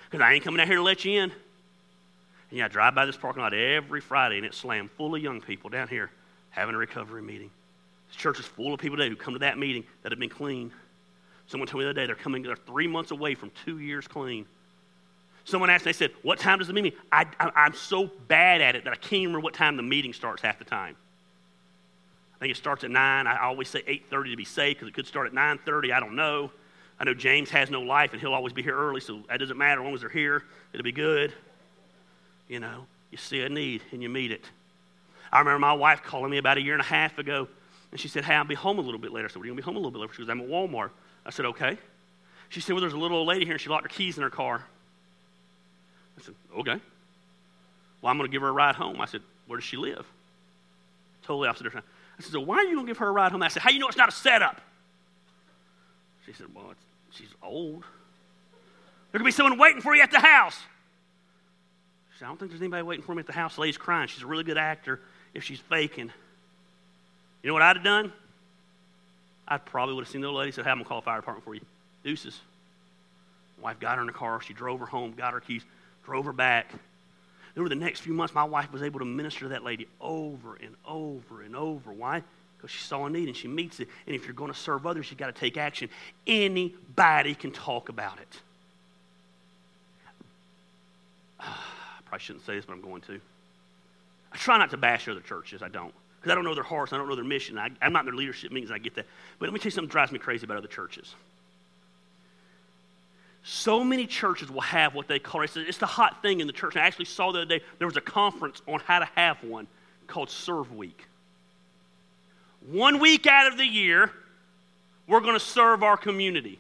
Because 0.04 0.22
I 0.22 0.34
ain't 0.34 0.44
coming 0.44 0.60
out 0.60 0.66
here 0.66 0.76
to 0.76 0.82
let 0.82 1.06
you 1.06 1.22
in. 1.22 1.32
Yeah, 2.54 2.66
I 2.66 2.68
drive 2.68 2.94
by 2.94 3.04
this 3.04 3.16
parking 3.16 3.42
lot 3.42 3.52
every 3.52 4.00
Friday 4.00 4.36
and 4.36 4.46
it's 4.46 4.56
slammed 4.56 4.92
full 4.92 5.16
of 5.16 5.20
young 5.20 5.40
people 5.40 5.70
down 5.70 5.88
here 5.88 6.12
having 6.50 6.76
a 6.76 6.78
recovery 6.78 7.20
meeting. 7.20 7.50
This 8.06 8.16
church 8.16 8.38
is 8.38 8.46
full 8.46 8.72
of 8.72 8.78
people 8.78 8.96
today 8.96 9.08
who 9.08 9.16
come 9.16 9.32
to 9.32 9.40
that 9.40 9.58
meeting 9.58 9.82
that 10.04 10.12
have 10.12 10.20
been 10.20 10.30
clean. 10.30 10.70
Someone 11.48 11.66
told 11.66 11.80
me 11.80 11.84
the 11.84 11.90
other 11.90 12.00
day 12.00 12.06
they're 12.06 12.14
coming, 12.14 12.44
they're 12.44 12.54
three 12.54 12.86
months 12.86 13.10
away 13.10 13.34
from 13.34 13.50
two 13.64 13.80
years 13.80 14.06
clean. 14.06 14.46
Someone 15.44 15.68
asked, 15.68 15.84
they 15.84 15.92
said, 15.92 16.12
What 16.22 16.38
time 16.38 16.60
does 16.60 16.68
the 16.68 16.72
meeting? 16.72 16.92
I, 17.10 17.26
I, 17.40 17.66
am 17.66 17.74
so 17.74 18.08
bad 18.28 18.60
at 18.60 18.76
it 18.76 18.84
that 18.84 18.92
I 18.92 18.96
can't 18.96 19.22
remember 19.22 19.40
what 19.40 19.54
time 19.54 19.76
the 19.76 19.82
meeting 19.82 20.12
starts 20.12 20.40
half 20.40 20.60
the 20.60 20.64
time. 20.64 20.94
I 22.36 22.38
think 22.38 22.52
it 22.52 22.56
starts 22.56 22.84
at 22.84 22.90
9. 22.92 23.26
I 23.26 23.42
always 23.42 23.68
say 23.68 23.82
8.30 23.82 24.30
to 24.30 24.36
be 24.36 24.44
safe 24.44 24.76
because 24.76 24.86
it 24.86 24.94
could 24.94 25.08
start 25.08 25.26
at 25.26 25.32
9.30. 25.32 25.92
I 25.92 25.98
don't 25.98 26.14
know. 26.14 26.52
I 27.00 27.04
know 27.04 27.14
James 27.14 27.50
has 27.50 27.68
no 27.68 27.80
life 27.80 28.12
and 28.12 28.20
he'll 28.20 28.32
always 28.32 28.52
be 28.52 28.62
here 28.62 28.76
early, 28.76 29.00
so 29.00 29.24
that 29.28 29.40
doesn't 29.40 29.58
matter. 29.58 29.80
As 29.80 29.84
long 29.84 29.94
as 29.94 30.02
they're 30.02 30.08
here, 30.08 30.44
it'll 30.72 30.84
be 30.84 30.92
good. 30.92 31.34
You 32.48 32.60
know, 32.60 32.86
you 33.10 33.18
see 33.18 33.40
a 33.42 33.48
need 33.48 33.82
and 33.92 34.02
you 34.02 34.08
meet 34.08 34.30
it. 34.30 34.44
I 35.32 35.38
remember 35.38 35.58
my 35.58 35.72
wife 35.72 36.02
calling 36.02 36.30
me 36.30 36.38
about 36.38 36.58
a 36.58 36.62
year 36.62 36.74
and 36.74 36.82
a 36.82 36.86
half 36.86 37.18
ago, 37.18 37.48
and 37.90 38.00
she 38.00 38.08
said, 38.08 38.24
Hey, 38.24 38.34
I'll 38.34 38.44
be 38.44 38.54
home 38.54 38.78
a 38.78 38.82
little 38.82 39.00
bit 39.00 39.12
later. 39.12 39.26
I 39.26 39.30
said, 39.30 39.38
We're 39.38 39.46
going 39.46 39.56
to 39.56 39.62
be 39.62 39.64
home 39.64 39.76
a 39.76 39.78
little 39.78 39.90
bit 39.90 40.00
later. 40.00 40.12
She 40.12 40.22
goes, 40.22 40.28
I'm 40.28 40.40
at 40.40 40.48
Walmart. 40.48 40.90
I 41.26 41.30
said, 41.30 41.46
Okay. 41.46 41.78
She 42.50 42.60
said, 42.60 42.72
Well, 42.72 42.80
there's 42.80 42.92
a 42.92 42.98
little 42.98 43.18
old 43.18 43.28
lady 43.28 43.44
here, 43.44 43.54
and 43.54 43.60
she 43.60 43.68
locked 43.68 43.84
her 43.84 43.88
keys 43.88 44.16
in 44.16 44.22
her 44.22 44.30
car. 44.30 44.64
I 46.18 46.22
said, 46.22 46.34
Okay. 46.58 46.80
Well, 48.02 48.10
I'm 48.10 48.18
going 48.18 48.28
to 48.28 48.32
give 48.32 48.42
her 48.42 48.48
a 48.48 48.52
ride 48.52 48.76
home. 48.76 49.00
I 49.00 49.06
said, 49.06 49.22
Where 49.46 49.58
does 49.58 49.64
she 49.64 49.76
live? 49.76 50.06
Totally 51.24 51.48
opposite 51.48 51.64
direction. 51.64 51.82
I 52.18 52.22
said, 52.22 52.32
So 52.32 52.40
why 52.40 52.56
are 52.58 52.64
you 52.64 52.74
going 52.74 52.86
to 52.86 52.90
give 52.90 52.98
her 52.98 53.08
a 53.08 53.12
ride 53.12 53.32
home? 53.32 53.42
I 53.42 53.48
said, 53.48 53.62
How 53.62 53.70
do 53.70 53.74
you 53.74 53.80
know 53.80 53.88
it's 53.88 53.96
not 53.96 54.08
a 54.08 54.12
setup? 54.12 54.60
She 56.26 56.32
said, 56.32 56.46
Well, 56.54 56.74
she's 57.10 57.34
old. 57.42 57.84
There 59.10 59.18
could 59.18 59.24
be 59.24 59.30
someone 59.30 59.58
waiting 59.58 59.80
for 59.80 59.94
you 59.94 60.02
at 60.02 60.10
the 60.10 60.20
house. 60.20 60.58
I 62.24 62.28
don't 62.28 62.38
think 62.38 62.50
there's 62.50 62.62
anybody 62.62 62.82
waiting 62.82 63.04
for 63.04 63.14
me 63.14 63.20
at 63.20 63.26
the 63.26 63.32
house. 63.32 63.56
The 63.56 63.60
lady's 63.60 63.76
crying. 63.76 64.08
She's 64.08 64.22
a 64.22 64.26
really 64.26 64.44
good 64.44 64.56
actor 64.56 65.00
if 65.34 65.44
she's 65.44 65.60
faking. 65.60 66.10
You 67.42 67.48
know 67.48 67.54
what 67.54 67.62
I'd 67.62 67.76
have 67.76 67.84
done? 67.84 68.12
I 69.46 69.58
probably 69.58 69.94
would 69.94 70.04
have 70.04 70.10
seen 70.10 70.22
the 70.22 70.30
lady 70.30 70.52
said, 70.52 70.64
Have 70.64 70.78
them 70.78 70.86
call 70.86 71.00
the 71.00 71.04
fire 71.04 71.18
department 71.18 71.44
for 71.44 71.54
you. 71.54 71.60
Deuces. 72.02 72.40
My 73.58 73.70
wife 73.70 73.80
got 73.80 73.96
her 73.96 74.00
in 74.00 74.06
the 74.06 74.12
car. 74.14 74.40
She 74.40 74.54
drove 74.54 74.80
her 74.80 74.86
home, 74.86 75.12
got 75.12 75.34
her 75.34 75.40
keys, 75.40 75.62
drove 76.04 76.24
her 76.24 76.32
back. 76.32 76.72
Over 77.56 77.68
the 77.68 77.74
next 77.74 78.00
few 78.00 78.14
months, 78.14 78.34
my 78.34 78.44
wife 78.44 78.72
was 78.72 78.82
able 78.82 78.98
to 79.00 79.04
minister 79.04 79.40
to 79.40 79.48
that 79.50 79.62
lady 79.62 79.86
over 80.00 80.56
and 80.56 80.74
over 80.86 81.42
and 81.42 81.54
over. 81.54 81.92
Why? 81.92 82.22
Because 82.56 82.70
she 82.70 82.82
saw 82.82 83.04
a 83.04 83.10
need 83.10 83.28
and 83.28 83.36
she 83.36 83.48
meets 83.48 83.80
it. 83.80 83.88
And 84.06 84.16
if 84.16 84.24
you're 84.24 84.32
going 84.32 84.50
to 84.50 84.58
serve 84.58 84.86
others, 84.86 85.10
you've 85.10 85.18
got 85.18 85.26
to 85.26 85.38
take 85.38 85.56
action. 85.56 85.88
Anybody 86.26 87.34
can 87.34 87.52
talk 87.52 87.90
about 87.90 88.18
it. 88.18 88.40
Ah. 91.38 91.73
I 92.14 92.18
shouldn't 92.18 92.46
say 92.46 92.54
this, 92.54 92.64
but 92.64 92.72
I'm 92.72 92.80
going 92.80 93.02
to. 93.02 93.20
I 94.32 94.36
try 94.36 94.58
not 94.58 94.70
to 94.70 94.76
bash 94.76 95.08
other 95.08 95.20
churches. 95.20 95.62
I 95.62 95.68
don't 95.68 95.94
because 96.24 96.32
I 96.32 96.36
don't 96.36 96.44
know 96.44 96.54
their 96.54 96.64
hearts, 96.64 96.94
I 96.94 96.96
don't 96.96 97.06
know 97.06 97.16
their 97.16 97.24
mission. 97.24 97.58
I, 97.58 97.68
am 97.82 97.92
not 97.92 98.00
in 98.00 98.06
their 98.06 98.14
leadership 98.14 98.50
meetings, 98.50 98.70
I 98.70 98.78
get 98.78 98.94
that. 98.94 99.04
But 99.38 99.46
let 99.46 99.52
me 99.52 99.58
tell 99.58 99.66
you 99.66 99.72
something 99.72 99.90
drives 99.90 100.10
me 100.10 100.18
crazy 100.18 100.46
about 100.46 100.56
other 100.56 100.68
churches. 100.68 101.14
So 103.42 103.84
many 103.84 104.06
churches 104.06 104.50
will 104.50 104.62
have 104.62 104.94
what 104.94 105.06
they 105.06 105.18
call 105.18 105.42
it's, 105.42 105.54
it's 105.58 105.76
the 105.76 105.84
hot 105.84 106.22
thing 106.22 106.40
in 106.40 106.46
the 106.46 106.52
church. 106.54 106.76
I 106.76 106.80
actually 106.80 107.04
saw 107.04 107.30
the 107.30 107.40
other 107.40 107.58
day 107.58 107.64
there 107.78 107.86
was 107.86 107.98
a 107.98 108.00
conference 108.00 108.62
on 108.66 108.80
how 108.80 109.00
to 109.00 109.08
have 109.16 109.36
one 109.44 109.66
called 110.06 110.30
Serve 110.30 110.74
Week. 110.74 111.04
One 112.70 113.00
week 113.00 113.26
out 113.26 113.52
of 113.52 113.58
the 113.58 113.66
year, 113.66 114.10
we're 115.06 115.20
going 115.20 115.34
to 115.34 115.44
serve 115.44 115.82
our 115.82 115.98
community. 115.98 116.58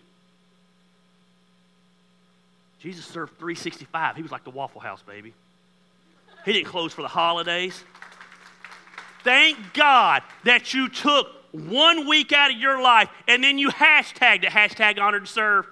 Jesus 2.80 3.06
served 3.06 3.38
365. 3.38 4.16
He 4.16 4.20
was 4.20 4.30
like 4.30 4.44
the 4.44 4.50
Waffle 4.50 4.82
House, 4.82 5.00
baby. 5.00 5.32
He 6.44 6.52
didn't 6.52 6.66
close 6.66 6.92
for 6.92 7.02
the 7.02 7.08
holidays. 7.08 7.82
Thank 9.22 9.72
God 9.72 10.22
that 10.44 10.74
you 10.74 10.88
took 10.88 11.28
one 11.52 12.06
week 12.06 12.32
out 12.32 12.50
of 12.50 12.58
your 12.58 12.82
life 12.82 13.08
and 13.26 13.42
then 13.42 13.58
you 13.58 13.70
hashtagged 13.70 14.44
it, 14.44 14.50
hashtag 14.50 15.00
honored 15.00 15.26
to 15.26 15.32
serve. 15.32 15.66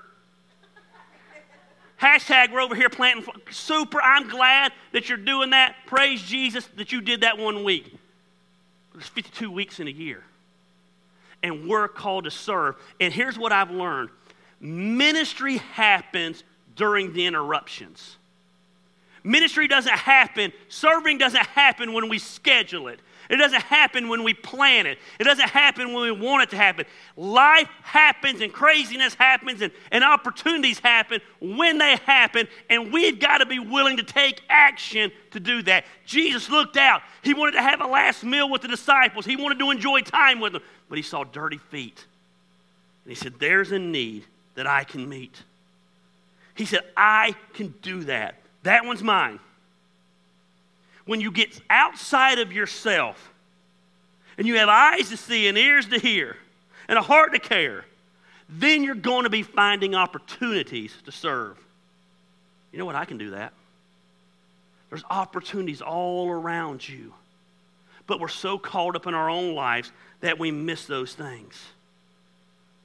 Hashtag 2.01 2.53
we're 2.53 2.61
over 2.61 2.75
here 2.75 2.89
planting. 2.89 3.25
Super, 3.51 4.01
I'm 4.03 4.29
glad 4.29 4.73
that 4.93 5.09
you're 5.09 5.19
doing 5.19 5.51
that. 5.51 5.77
Praise 5.87 6.21
Jesus 6.21 6.69
that 6.77 6.91
you 6.91 7.01
did 7.01 7.21
that 7.21 7.39
one 7.39 7.63
week. 7.63 7.95
There's 8.93 9.07
52 9.07 9.51
weeks 9.51 9.79
in 9.79 9.87
a 9.87 9.93
year. 9.93 10.25
And 11.45 11.69
we're 11.69 11.89
called 11.89 12.25
to 12.25 12.31
serve. 12.31 12.77
And 13.01 13.13
here's 13.13 13.39
what 13.39 13.53
I've 13.53 13.71
learned 13.71 14.11
ministry 14.61 15.59
happens 15.59 16.43
during 16.77 17.13
the 17.13 17.27
interruptions. 17.27 18.17
Ministry 19.25 19.69
doesn't 19.69 19.97
happen, 19.97 20.53
serving 20.69 21.19
doesn't 21.19 21.47
happen 21.47 21.93
when 21.93 22.09
we 22.09 22.19
schedule 22.19 22.89
it. 22.89 23.01
It 23.31 23.37
doesn't 23.37 23.63
happen 23.63 24.09
when 24.09 24.25
we 24.25 24.35
plan 24.35 24.85
it. 24.85 24.99
It 25.19 25.25
doesn't 25.25 25.49
happen 25.49 25.94
when 25.94 26.03
we 26.03 26.13
want 26.13 26.42
it 26.42 26.51
to 26.51 26.57
happen. 26.57 26.85
Life 27.17 27.69
happens 27.83 28.40
and 28.40 28.53
craziness 28.53 29.15
happens 29.15 29.63
and, 29.63 29.73
and 29.90 30.05
opportunities 30.05 30.79
happen 30.81 31.21
when 31.40 31.79
they 31.79 31.96
happen, 32.05 32.49
and 32.69 32.92
we've 32.92 33.19
got 33.19 33.38
to 33.38 33.46
be 33.46 33.59
willing 33.59 33.96
to 33.96 34.03
take 34.03 34.42
action 34.49 35.11
to 35.31 35.40
do 35.40 35.63
that. 35.63 35.85
Jesus 36.05 36.51
looked 36.51 36.77
out. 36.77 37.03
He 37.23 37.33
wanted 37.33 37.53
to 37.53 37.63
have 37.63 37.81
a 37.81 37.87
last 37.87 38.25
meal 38.25 38.51
with 38.51 38.61
the 38.61 38.69
disciples, 38.69 39.25
he 39.25 39.37
wanted 39.37 39.59
to 39.61 39.71
enjoy 39.71 40.01
time 40.01 40.40
with 40.40 40.53
them, 40.53 40.63
but 40.88 40.99
he 40.99 41.03
saw 41.03 41.25
dirty 41.25 41.59
feet. 41.59 42.05
And 43.05 43.13
he 43.13 43.15
said, 43.15 43.35
There's 43.38 43.73
a 43.73 43.79
need 43.79 44.27
that 44.57 44.67
I 44.67 44.85
can 44.85 45.09
meet. 45.09 45.42
He 46.55 46.67
said, 46.67 46.83
I 46.96 47.35
can 47.55 47.73
do 47.81 48.05
that. 48.05 48.42
That 48.63 48.85
one's 48.85 49.02
mine 49.02 49.40
when 51.04 51.21
you 51.21 51.31
get 51.31 51.60
outside 51.69 52.38
of 52.38 52.52
yourself 52.52 53.33
and 54.38 54.46
you 54.46 54.56
have 54.56 54.69
eyes 54.69 55.08
to 55.10 55.17
see 55.17 55.48
and 55.48 55.58
ears 55.58 55.87
to 55.88 55.98
hear 55.98 56.37
and 56.88 56.98
a 56.98 57.02
heart 57.02 57.33
to 57.33 57.38
care, 57.38 57.85
then 58.48 58.83
you're 58.83 58.94
going 58.94 59.25
to 59.25 59.31
be 59.31 59.42
finding 59.42 59.94
opportunities 59.94 60.94
to 61.04 61.13
serve. 61.13 61.58
You 62.73 62.79
know 62.79 62.87
what? 62.87 62.94
I 62.94 63.04
can 63.04 63.19
do 63.19 63.31
that. 63.31 63.52
There's 64.90 65.04
opportunities 65.10 65.81
all 65.81 66.31
around 66.31 66.87
you. 66.88 67.15
But 68.06 68.21
we're 68.21 68.29
so 68.29 68.58
caught 68.58 68.96
up 68.96 69.06
in 69.06 69.15
our 69.15 69.31
own 69.31 69.54
lives 69.54 69.90
that 70.21 70.38
we 70.38 70.50
miss 70.50 70.87
those 70.87 71.15
things. 71.15 71.60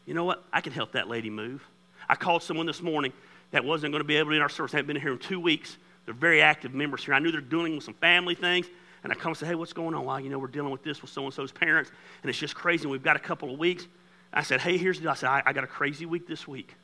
You 0.05 0.13
know 0.13 0.23
what? 0.23 0.43
I 0.53 0.61
can 0.61 0.73
help 0.73 0.93
that 0.93 1.07
lady 1.07 1.29
move. 1.29 1.65
I 2.07 2.15
called 2.15 2.43
someone 2.43 2.65
this 2.65 2.81
morning 2.81 3.11
that 3.51 3.63
wasn't 3.63 3.91
going 3.91 4.01
to 4.01 4.07
be 4.07 4.15
able 4.17 4.27
to 4.27 4.29
be 4.31 4.35
in 4.35 4.41
our 4.41 4.49
service. 4.49 4.71
They 4.71 4.77
haven't 4.77 4.93
been 4.93 5.01
here 5.01 5.13
in 5.13 5.19
two 5.19 5.39
weeks. 5.39 5.77
They're 6.05 6.13
very 6.13 6.41
active 6.41 6.73
members 6.73 7.03
here. 7.03 7.13
I 7.13 7.19
knew 7.19 7.31
they're 7.31 7.41
dealing 7.41 7.75
with 7.75 7.83
some 7.83 7.93
family 7.95 8.35
things. 8.35 8.67
And 9.03 9.11
I 9.11 9.15
come 9.15 9.29
and 9.29 9.37
say, 9.37 9.45
hey, 9.45 9.55
what's 9.55 9.73
going 9.73 9.93
on? 9.93 10.05
Well, 10.05 10.19
you 10.19 10.29
know, 10.29 10.39
we're 10.39 10.47
dealing 10.47 10.71
with 10.71 10.83
this 10.83 11.01
with 11.01 11.11
so 11.11 11.23
and 11.23 11.33
so's 11.33 11.51
parents, 11.51 11.91
and 12.23 12.29
it's 12.29 12.39
just 12.39 12.55
crazy. 12.55 12.87
We've 12.87 13.03
got 13.03 13.15
a 13.15 13.19
couple 13.19 13.53
of 13.53 13.59
weeks. 13.59 13.87
I 14.33 14.43
said, 14.43 14.59
hey, 14.59 14.77
here's 14.77 14.97
the 14.97 15.03
deal. 15.03 15.11
I 15.11 15.15
said, 15.15 15.29
I, 15.29 15.43
I 15.45 15.53
got 15.53 15.63
a 15.63 15.67
crazy 15.67 16.05
week 16.05 16.27
this 16.27 16.47
week. 16.47 16.75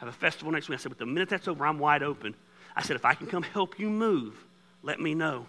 I 0.00 0.04
have 0.04 0.08
a 0.08 0.16
festival 0.16 0.52
next 0.52 0.68
week. 0.68 0.78
I 0.78 0.82
said, 0.82 0.88
but 0.88 0.98
the 0.98 1.06
minute 1.06 1.28
that's 1.28 1.46
over, 1.46 1.64
I'm 1.64 1.78
wide 1.78 2.02
open. 2.02 2.34
I 2.74 2.82
said, 2.82 2.96
if 2.96 3.04
I 3.04 3.14
can 3.14 3.26
come 3.26 3.42
help 3.42 3.78
you 3.78 3.88
move, 3.88 4.34
let 4.82 5.00
me 5.00 5.14
know. 5.14 5.46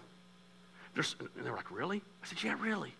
There's, 0.94 1.16
and 1.36 1.44
they're 1.44 1.54
like, 1.54 1.70
really? 1.70 2.00
I 2.22 2.26
said, 2.26 2.42
yeah, 2.42 2.54
really. 2.60 2.94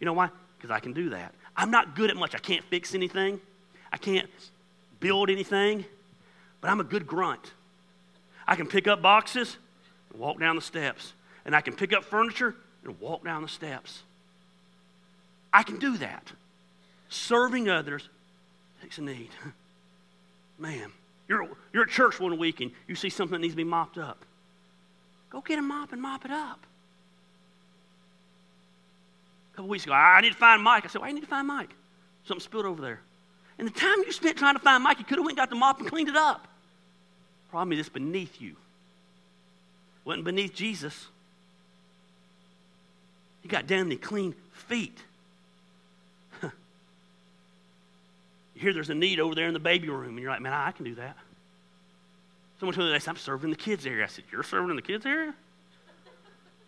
You 0.00 0.06
know 0.06 0.12
why? 0.12 0.30
Because 0.56 0.70
I 0.70 0.80
can 0.80 0.92
do 0.92 1.10
that. 1.10 1.34
I'm 1.56 1.70
not 1.70 1.94
good 1.94 2.10
at 2.10 2.16
much. 2.16 2.34
I 2.34 2.38
can't 2.38 2.64
fix 2.64 2.94
anything. 2.94 3.40
I 3.92 3.96
can't 3.96 4.28
build 5.00 5.30
anything, 5.30 5.84
but 6.60 6.70
I'm 6.70 6.80
a 6.80 6.84
good 6.84 7.06
grunt. 7.06 7.52
I 8.46 8.56
can 8.56 8.66
pick 8.66 8.86
up 8.86 9.02
boxes 9.02 9.56
and 10.10 10.20
walk 10.20 10.40
down 10.40 10.56
the 10.56 10.62
steps, 10.62 11.12
and 11.44 11.54
I 11.54 11.60
can 11.60 11.74
pick 11.74 11.92
up 11.92 12.04
furniture 12.04 12.54
and 12.84 12.98
walk 13.00 13.24
down 13.24 13.42
the 13.42 13.48
steps. 13.48 14.02
I 15.52 15.62
can 15.62 15.78
do 15.78 15.96
that. 15.98 16.32
Serving 17.08 17.68
others 17.68 18.08
takes 18.82 18.98
a 18.98 19.02
need. 19.02 19.30
Man, 20.58 20.90
you're, 21.28 21.48
you're 21.72 21.84
at 21.84 21.88
church 21.88 22.20
one 22.20 22.36
week 22.38 22.60
and 22.60 22.70
you 22.86 22.94
see 22.94 23.10
something 23.10 23.32
that 23.32 23.40
needs 23.40 23.54
to 23.54 23.56
be 23.56 23.64
mopped 23.64 23.98
up. 23.98 24.24
Go 25.30 25.40
get 25.40 25.58
a 25.58 25.62
mop 25.62 25.92
and 25.92 26.00
mop 26.00 26.24
it 26.24 26.30
up. 26.30 26.60
A 29.52 29.56
couple 29.56 29.68
weeks 29.68 29.84
ago, 29.84 29.92
I 29.92 30.20
need 30.20 30.32
to 30.32 30.38
find 30.38 30.62
Mike. 30.62 30.84
I 30.84 30.88
said, 30.88 31.00
Why 31.00 31.08
do 31.08 31.10
you 31.10 31.14
need 31.16 31.26
to 31.26 31.30
find 31.30 31.46
Mike? 31.46 31.70
Something 32.24 32.42
spilled 32.42 32.66
over 32.66 32.80
there. 32.80 33.00
And 33.58 33.66
the 33.66 33.72
time 33.72 33.98
you 34.06 34.12
spent 34.12 34.36
trying 34.36 34.54
to 34.54 34.60
find 34.60 34.82
Mike, 34.84 34.98
you 34.98 35.04
could 35.04 35.18
have 35.18 35.24
went 35.24 35.38
and 35.38 35.42
got 35.42 35.50
the 35.50 35.56
mop 35.56 35.80
and 35.80 35.88
cleaned 35.88 36.08
it 36.08 36.16
up. 36.16 36.46
Problem 37.50 37.72
is, 37.72 37.80
it's 37.80 37.88
beneath 37.88 38.40
you. 38.40 38.50
It 38.50 38.56
wasn't 40.04 40.24
beneath 40.24 40.54
Jesus. 40.54 41.06
He 43.42 43.48
got 43.48 43.66
down 43.66 43.90
he 43.90 43.96
cleaned 43.96 44.34
feet. 44.52 44.98
you 46.42 46.50
hear 48.54 48.72
there's 48.72 48.90
a 48.90 48.94
need 48.94 49.18
over 49.18 49.34
there 49.34 49.46
in 49.46 49.54
the 49.54 49.60
baby 49.60 49.88
room, 49.88 50.10
and 50.10 50.18
you're 50.20 50.30
like, 50.30 50.42
man, 50.42 50.52
I 50.52 50.70
can 50.70 50.84
do 50.84 50.94
that. 50.96 51.16
Someone 52.58 52.74
told 52.74 52.88
me 52.88 52.92
that 52.92 53.08
I'm 53.08 53.16
serving 53.16 53.44
in 53.44 53.50
the 53.50 53.56
kids 53.56 53.86
area. 53.86 54.04
I 54.04 54.08
said, 54.08 54.24
You're 54.32 54.42
serving 54.42 54.70
in 54.70 54.76
the 54.76 54.82
kids 54.82 55.06
area? 55.06 55.32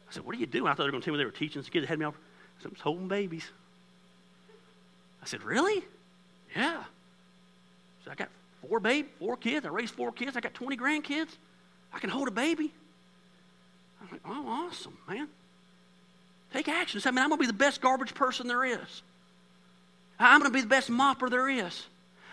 I 0.08 0.12
said, 0.12 0.24
What 0.24 0.36
are 0.36 0.38
you 0.38 0.46
doing? 0.46 0.66
I 0.66 0.70
thought 0.70 0.78
they 0.78 0.84
were 0.84 0.92
going 0.92 1.02
to 1.02 1.04
tell 1.04 1.14
me 1.14 1.18
they 1.18 1.24
were 1.24 1.30
teaching 1.32 1.60
the 1.60 1.68
kids. 1.68 1.84
They 1.84 1.88
had 1.88 1.98
me 1.98 2.04
off. 2.04 2.14
I 2.14 2.62
said, 2.62 2.72
I'm 2.72 2.80
holding 2.80 3.08
babies. 3.08 3.48
I 5.20 5.26
said, 5.26 5.42
Really? 5.42 5.84
Yeah. 6.54 6.82
So 8.04 8.10
I 8.10 8.14
got 8.14 8.28
four 8.66 8.80
baby, 8.80 9.08
four 9.18 9.36
kids. 9.36 9.66
I 9.66 9.68
raised 9.68 9.94
four 9.94 10.12
kids. 10.12 10.36
I 10.36 10.40
got 10.40 10.54
20 10.54 10.76
grandkids. 10.76 11.30
I 11.92 11.98
can 11.98 12.10
hold 12.10 12.28
a 12.28 12.32
baby. 12.32 12.72
I'm 14.00 14.08
like, 14.10 14.20
oh, 14.24 14.68
awesome, 14.68 14.96
man. 15.08 15.28
Take 16.52 16.68
action. 16.68 17.00
Say, 17.00 17.10
man, 17.10 17.24
I'm 17.24 17.30
going 17.30 17.38
to 17.38 17.42
be 17.42 17.46
the 17.46 17.52
best 17.52 17.80
garbage 17.80 18.14
person 18.14 18.46
there 18.48 18.64
is. 18.64 19.02
I'm 20.18 20.40
going 20.40 20.50
to 20.50 20.54
be 20.54 20.60
the 20.60 20.68
best 20.68 20.90
mopper 20.90 21.30
there 21.30 21.48
is. 21.48 21.86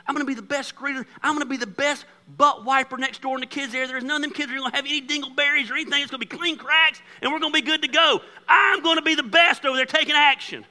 I'm 0.08 0.16
going 0.16 0.26
to 0.26 0.30
be 0.30 0.36
the 0.36 0.42
best 0.42 0.76
greeter. 0.76 1.06
I'm 1.22 1.34
going 1.36 1.46
to 1.46 1.50
be 1.50 1.58
the 1.58 1.68
best 1.68 2.06
butt 2.38 2.64
wiper 2.64 2.98
next 2.98 3.22
door 3.22 3.36
in 3.36 3.42
the 3.42 3.48
kids' 3.48 3.74
area. 3.74 3.88
There's 3.88 4.04
none 4.04 4.18
of 4.18 4.22
them 4.22 4.32
kids 4.32 4.52
are 4.52 4.56
going 4.56 4.72
to 4.72 4.76
have 4.76 4.86
any 4.86 5.02
dingleberries 5.02 5.70
or 5.70 5.76
anything. 5.76 6.02
It's 6.02 6.12
going 6.12 6.22
to 6.22 6.28
be 6.28 6.38
clean 6.38 6.58
cracks, 6.58 7.02
and 7.22 7.32
we're 7.32 7.40
going 7.40 7.52
to 7.52 7.62
be 7.62 7.66
good 7.66 7.82
to 7.82 7.90
go. 7.90 8.22
I'm 8.48 8.82
going 8.82 8.96
to 8.96 9.02
be 9.02 9.16
the 9.16 9.24
best 9.24 9.66
over 9.66 9.76
there 9.76 9.86
taking 9.86 10.16
action. 10.16 10.66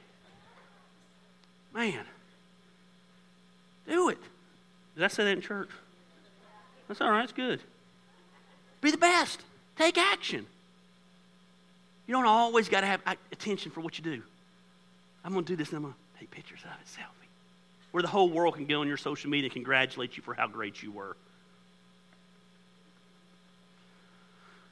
Man. 1.73 2.03
Do 3.87 4.09
it. 4.09 4.17
Did 4.95 5.03
I 5.03 5.07
say 5.07 5.23
that 5.23 5.31
in 5.31 5.41
church? 5.41 5.69
That's 6.87 7.01
all 7.01 7.11
right. 7.11 7.23
It's 7.23 7.33
good. 7.33 7.61
Be 8.81 8.91
the 8.91 8.97
best. 8.97 9.41
Take 9.77 9.97
action. 9.97 10.45
You 12.07 12.13
don't 12.13 12.25
always 12.25 12.69
got 12.69 12.81
to 12.81 12.87
have 12.87 13.01
attention 13.31 13.71
for 13.71 13.81
what 13.81 13.97
you 13.97 14.03
do. 14.03 14.21
I'm 15.23 15.33
going 15.33 15.45
to 15.45 15.51
do 15.51 15.57
this 15.57 15.69
and 15.69 15.77
I'm 15.77 15.83
going 15.83 15.93
to 15.93 16.19
take 16.19 16.31
pictures 16.31 16.59
of 16.63 16.69
it, 16.69 16.87
selfie. 16.87 17.27
Where 17.91 18.01
the 18.01 18.07
whole 18.07 18.29
world 18.29 18.55
can 18.55 18.65
go 18.65 18.81
on 18.81 18.87
your 18.87 18.97
social 18.97 19.29
media 19.29 19.45
and 19.45 19.53
congratulate 19.53 20.15
you 20.15 20.23
for 20.23 20.33
how 20.33 20.47
great 20.47 20.81
you 20.81 20.91
were. 20.91 21.17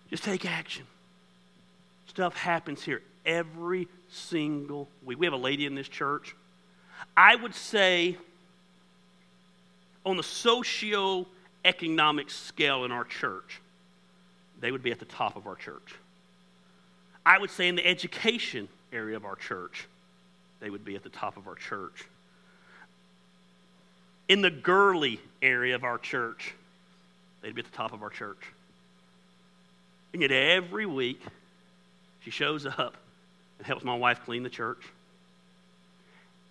Just 0.09 0.23
take 0.23 0.45
action. 0.45 0.85
Stuff 2.07 2.37
happens 2.37 2.83
here 2.83 3.01
every 3.25 3.87
single 4.09 4.87
week. 5.03 5.19
We 5.19 5.25
have 5.25 5.33
a 5.33 5.37
lady 5.37 5.65
in 5.65 5.75
this 5.75 5.89
church. 5.89 6.35
I 7.17 7.35
would 7.35 7.55
say 7.55 8.17
on 10.05 10.17
the 10.17 10.23
socio-economic 10.23 12.29
scale 12.29 12.85
in 12.85 12.91
our 12.91 13.03
church, 13.03 13.59
they 14.59 14.71
would 14.71 14.83
be 14.83 14.91
at 14.91 14.99
the 14.99 15.05
top 15.05 15.35
of 15.35 15.47
our 15.47 15.55
church. 15.55 15.95
I 17.25 17.39
would 17.39 17.49
say 17.49 17.67
in 17.67 17.75
the 17.75 17.85
education 17.85 18.67
area 18.93 19.15
of 19.15 19.25
our 19.25 19.35
church, 19.35 19.87
they 20.59 20.69
would 20.69 20.85
be 20.85 20.95
at 20.95 21.03
the 21.03 21.09
top 21.09 21.37
of 21.37 21.47
our 21.47 21.55
church. 21.55 22.05
In 24.27 24.41
the 24.41 24.51
girly 24.51 25.19
area 25.41 25.75
of 25.75 25.83
our 25.83 25.97
church, 25.97 26.53
they'd 27.41 27.55
be 27.55 27.61
at 27.61 27.69
the 27.69 27.77
top 27.77 27.93
of 27.93 28.03
our 28.03 28.09
church. 28.09 28.41
And 30.13 30.21
yet 30.21 30.31
every 30.31 30.85
week, 30.85 31.21
she 32.21 32.31
shows 32.31 32.65
up 32.65 32.95
and 33.57 33.67
helps 33.67 33.83
my 33.83 33.95
wife 33.95 34.21
clean 34.25 34.43
the 34.43 34.49
church. 34.49 34.81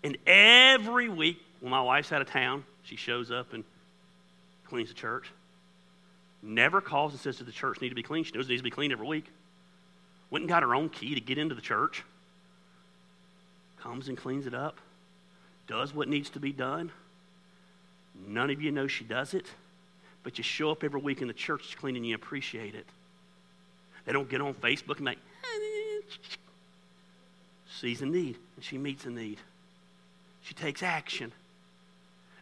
And 0.03 0.19
every 0.27 1.09
week, 1.09 1.41
when 1.61 1.71
my 1.71 1.81
wife's 1.81 2.13
out 2.13 2.21
of 2.21 2.29
town, 2.29 2.65
she 2.85 2.97
shows 2.97 3.31
up 3.31 3.53
and 3.53 3.65
cleans 4.69 4.89
the 4.89 4.95
church. 4.95 5.31
Never 6.43 6.81
calls 6.81 7.13
and 7.13 7.21
says, 7.21 7.39
Does 7.39 7.47
the 7.47 7.53
church 7.53 7.81
need 7.81 7.89
to 7.89 7.95
be 7.95 8.03
cleaned? 8.03 8.27
She 8.27 8.33
knows 8.33 8.47
it 8.47 8.51
needs 8.51 8.61
to 8.61 8.65
be 8.65 8.71
cleaned 8.71 8.93
every 8.93 9.07
week. 9.07 9.27
Went 10.31 10.43
and 10.43 10.49
got 10.49 10.63
her 10.63 10.75
own 10.75 10.89
key 10.89 11.15
to 11.15 11.21
get 11.21 11.39
into 11.39 11.55
the 11.55 11.63
church. 11.63 12.05
Comes 13.81 14.09
and 14.09 14.17
cleans 14.17 14.47
it 14.47 14.55
up. 14.55 14.79
Does 15.67 15.95
what 15.95 16.09
needs 16.09 16.31
to 16.31 16.41
be 16.41 16.53
done. 16.53 16.91
None 18.27 18.51
of 18.51 18.61
you 18.61 18.71
know 18.71 18.87
she 18.87 19.05
does 19.05 19.35
it, 19.35 19.47
but 20.23 20.39
you 20.39 20.45
show 20.45 20.71
up 20.71 20.85
every 20.85 21.01
week 21.01 21.23
in 21.23 21.29
the 21.29 21.35
church 21.35 21.77
cleaning, 21.77 22.03
and 22.03 22.09
you 22.09 22.15
appreciate 22.15 22.75
it. 22.75 22.87
They 24.05 24.13
don't 24.13 24.29
get 24.29 24.41
on 24.41 24.55
Facebook 24.55 24.99
and 24.99 25.07
like, 25.07 25.19
sees 27.81 28.03
a 28.03 28.07
need, 28.07 28.37
and 28.57 28.65
she 28.65 28.79
meets 28.79 29.05
a 29.07 29.11
need. 29.11 29.39
She 30.43 30.55
takes 30.55 30.83
action. 30.83 31.33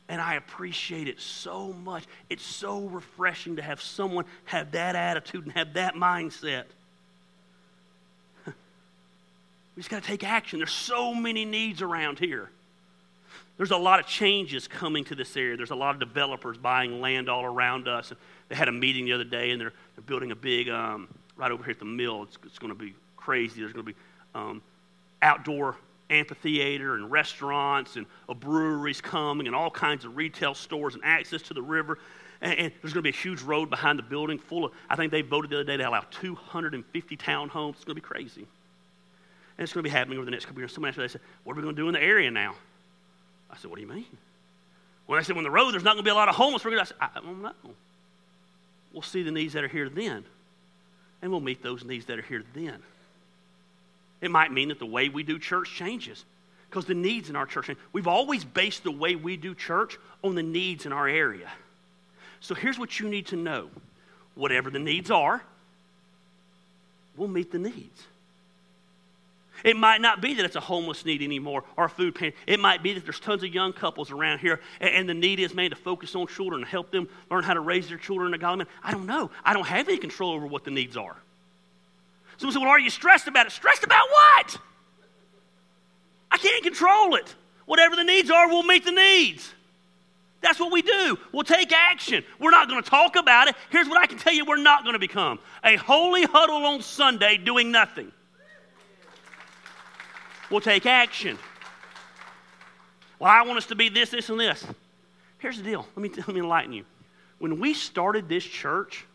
And 0.09 0.21
I 0.21 0.35
appreciate 0.35 1.09
it 1.09 1.21
so 1.21 1.73
much. 1.73 2.05
It's 2.29 2.45
so 2.45 2.81
refreshing 2.81 3.57
to 3.57 3.63
have 3.63 3.81
someone 3.81 4.25
have 4.45 4.73
that 4.73 4.97
attitude 4.97 5.45
and 5.45 5.53
have 5.55 5.75
that 5.75 5.95
mindset. 5.95 6.65
we 8.47 8.53
just 9.77 9.91
got 9.91 10.03
to 10.03 10.09
take 10.09 10.25
action. 10.25 10.59
There's 10.59 10.73
so 10.73 11.15
many 11.15 11.45
needs 11.45 11.83
around 11.83 12.19
here. 12.19 12.51
There's 13.57 13.71
a 13.71 13.77
lot 13.77 14.01
of 14.01 14.07
changes 14.07 14.67
coming 14.67 15.05
to 15.05 15.15
this 15.15 15.37
area. 15.37 15.57
There's 15.57 15.71
a 15.71 15.77
lot 15.77 15.95
of 15.95 16.01
developers 16.01 16.57
buying 16.57 17.01
land 17.01 17.29
all 17.29 17.45
around 17.45 17.87
us. 17.87 18.13
They 18.49 18.55
had 18.55 18.69
a 18.69 18.73
meeting 18.73 19.05
the 19.05 19.13
other 19.13 19.25
day, 19.25 19.51
and 19.51 19.61
they're, 19.61 19.73
they're 19.95 20.05
building 20.05 20.33
a 20.33 20.37
big, 20.37 20.69
um, 20.69 21.09
right 21.37 21.51
over 21.51 21.63
here 21.63 21.73
at 21.73 21.79
the 21.79 21.85
mill. 21.85 22.25
It's, 22.25 22.39
it's 22.45 22.59
going 22.59 22.73
to 22.73 22.79
be 22.79 22.95
crazy. 23.17 23.61
There's 23.61 23.73
going 23.73 23.87
to 23.87 23.93
be 23.93 23.99
um, 24.35 24.63
outdoor 25.21 25.77
amphitheater 26.13 26.95
and 26.95 27.11
restaurants 27.11 27.97
and 27.97 28.07
a 28.29 28.35
breweries 28.35 29.01
coming 29.01 29.47
and 29.47 29.57
all 29.57 29.71
kinds 29.71 30.05
of 30.05 30.17
retail 30.17 30.55
stores 30.55 30.95
and 30.95 31.03
access 31.05 31.43
to 31.43 31.55
the 31.55 31.63
river. 31.63 31.99
And, 32.41 32.59
and 32.59 32.73
there's 32.83 32.93
going 32.93 33.03
to 33.05 33.11
be 33.11 33.17
a 33.17 33.21
huge 33.21 33.43
road 33.43 33.71
behind 33.71 33.99
the 33.99 34.03
building 34.03 34.39
full 34.39 34.67
of, 34.67 34.73
I 34.91 34.97
think 34.97 35.11
they 35.11 35.23
voted 35.23 35.51
the 35.51 35.57
other 35.57 35.65
day 35.65 35.77
to 35.79 35.89
allow 35.89 36.05
250 36.11 37.17
townhomes. 37.17 37.75
It's 37.77 37.85
going 37.85 37.97
to 37.97 38.03
be 38.03 38.07
crazy. 38.07 38.47
And 39.59 39.65
it's 39.65 39.73
going 39.73 39.85
to 39.85 39.89
be 39.89 39.93
happening 39.93 40.19
over 40.19 40.25
the 40.25 40.31
next 40.31 40.47
couple 40.47 40.61
years. 40.61 40.73
someone 40.73 40.93
Somebody 40.93 41.09
said, 41.09 41.21
What 41.45 41.55
are 41.55 41.57
we 41.57 41.63
going 41.63 41.77
to 41.77 41.83
do 41.83 41.89
in 41.89 41.95
the 41.95 42.03
area 42.03 42.31
now? 42.31 42.55
I 43.51 43.57
said, 43.57 43.71
What 43.71 43.77
do 43.77 43.83
you 43.83 43.89
mean? 43.89 44.07
When 45.07 45.19
I 45.19 45.23
said, 45.23 45.37
When 45.37 45.45
the 45.45 45.51
road, 45.51 45.73
there's 45.73 45.85
not 45.85 45.95
going 45.95 46.05
to 46.05 46.09
be 46.09 46.11
a 46.11 46.15
lot 46.15 46.29
of 46.29 46.35
homeless, 46.35 46.65
we're 46.65 46.73
going 46.73 46.85
to, 46.85 46.95
I 47.01 47.09
said, 47.09 47.11
I 47.17 47.21
don't 47.21 47.43
know. 47.43 47.75
We'll 48.93 49.03
see 49.03 49.23
the 49.23 49.31
needs 49.31 49.55
that 49.55 49.65
are 49.65 49.69
here 49.69 49.89
then, 49.89 50.25
and 51.23 51.31
we'll 51.31 51.41
meet 51.41 51.63
those 51.63 51.85
needs 51.85 52.07
that 52.07 52.19
are 52.19 52.23
here 52.23 52.45
then. 52.55 52.83
It 54.23 54.31
might 54.31 54.53
mean 54.53 54.69
that 54.69 54.79
the 54.79 54.87
way 54.87 55.11
we 55.11 55.25
do 55.25 55.39
church 55.39 55.71
changes 55.75 56.25
because 56.71 56.87
the 56.87 56.95
needs 56.95 57.29
in 57.29 57.37
our 57.37 57.45
church. 57.45 57.69
We've 57.93 58.07
always 58.07 58.45
based 58.45 58.85
the 58.85 58.91
way 58.91 59.15
we 59.15 59.37
do 59.37 59.55
church 59.55 59.99
on 60.25 60.35
the 60.35 60.43
needs 60.43 60.87
in 60.87 60.93
our 60.93 61.07
area. 61.07 61.51
So 62.41 62.55
here's 62.55 62.79
what 62.79 62.99
you 62.99 63.09
need 63.09 63.27
to 63.27 63.37
know 63.37 63.69
whatever 64.35 64.71
the 64.71 64.79
needs 64.79 65.11
are, 65.11 65.43
we'll 67.17 67.29
meet 67.29 67.53
the 67.53 67.59
needs. 67.59 68.07
It 69.65 69.77
might 69.77 70.01
not 70.01 70.21
be 70.21 70.35
that 70.35 70.45
it's 70.45 70.57
a 70.57 70.61
homeless 70.61 71.05
need 71.05 71.21
anymore 71.21 71.65
or 71.77 71.85
a 71.85 71.91
food 71.91 72.15
pantry. 72.15 72.39
It 72.47 72.59
might 72.59 72.83
be 72.83 72.95
that 72.95 73.05
there's 73.05 73.21
tons 73.21 73.43
of 73.45 73.55
young 73.55 73.73
couples 73.73 74.11
around 74.11 74.39
here 74.39 74.61
and, 74.81 75.09
the 75.09 75.15
need 75.15 75.39
is, 75.41 75.55
man, 75.55 75.71
to 75.71 75.77
focus 75.77 76.17
on 76.17 76.27
children 76.27 76.63
and 76.63 76.69
help 76.69 76.91
them 76.91 77.09
learn 77.31 77.45
how 77.45 77.55
to 77.55 77.61
raise 77.61 77.89
their 77.89 77.99
children 77.99 78.29
in 78.29 78.35
a 78.35 78.39
godly 78.39 78.65
manner. 78.65 78.71
I 78.83 78.93
don't 78.93 79.07
know. 79.07 79.31
I 79.45 79.53
don't 79.53 79.67
have 79.67 79.89
any 79.89 79.99
control 79.99 80.33
over 80.33 80.47
what 80.47 80.65
the 80.65 80.71
needs 80.71 80.97
are. 80.97 81.17
Someone 82.43 82.55
said, 82.55 82.63
Well, 82.63 82.71
are 82.71 82.81
you 82.81 82.91
stressed 82.91 83.29
about 83.29 83.47
it? 83.47 83.53
Stressed 83.53 83.85
about 83.85 84.09
what? 84.11 84.59
I 86.29 86.39
can't 86.39 86.65
control 86.65 87.15
it. 87.15 87.33
Whatever 87.67 87.95
the 87.95 88.03
needs 88.03 88.33
are, 88.33 88.49
we'll 88.49 88.65
meet 88.65 88.85
the 88.85 88.91
needs. 88.91 89.49
That's 90.41 90.59
what 90.59 90.73
we 90.73 90.83
do. 90.83 91.21
We'll 91.31 91.45
take 91.45 91.71
action. 91.71 92.25
We're 92.41 92.51
not 92.51 92.69
going 92.69 92.83
to 92.83 92.91
talk 92.91 93.15
about 93.15 93.47
it. 93.47 93.55
Here's 93.71 93.89
what 93.89 93.97
I 93.97 94.07
can 94.07 94.19
tell 94.19 94.33
you 94.33 94.45
we're 94.45 94.57
not 94.57 94.83
going 94.83 94.95
to 94.95 94.99
become 94.99 95.39
a 95.63 95.77
holy 95.77 96.25
huddle 96.25 96.67
on 96.67 96.83
Sunday 96.83 97.37
doing 97.37 97.71
nothing. 97.71 98.11
We'll 100.51 100.61
take 100.61 100.85
action. 100.85 101.39
Well, 103.21 103.31
I 103.31 103.43
want 103.43 103.59
us 103.59 103.67
to 103.67 103.77
be 103.77 103.89
this, 103.89 104.11
this, 104.11 104.31
and 104.31 104.41
this. 104.41 104.67
Here's 105.39 105.59
the 105.59 105.63
deal. 105.63 105.87
Let 105.95 106.03
me, 106.03 106.09
let 106.17 106.35
me 106.35 106.41
enlighten 106.41 106.73
you. 106.73 106.87
When 107.39 107.61
we 107.61 107.73
started 107.73 108.29
this 108.29 108.43
church, 108.43 109.07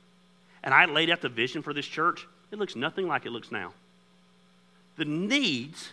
and 0.63 0.73
I 0.73 0.85
laid 0.85 1.09
out 1.09 1.19
the 1.19 1.27
vision 1.27 1.61
for 1.61 1.73
this 1.73 1.85
church, 1.85 2.25
it 2.51 2.59
looks 2.59 2.75
nothing 2.75 3.07
like 3.07 3.25
it 3.25 3.31
looks 3.31 3.51
now. 3.51 3.73
The 4.97 5.05
needs 5.05 5.89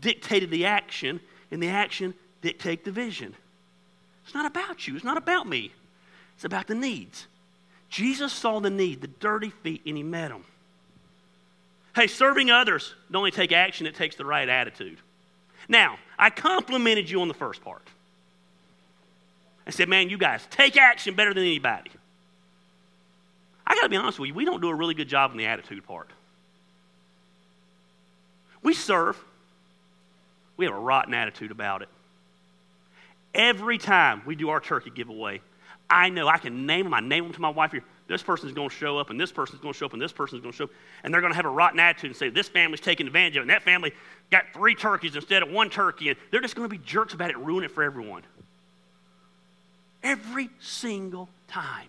dictated 0.00 0.50
the 0.50 0.66
action, 0.66 1.20
and 1.50 1.62
the 1.62 1.68
action 1.68 2.14
dictate 2.40 2.84
the 2.84 2.90
vision. 2.90 3.34
It's 4.24 4.34
not 4.34 4.46
about 4.46 4.86
you, 4.86 4.96
it's 4.96 5.04
not 5.04 5.16
about 5.16 5.48
me, 5.48 5.72
it's 6.34 6.44
about 6.44 6.66
the 6.66 6.74
needs. 6.74 7.26
Jesus 7.88 8.32
saw 8.32 8.58
the 8.60 8.70
need, 8.70 9.00
the 9.00 9.06
dirty 9.06 9.50
feet, 9.50 9.82
and 9.86 9.96
he 9.96 10.02
met 10.02 10.28
them. 10.28 10.44
Hey, 11.94 12.06
serving 12.06 12.50
others 12.50 12.94
don't 13.10 13.20
only 13.20 13.30
take 13.30 13.52
action, 13.52 13.86
it 13.86 13.94
takes 13.94 14.16
the 14.16 14.24
right 14.24 14.48
attitude. 14.48 14.98
Now, 15.68 15.98
I 16.18 16.30
complimented 16.30 17.08
you 17.08 17.20
on 17.20 17.28
the 17.28 17.34
first 17.34 17.62
part. 17.62 17.86
I 19.66 19.70
said, 19.70 19.88
man, 19.88 20.08
you 20.08 20.18
guys 20.18 20.46
take 20.50 20.76
action 20.76 21.14
better 21.14 21.32
than 21.32 21.44
anybody. 21.44 21.90
I 23.66 23.74
got 23.74 23.82
to 23.82 23.88
be 23.88 23.96
honest 23.96 24.18
with 24.18 24.28
you, 24.28 24.34
we 24.34 24.44
don't 24.44 24.60
do 24.60 24.68
a 24.68 24.74
really 24.74 24.94
good 24.94 25.08
job 25.08 25.30
in 25.32 25.38
the 25.38 25.46
attitude 25.46 25.86
part. 25.86 26.08
We 28.62 28.74
serve, 28.74 29.18
we 30.56 30.64
have 30.66 30.74
a 30.74 30.78
rotten 30.78 31.14
attitude 31.14 31.50
about 31.50 31.82
it. 31.82 31.88
Every 33.34 33.78
time 33.78 34.22
we 34.26 34.36
do 34.36 34.50
our 34.50 34.60
turkey 34.60 34.90
giveaway, 34.90 35.40
I 35.88 36.08
know 36.08 36.28
I 36.28 36.38
can 36.38 36.66
name 36.66 36.84
them. 36.84 36.94
I 36.94 37.00
name 37.00 37.24
them 37.24 37.32
to 37.34 37.40
my 37.40 37.50
wife 37.50 37.72
here. 37.72 37.84
This 38.08 38.22
person's 38.22 38.52
going 38.52 38.68
to 38.68 38.74
show 38.74 38.98
up, 38.98 39.10
and 39.10 39.20
this 39.20 39.32
person's 39.32 39.60
going 39.60 39.72
to 39.72 39.78
show 39.78 39.86
up, 39.86 39.92
and 39.92 40.02
this 40.02 40.12
person's 40.12 40.42
going 40.42 40.52
to 40.52 40.56
show 40.56 40.64
up. 40.64 40.70
And 41.02 41.12
they're 41.12 41.20
going 41.20 41.32
to 41.32 41.36
have 41.36 41.44
a 41.44 41.50
rotten 41.50 41.80
attitude 41.80 42.10
and 42.10 42.16
say, 42.16 42.28
This 42.28 42.48
family's 42.48 42.80
taking 42.80 43.06
advantage 43.06 43.36
of 43.36 43.40
it, 43.40 43.42
and 43.42 43.50
that 43.50 43.62
family 43.62 43.92
got 44.30 44.44
three 44.52 44.74
turkeys 44.74 45.16
instead 45.16 45.42
of 45.42 45.50
one 45.50 45.70
turkey. 45.70 46.08
And 46.08 46.18
they're 46.30 46.40
just 46.40 46.56
going 46.56 46.68
to 46.68 46.74
be 46.74 46.82
jerks 46.84 47.14
about 47.14 47.30
it 47.30 47.38
ruin 47.38 47.64
it 47.64 47.70
for 47.70 47.82
everyone. 47.82 48.22
Every 50.02 50.50
single 50.60 51.28
time. 51.48 51.88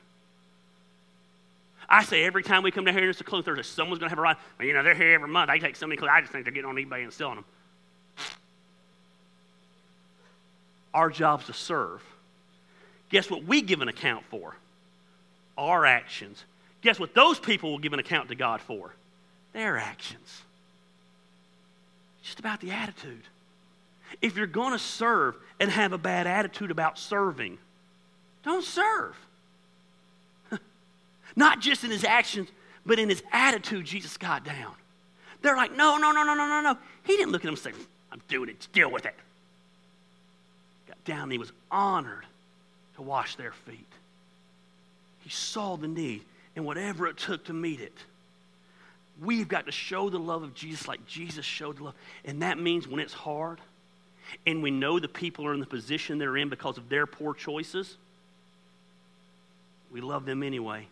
I 1.94 2.04
say 2.04 2.24
every 2.24 2.42
time 2.42 2.64
we 2.64 2.72
come 2.72 2.86
down 2.86 2.96
here 2.96 3.04
and 3.04 3.12
it's 3.12 3.22
a 3.22 3.24
clothes 3.24 3.46
Thursday, 3.46 3.62
someone's 3.62 4.00
going 4.00 4.08
to 4.08 4.10
have 4.10 4.18
a 4.18 4.22
ride. 4.24 4.38
You 4.60 4.74
know, 4.74 4.82
they're 4.82 4.96
here 4.96 5.14
every 5.14 5.28
month. 5.28 5.52
I 5.52 5.60
take 5.60 5.76
so 5.76 5.86
many 5.86 5.96
clothes. 5.96 6.10
I 6.12 6.22
just 6.22 6.32
think 6.32 6.44
they're 6.44 6.52
getting 6.52 6.68
on 6.68 6.76
eBay 6.76 7.04
and 7.04 7.14
selling 7.14 7.36
them. 7.36 7.46
Our 10.92 11.12
job's 11.12 11.46
to 11.46 11.54
serve. 11.54 12.02
Guess 13.12 13.30
what 13.30 13.44
we 13.44 13.62
give 13.62 13.84
an 13.84 13.90
account 13.90 14.26
for? 14.32 14.56
Our 15.56 15.86
actions. 15.86 16.44
Guess 16.82 17.00
what 17.00 17.14
those 17.14 17.38
people 17.38 17.70
will 17.70 17.78
give 17.78 17.94
an 17.94 18.00
account 18.00 18.30
to 18.30 18.36
God 18.36 18.60
for? 18.62 18.92
Their 19.54 19.78
actions. 19.78 20.42
It's 22.20 22.30
just 22.30 22.40
about 22.40 22.60
the 22.60 22.72
attitude. 22.72 23.22
If 24.20 24.36
you're 24.36 24.48
going 24.48 24.74
to 24.74 24.80
serve 24.80 25.36
and 25.60 25.70
have 25.70 25.94
a 25.94 26.00
bad 26.00 26.26
attitude 26.26 26.72
about 26.72 26.98
serving, 26.98 27.60
don't 28.44 28.66
serve. 28.66 29.16
Not 31.36 31.60
just 31.60 31.84
in 31.84 31.92
his 31.92 32.04
actions, 32.04 32.50
but 32.86 33.00
in 33.00 33.10
his 33.10 33.24
attitude, 33.32 33.86
Jesus 33.86 34.18
got 34.18 34.44
down. 34.44 34.74
They're 35.42 35.56
like, 35.56 35.76
no, 35.76 35.98
no, 35.98 36.12
no, 36.12 36.24
no, 36.24 36.34
no, 36.34 36.48
no, 36.48 36.62
no. 36.62 36.78
He 37.04 37.18
didn't 37.18 37.32
look 37.32 37.42
at 37.42 37.48
him 37.48 37.56
and 37.56 37.60
say, 37.60 37.72
I'm 38.12 38.22
doing 38.28 38.50
it, 38.50 38.68
deal 38.72 38.92
with 38.92 39.06
it. 39.06 39.16
Got 40.88 41.04
down 41.04 41.24
and 41.24 41.32
he 41.32 41.38
was 41.38 41.52
honored 41.72 42.26
to 42.96 43.02
wash 43.02 43.36
their 43.36 43.52
feet. 43.52 43.88
He 45.20 45.30
saw 45.30 45.76
the 45.76 45.88
need 45.88 46.24
and 46.56 46.66
whatever 46.66 47.08
it 47.08 47.18
took 47.18 47.46
to 47.46 47.54
meet 47.54 47.80
it. 47.80 47.98
We've 49.22 49.48
got 49.48 49.66
to 49.66 49.72
show 49.72 50.10
the 50.10 50.20
love 50.20 50.44
of 50.44 50.54
Jesus 50.54 50.88
like 50.88 51.06
Jesus 51.06 51.46
showed 51.46 51.78
the 51.78 51.86
love. 51.86 51.96
And 52.26 52.42
that 52.42 52.58
means 52.58 52.88
when 52.88 53.00
it's 53.00 53.14
hard 53.14 53.60
and 54.46 54.64
we 54.64 54.72
know 54.72 55.00
the 55.00 55.08
people 55.08 55.46
are 55.46 55.54
in 55.54 55.60
the 55.60 55.66
position 55.66 56.18
they're 56.18 56.38
in 56.38 56.50
because 56.50 56.78
of 56.78 56.90
their 56.90 57.06
poor 57.06 57.34
choices, 57.34 57.98
we 59.92 60.02
love 60.02 60.26
them 60.26 60.42
anyway 60.42 60.88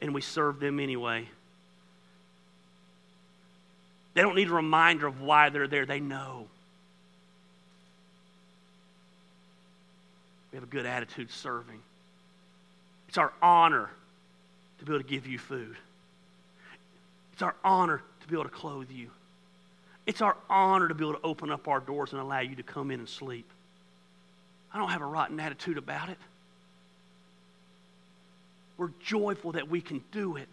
and 0.00 0.14
we 0.14 0.20
serve 0.20 0.60
them 0.60 0.80
anyway. 0.80 1.28
They 4.14 4.22
don't 4.22 4.36
need 4.36 4.48
a 4.48 4.54
reminder 4.54 5.06
of 5.06 5.20
why 5.20 5.50
they're 5.50 5.66
there, 5.66 5.86
they 5.86 6.00
know. 6.00 6.46
We 10.52 10.56
have 10.56 10.64
a 10.64 10.70
good 10.70 10.86
attitude 10.86 11.30
serving. 11.32 11.80
It's 13.08 13.18
our 13.18 13.32
honor 13.42 13.90
to 14.78 14.84
be 14.84 14.92
able 14.92 15.02
to 15.02 15.08
give 15.08 15.26
you 15.26 15.38
food. 15.38 15.76
It's 17.32 17.42
our 17.42 17.56
honor 17.64 18.02
to 18.20 18.28
be 18.28 18.34
able 18.34 18.44
to 18.44 18.50
clothe 18.50 18.90
you. 18.90 19.10
It's 20.06 20.20
our 20.20 20.36
honor 20.48 20.88
to 20.88 20.94
be 20.94 21.04
able 21.04 21.14
to 21.14 21.26
open 21.26 21.50
up 21.50 21.66
our 21.66 21.80
doors 21.80 22.12
and 22.12 22.20
allow 22.20 22.40
you 22.40 22.54
to 22.56 22.62
come 22.62 22.90
in 22.90 23.00
and 23.00 23.08
sleep. 23.08 23.48
I 24.72 24.78
don't 24.78 24.90
have 24.90 25.00
a 25.00 25.06
rotten 25.06 25.40
attitude 25.40 25.78
about 25.78 26.08
it. 26.08 26.18
We're 28.76 28.90
joyful 29.00 29.52
that 29.52 29.68
we 29.68 29.80
can 29.80 30.02
do 30.10 30.36
it. 30.36 30.48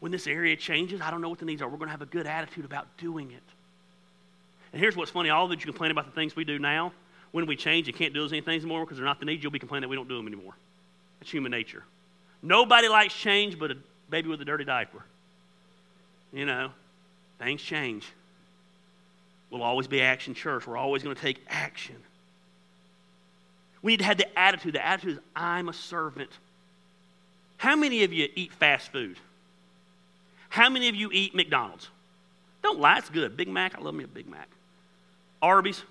When 0.00 0.12
this 0.12 0.26
area 0.26 0.56
changes, 0.56 1.00
I 1.00 1.10
don't 1.10 1.22
know 1.22 1.28
what 1.28 1.38
the 1.38 1.46
needs 1.46 1.62
are. 1.62 1.68
We're 1.68 1.78
going 1.78 1.88
to 1.88 1.92
have 1.92 2.02
a 2.02 2.06
good 2.06 2.26
attitude 2.26 2.64
about 2.64 2.86
doing 2.98 3.30
it. 3.30 3.42
And 4.72 4.80
here's 4.80 4.96
what's 4.96 5.10
funny 5.10 5.30
all 5.30 5.46
of 5.46 5.50
you 5.50 5.56
complain 5.56 5.90
about 5.90 6.04
the 6.04 6.12
things 6.12 6.36
we 6.36 6.44
do 6.44 6.58
now. 6.58 6.92
When 7.32 7.46
we 7.46 7.56
change, 7.56 7.86
you 7.86 7.92
can't 7.92 8.14
do 8.14 8.20
those 8.20 8.30
things 8.30 8.46
anymore 8.46 8.84
because 8.84 8.98
they're 8.98 9.06
not 9.06 9.20
the 9.20 9.26
needs. 9.26 9.42
You'll 9.42 9.52
be 9.52 9.58
complaining 9.58 9.82
that 9.82 9.88
we 9.88 9.96
don't 9.96 10.08
do 10.08 10.16
them 10.16 10.26
anymore. 10.26 10.54
It's 11.20 11.30
human 11.30 11.50
nature. 11.50 11.82
Nobody 12.42 12.88
likes 12.88 13.14
change 13.14 13.58
but 13.58 13.70
a 13.70 13.76
baby 14.10 14.28
with 14.28 14.40
a 14.40 14.44
dirty 14.44 14.64
diaper. 14.64 15.02
You 16.32 16.44
know, 16.44 16.70
things 17.38 17.62
change. 17.62 18.06
We'll 19.50 19.62
always 19.62 19.86
be 19.86 20.02
action 20.02 20.34
church. 20.34 20.66
We're 20.66 20.76
always 20.76 21.02
going 21.02 21.14
to 21.14 21.20
take 21.20 21.40
action. 21.48 21.96
We 23.86 23.92
need 23.92 23.98
to 23.98 24.04
have 24.06 24.18
the 24.18 24.36
attitude. 24.36 24.74
The 24.74 24.84
attitude 24.84 25.12
is, 25.12 25.22
I'm 25.36 25.68
a 25.68 25.72
servant. 25.72 26.30
How 27.56 27.76
many 27.76 28.02
of 28.02 28.12
you 28.12 28.28
eat 28.34 28.52
fast 28.52 28.90
food? 28.90 29.16
How 30.48 30.68
many 30.68 30.88
of 30.88 30.96
you 30.96 31.08
eat 31.12 31.36
McDonald's? 31.36 31.88
Don't 32.64 32.80
lie, 32.80 32.98
it's 32.98 33.10
good. 33.10 33.36
Big 33.36 33.46
Mac, 33.46 33.78
I 33.78 33.80
love 33.80 33.94
me 33.94 34.02
a 34.02 34.08
Big 34.08 34.28
Mac. 34.28 34.48
Arby's, 35.40 35.84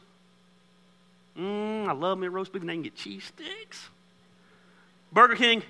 mmm, 1.40 1.88
I 1.88 1.94
love 1.94 2.18
me 2.18 2.28
a 2.28 2.30
roast 2.30 2.52
beef 2.52 2.64
and 2.64 2.70
they 2.70 2.74
can 2.74 2.84
get 2.84 2.98
cheese 2.98 3.24
sticks. 3.24 3.88
Burger 5.14 5.38
King, 5.38 5.64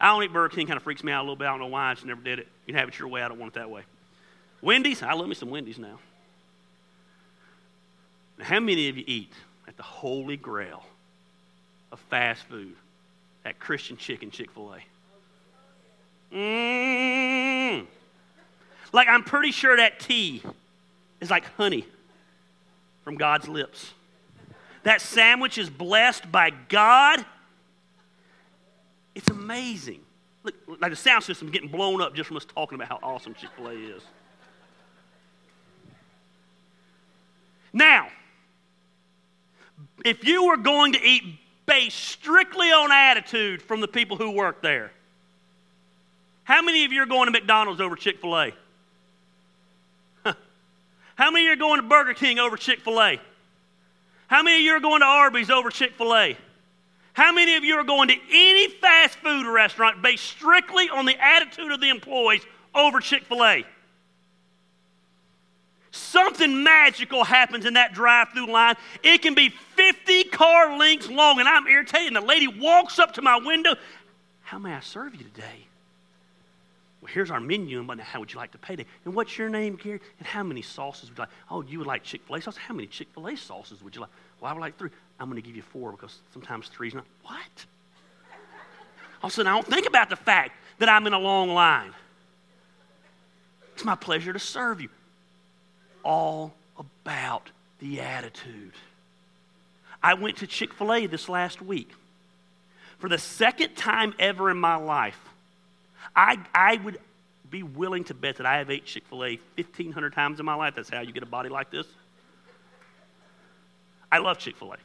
I 0.00 0.08
don't 0.08 0.24
eat 0.24 0.32
Burger 0.32 0.56
King, 0.56 0.66
kind 0.66 0.76
of 0.76 0.82
freaks 0.82 1.04
me 1.04 1.12
out 1.12 1.20
a 1.20 1.22
little 1.22 1.36
bit. 1.36 1.46
I 1.46 1.50
don't 1.50 1.60
know 1.60 1.66
why, 1.68 1.92
I 1.92 1.94
just 1.94 2.04
never 2.04 2.20
did 2.20 2.40
it. 2.40 2.48
You 2.66 2.74
can 2.74 2.80
have 2.80 2.88
it 2.88 2.98
your 2.98 3.06
way, 3.06 3.22
I 3.22 3.28
don't 3.28 3.38
want 3.38 3.54
it 3.54 3.60
that 3.60 3.70
way. 3.70 3.82
Wendy's, 4.60 5.04
I 5.04 5.12
love 5.12 5.28
me 5.28 5.36
some 5.36 5.50
Wendy's 5.50 5.78
now. 5.78 6.00
Now, 8.38 8.44
how 8.44 8.58
many 8.58 8.88
of 8.88 8.96
you 8.96 9.04
eat 9.06 9.32
at 9.68 9.76
the 9.76 9.84
Holy 9.84 10.36
Grail? 10.36 10.82
Of 11.94 12.00
fast 12.10 12.42
food 12.48 12.74
at 13.44 13.60
Christian 13.60 13.96
Chicken, 13.96 14.32
Chick 14.32 14.50
fil 14.50 14.74
A. 14.74 16.34
Mmm. 16.34 17.86
Like, 18.92 19.06
I'm 19.06 19.22
pretty 19.22 19.52
sure 19.52 19.76
that 19.76 20.00
tea 20.00 20.42
is 21.20 21.30
like 21.30 21.44
honey 21.54 21.86
from 23.04 23.14
God's 23.14 23.46
lips. 23.46 23.94
That 24.82 25.00
sandwich 25.00 25.56
is 25.56 25.70
blessed 25.70 26.32
by 26.32 26.50
God. 26.68 27.24
It's 29.14 29.30
amazing. 29.30 30.00
Look, 30.42 30.54
like 30.80 30.90
the 30.90 30.96
sound 30.96 31.22
system's 31.22 31.52
getting 31.52 31.70
blown 31.70 32.02
up 32.02 32.16
just 32.16 32.26
from 32.26 32.36
us 32.36 32.44
talking 32.44 32.74
about 32.74 32.88
how 32.88 32.98
awesome 33.04 33.34
Chick 33.34 33.50
fil 33.56 33.68
A 33.68 33.72
is. 33.72 34.02
Now, 37.72 38.08
if 40.04 40.24
you 40.24 40.46
were 40.46 40.56
going 40.56 40.94
to 40.94 41.00
eat 41.00 41.22
based 41.66 41.98
strictly 41.98 42.70
on 42.72 42.92
attitude 42.92 43.62
from 43.62 43.80
the 43.80 43.88
people 43.88 44.16
who 44.16 44.30
work 44.30 44.62
there. 44.62 44.90
How 46.44 46.62
many 46.62 46.84
of 46.84 46.92
you 46.92 47.02
are 47.02 47.06
going 47.06 47.26
to 47.26 47.32
McDonald's 47.32 47.80
over 47.80 47.96
Chick 47.96 48.20
fil 48.20 48.36
A? 48.38 48.52
How 51.16 51.30
many 51.30 51.46
of 51.46 51.48
you 51.48 51.52
are 51.52 51.68
going 51.68 51.80
to 51.80 51.86
Burger 51.86 52.14
King 52.14 52.38
over 52.38 52.56
Chick 52.56 52.80
fil 52.80 53.00
A? 53.00 53.20
How 54.26 54.42
many 54.42 54.56
of 54.56 54.62
you 54.62 54.72
are 54.72 54.80
going 54.80 55.00
to 55.00 55.06
Arby's 55.06 55.50
over 55.50 55.70
Chick 55.70 55.94
fil 55.94 56.14
A? 56.14 56.36
How 57.12 57.32
many 57.32 57.56
of 57.56 57.64
you 57.64 57.76
are 57.76 57.84
going 57.84 58.08
to 58.08 58.16
any 58.30 58.68
fast 58.68 59.14
food 59.16 59.46
restaurant 59.46 60.02
based 60.02 60.24
strictly 60.24 60.90
on 60.90 61.06
the 61.06 61.16
attitude 61.18 61.70
of 61.70 61.80
the 61.80 61.88
employees 61.88 62.42
over 62.74 63.00
Chick 63.00 63.24
fil 63.24 63.44
A? 63.44 63.64
Something 65.94 66.64
magical 66.64 67.22
happens 67.22 67.64
in 67.66 67.74
that 67.74 67.94
drive 67.94 68.30
through 68.30 68.50
line. 68.50 68.74
It 69.04 69.22
can 69.22 69.34
be 69.34 69.50
50 69.76 70.24
car 70.24 70.76
lengths 70.76 71.08
long, 71.08 71.38
and 71.38 71.48
I'm 71.48 71.68
irritated. 71.68 72.08
And 72.08 72.16
the 72.16 72.20
lady 72.20 72.48
walks 72.48 72.98
up 72.98 73.14
to 73.14 73.22
my 73.22 73.36
window. 73.36 73.76
How 74.42 74.58
may 74.58 74.72
I 74.72 74.80
serve 74.80 75.14
you 75.14 75.22
today? 75.22 75.68
Well, 77.00 77.12
here's 77.12 77.30
our 77.30 77.38
menu, 77.38 77.86
how 78.00 78.18
would 78.18 78.32
you 78.32 78.38
like 78.38 78.50
to 78.52 78.58
pay 78.58 78.74
today? 78.74 78.90
And 79.04 79.14
what's 79.14 79.38
your 79.38 79.48
name, 79.48 79.76
Gary? 79.76 80.00
And 80.18 80.26
how 80.26 80.42
many 80.42 80.62
sauces 80.62 81.10
would 81.10 81.18
you 81.18 81.22
like? 81.22 81.30
Oh, 81.48 81.62
you 81.62 81.78
would 81.78 81.86
like 81.86 82.02
Chick 82.02 82.22
fil 82.26 82.34
A 82.34 82.42
sauce? 82.42 82.56
How 82.56 82.74
many 82.74 82.88
Chick 82.88 83.06
fil 83.14 83.28
A 83.28 83.36
sauces 83.36 83.80
would 83.80 83.94
you 83.94 84.00
like? 84.00 84.10
Well, 84.40 84.50
I 84.50 84.54
would 84.54 84.62
like 84.62 84.76
three. 84.76 84.90
I'm 85.20 85.30
going 85.30 85.40
to 85.40 85.46
give 85.46 85.54
you 85.54 85.62
four 85.62 85.92
because 85.92 86.18
sometimes 86.32 86.66
three's 86.66 86.94
not. 86.94 87.04
What? 87.22 87.66
All 89.22 89.28
of 89.28 89.30
a 89.30 89.30
sudden, 89.30 89.52
I 89.52 89.54
don't 89.54 89.66
think 89.66 89.86
about 89.86 90.10
the 90.10 90.16
fact 90.16 90.56
that 90.80 90.88
I'm 90.88 91.06
in 91.06 91.12
a 91.12 91.20
long 91.20 91.50
line. 91.50 91.92
It's 93.74 93.84
my 93.84 93.94
pleasure 93.94 94.32
to 94.32 94.40
serve 94.40 94.80
you. 94.80 94.88
All 96.04 96.54
about 96.78 97.50
the 97.80 98.00
attitude. 98.00 98.72
I 100.02 100.14
went 100.14 100.36
to 100.38 100.46
Chick 100.46 100.72
fil 100.74 100.92
A 100.92 101.06
this 101.06 101.28
last 101.28 101.60
week. 101.60 101.90
For 102.98 103.08
the 103.08 103.18
second 103.18 103.74
time 103.74 104.14
ever 104.18 104.50
in 104.50 104.58
my 104.58 104.76
life, 104.76 105.18
I, 106.14 106.38
I 106.54 106.76
would 106.76 106.98
be 107.50 107.62
willing 107.62 108.04
to 108.04 108.14
bet 108.14 108.36
that 108.36 108.46
I 108.46 108.58
have 108.58 108.70
ate 108.70 108.84
Chick 108.84 109.04
fil 109.06 109.24
A 109.24 109.40
1,500 109.56 110.12
times 110.12 110.40
in 110.40 110.46
my 110.46 110.54
life. 110.54 110.74
That's 110.76 110.90
how 110.90 111.00
you 111.00 111.12
get 111.12 111.22
a 111.22 111.26
body 111.26 111.48
like 111.48 111.70
this. 111.70 111.86
I 114.12 114.18
love 114.18 114.38
Chick 114.38 114.56
fil 114.56 114.72
A. 114.72 114.76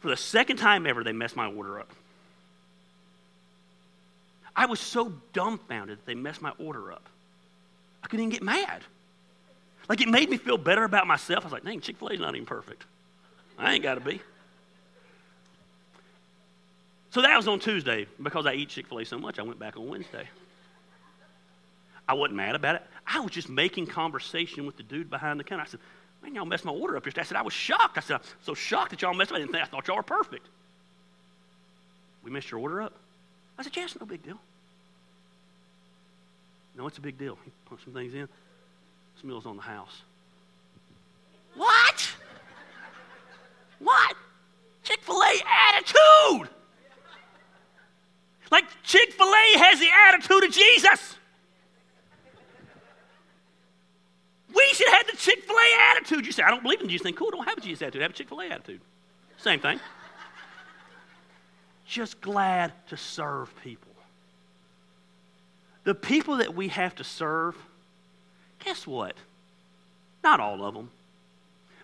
For 0.00 0.08
the 0.08 0.16
second 0.16 0.56
time 0.56 0.86
ever, 0.86 1.04
they 1.04 1.12
messed 1.12 1.36
my 1.36 1.46
order 1.46 1.78
up. 1.78 1.90
I 4.56 4.66
was 4.66 4.80
so 4.80 5.12
dumbfounded 5.32 5.98
that 5.98 6.06
they 6.06 6.14
messed 6.14 6.42
my 6.42 6.52
order 6.58 6.92
up. 6.92 7.06
I 8.02 8.08
couldn't 8.08 8.26
even 8.26 8.32
get 8.32 8.42
mad. 8.42 8.82
Like 9.90 10.00
it 10.00 10.08
made 10.08 10.30
me 10.30 10.36
feel 10.36 10.56
better 10.56 10.84
about 10.84 11.08
myself. 11.08 11.42
I 11.42 11.46
was 11.46 11.52
like, 11.52 11.64
dang, 11.64 11.80
Chick 11.80 11.96
fil 11.96 12.10
A's 12.10 12.20
not 12.20 12.36
even 12.36 12.46
perfect. 12.46 12.84
I 13.58 13.74
ain't 13.74 13.82
got 13.82 13.96
to 13.96 14.00
be. 14.00 14.22
So 17.10 17.22
that 17.22 17.36
was 17.36 17.48
on 17.48 17.58
Tuesday. 17.58 18.06
Because 18.22 18.46
I 18.46 18.52
eat 18.52 18.68
Chick 18.68 18.86
fil 18.86 19.00
A 19.00 19.04
so 19.04 19.18
much, 19.18 19.40
I 19.40 19.42
went 19.42 19.58
back 19.58 19.76
on 19.76 19.88
Wednesday. 19.88 20.28
I 22.08 22.14
wasn't 22.14 22.36
mad 22.36 22.54
about 22.54 22.76
it. 22.76 22.82
I 23.04 23.18
was 23.18 23.32
just 23.32 23.48
making 23.48 23.88
conversation 23.88 24.64
with 24.64 24.76
the 24.76 24.84
dude 24.84 25.10
behind 25.10 25.40
the 25.40 25.44
counter. 25.44 25.64
I 25.64 25.66
said, 25.66 25.80
Man, 26.22 26.36
y'all 26.36 26.44
messed 26.44 26.64
my 26.64 26.72
order 26.72 26.96
up 26.96 27.04
yesterday. 27.04 27.22
I 27.22 27.24
said, 27.24 27.36
I 27.38 27.42
was 27.42 27.52
shocked. 27.52 27.98
I 27.98 28.00
said, 28.00 28.16
I'm 28.16 28.22
so 28.42 28.54
shocked 28.54 28.90
that 28.90 29.02
y'all 29.02 29.12
messed 29.12 29.32
up. 29.32 29.38
I 29.38 29.40
didn't 29.40 29.50
think 29.50 29.64
I 29.64 29.66
thought 29.66 29.88
y'all 29.88 29.96
were 29.96 30.04
perfect. 30.04 30.46
We 32.22 32.30
messed 32.30 32.52
your 32.52 32.60
order 32.60 32.80
up? 32.80 32.92
I 33.58 33.64
said, 33.64 33.76
Yes, 33.76 33.96
no 33.98 34.06
big 34.06 34.22
deal. 34.22 34.38
No, 36.76 36.86
it's 36.86 36.98
a 36.98 37.00
big 37.00 37.18
deal. 37.18 37.36
He 37.44 37.50
put 37.68 37.82
some 37.82 37.92
things 37.92 38.14
in. 38.14 38.28
This 39.20 39.26
meal's 39.26 39.44
on 39.44 39.56
the 39.56 39.62
house. 39.62 40.00
What? 41.54 42.08
What? 43.78 44.16
Chick 44.82 44.98
fil 45.02 45.20
A 45.22 45.42
attitude. 45.74 46.48
Like 48.50 48.64
Chick 48.82 49.12
fil 49.12 49.26
A 49.26 49.58
has 49.58 49.78
the 49.78 49.88
attitude 50.08 50.44
of 50.44 50.52
Jesus. 50.52 51.16
We 54.54 54.66
should 54.72 54.88
have 54.88 55.06
the 55.06 55.18
Chick 55.18 55.44
fil 55.44 55.54
A 55.54 55.90
attitude. 55.90 56.24
You 56.24 56.32
say, 56.32 56.42
I 56.42 56.50
don't 56.50 56.62
believe 56.62 56.80
in 56.80 56.88
Jesus. 56.88 57.02
Think, 57.02 57.18
cool, 57.18 57.30
don't 57.30 57.46
have 57.46 57.58
a 57.58 57.60
Jesus 57.60 57.82
attitude. 57.82 58.00
Have 58.00 58.12
a 58.12 58.14
Chick 58.14 58.30
fil 58.30 58.40
A 58.40 58.46
attitude. 58.46 58.80
Same 59.36 59.60
thing. 59.60 59.78
Just 61.84 62.22
glad 62.22 62.72
to 62.88 62.96
serve 62.96 63.54
people. 63.62 63.92
The 65.84 65.94
people 65.94 66.38
that 66.38 66.54
we 66.54 66.68
have 66.68 66.94
to 66.94 67.04
serve, 67.04 67.54
guess 68.64 68.86
what? 68.86 69.16
Not 70.22 70.40
all 70.40 70.64
of 70.64 70.74
them. 70.74 70.90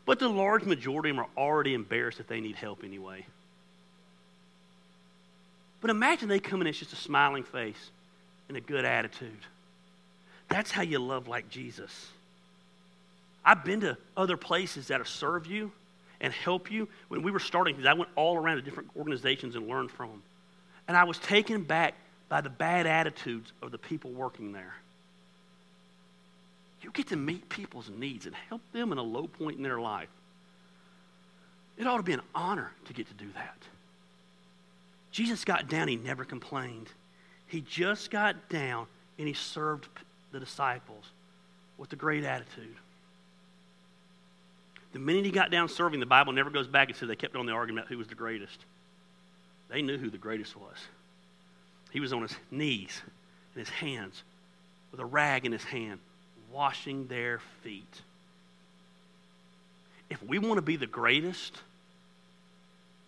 But 0.05 0.19
the 0.21 0.29
large 0.29 0.65
majority 0.65 1.11
of 1.11 1.17
them 1.17 1.25
are 1.25 1.43
already 1.43 1.75
embarrassed 1.75 2.19
that 2.19 2.29
they 2.29 2.41
need 2.41 2.57
help 2.57 2.85
anyway. 2.85 3.27
But 5.81 5.91
imagine 5.91 6.29
they 6.29 6.39
come 6.39 6.61
in, 6.61 6.67
it's 6.67 6.79
just 6.79 6.93
a 6.93 6.97
smiling 6.97 7.45
face 7.45 7.91
and 8.49 8.57
a 8.57 8.61
good 8.61 8.85
attitude. 8.85 9.31
That's 10.49 10.71
how 10.71 10.83
you 10.83 10.99
love 10.99 11.29
like 11.29 11.49
Jesus. 11.49 12.09
I've 13.45 13.65
been 13.65 13.81
to 13.81 13.97
other 14.17 14.37
places 14.37 14.89
that 14.89 14.99
have 14.99 15.09
served 15.09 15.47
you 15.47 15.73
and 16.21 16.33
help 16.33 16.71
you. 16.71 16.89
When 17.09 17.23
we 17.23 17.31
were 17.31 17.39
starting, 17.41 17.85
I 17.87 17.95
went 17.95 18.11
all 18.17 18.37
around 18.37 18.57
to 18.57 18.63
different 18.63 18.91
organizations 18.97 19.57
and 19.57 19.69
learned 19.69 19.91
from 19.91 20.11
them. 20.11 20.23
And 20.89 20.97
I 20.97 21.05
was 21.05 21.19
taken 21.19 21.63
back 21.63 21.95
by 22.29 22.41
the 22.41 22.51
bad 22.51 22.87
attitudes 22.87 23.53
of 23.63 23.71
the 23.71 23.79
people 23.79 24.13
working 24.13 24.53
there. 24.53 24.75
You 26.83 26.91
get 26.93 27.09
to 27.09 27.17
meet 27.17 27.49
people's 27.49 27.91
needs 27.91 28.27
and 28.27 28.35
help 28.49 28.61
them 28.73 28.93
in 28.93 28.99
a 28.99 29.03
low 29.03 29.27
point 29.27 29.57
in 29.57 29.63
their 29.63 29.81
life. 29.81 30.09
It 31.77 31.87
ought 31.87 31.99
to 31.99 32.03
be 32.03 32.13
an 32.13 32.23
honor 32.35 32.73
to 32.87 32.93
get 32.93 33.09
to 33.09 33.15
do 33.15 33.31
that. 33.35 33.57
Jesus 35.11 35.45
got 35.45 35.69
down, 35.69 35.89
he 35.89 35.97
never 35.97 36.25
complained. 36.25 36.89
He 37.47 37.61
just 37.63 38.11
got 38.11 38.49
down 38.49 38.87
and 39.19 39.27
he 39.27 39.35
served 39.35 39.89
the 40.33 40.41
disciples 40.41 41.05
with 41.79 41.93
a 41.93 41.97
great 41.97 42.25
attitude. 42.25 42.77
The 44.93 44.99
minute 44.99 45.25
he 45.25 45.31
got 45.31 45.51
down 45.51 45.69
serving, 45.69 46.01
the 46.01 46.07
Bible 46.07 46.33
never 46.33 46.51
goes 46.51 46.67
back 46.67 46.89
and 46.89 46.97
says 46.97 47.09
they 47.09 47.17
kept 47.17 47.37
on 47.37 47.47
the 47.47 47.53
argument 47.53 47.89
who 47.89 47.99
was 47.99 48.09
the 48.09 48.15
greatest. 48.15 48.59
They 49.69 49.83
knew 49.83 49.99
who 49.99 50.11
the 50.11 50.19
greatest 50.19 50.57
was. 50.57 50.77
He 51.91 52.01
was 52.01 52.13
on 52.13 52.23
his 52.23 52.35
knees 52.51 53.03
and 53.55 53.61
his 53.61 53.69
hands 53.69 54.23
with 54.91 55.01
a 55.01 55.05
rag 55.05 55.45
in 55.45 55.53
his 55.53 55.65
hand, 55.65 56.01
washing 56.53 57.07
their 57.07 57.41
feet. 57.63 58.03
If 60.09 60.23
we 60.23 60.39
want 60.39 60.57
to 60.57 60.63
be 60.63 60.77
the 60.77 60.87
greatest, 60.87 61.57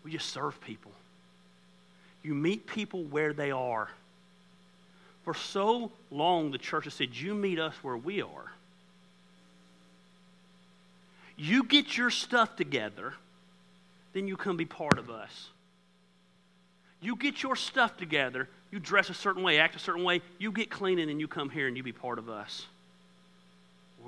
we 0.04 0.12
just 0.12 0.30
serve 0.30 0.60
people. 0.60 0.92
You 2.22 2.34
meet 2.34 2.66
people 2.66 3.04
where 3.04 3.32
they 3.32 3.50
are. 3.50 3.88
For 5.24 5.34
so 5.34 5.92
long, 6.10 6.50
the 6.50 6.58
church 6.58 6.84
has 6.84 6.94
said, 6.94 7.14
You 7.14 7.34
meet 7.34 7.58
us 7.58 7.74
where 7.82 7.96
we 7.96 8.22
are. 8.22 8.52
You 11.36 11.62
get 11.62 11.96
your 11.96 12.10
stuff 12.10 12.56
together, 12.56 13.14
then 14.12 14.26
you 14.26 14.36
come 14.36 14.56
be 14.56 14.64
part 14.64 14.98
of 14.98 15.08
us. 15.08 15.48
You 17.00 17.14
get 17.14 17.42
your 17.42 17.54
stuff 17.54 17.96
together, 17.96 18.48
you 18.72 18.80
dress 18.80 19.08
a 19.08 19.14
certain 19.14 19.44
way, 19.44 19.60
act 19.60 19.76
a 19.76 19.78
certain 19.78 20.02
way, 20.02 20.20
you 20.38 20.50
get 20.50 20.68
clean, 20.68 20.98
and 20.98 21.08
then 21.08 21.20
you 21.20 21.28
come 21.28 21.48
here 21.48 21.68
and 21.68 21.76
you 21.76 21.82
be 21.84 21.92
part 21.92 22.18
of 22.18 22.28
us. 22.28 22.66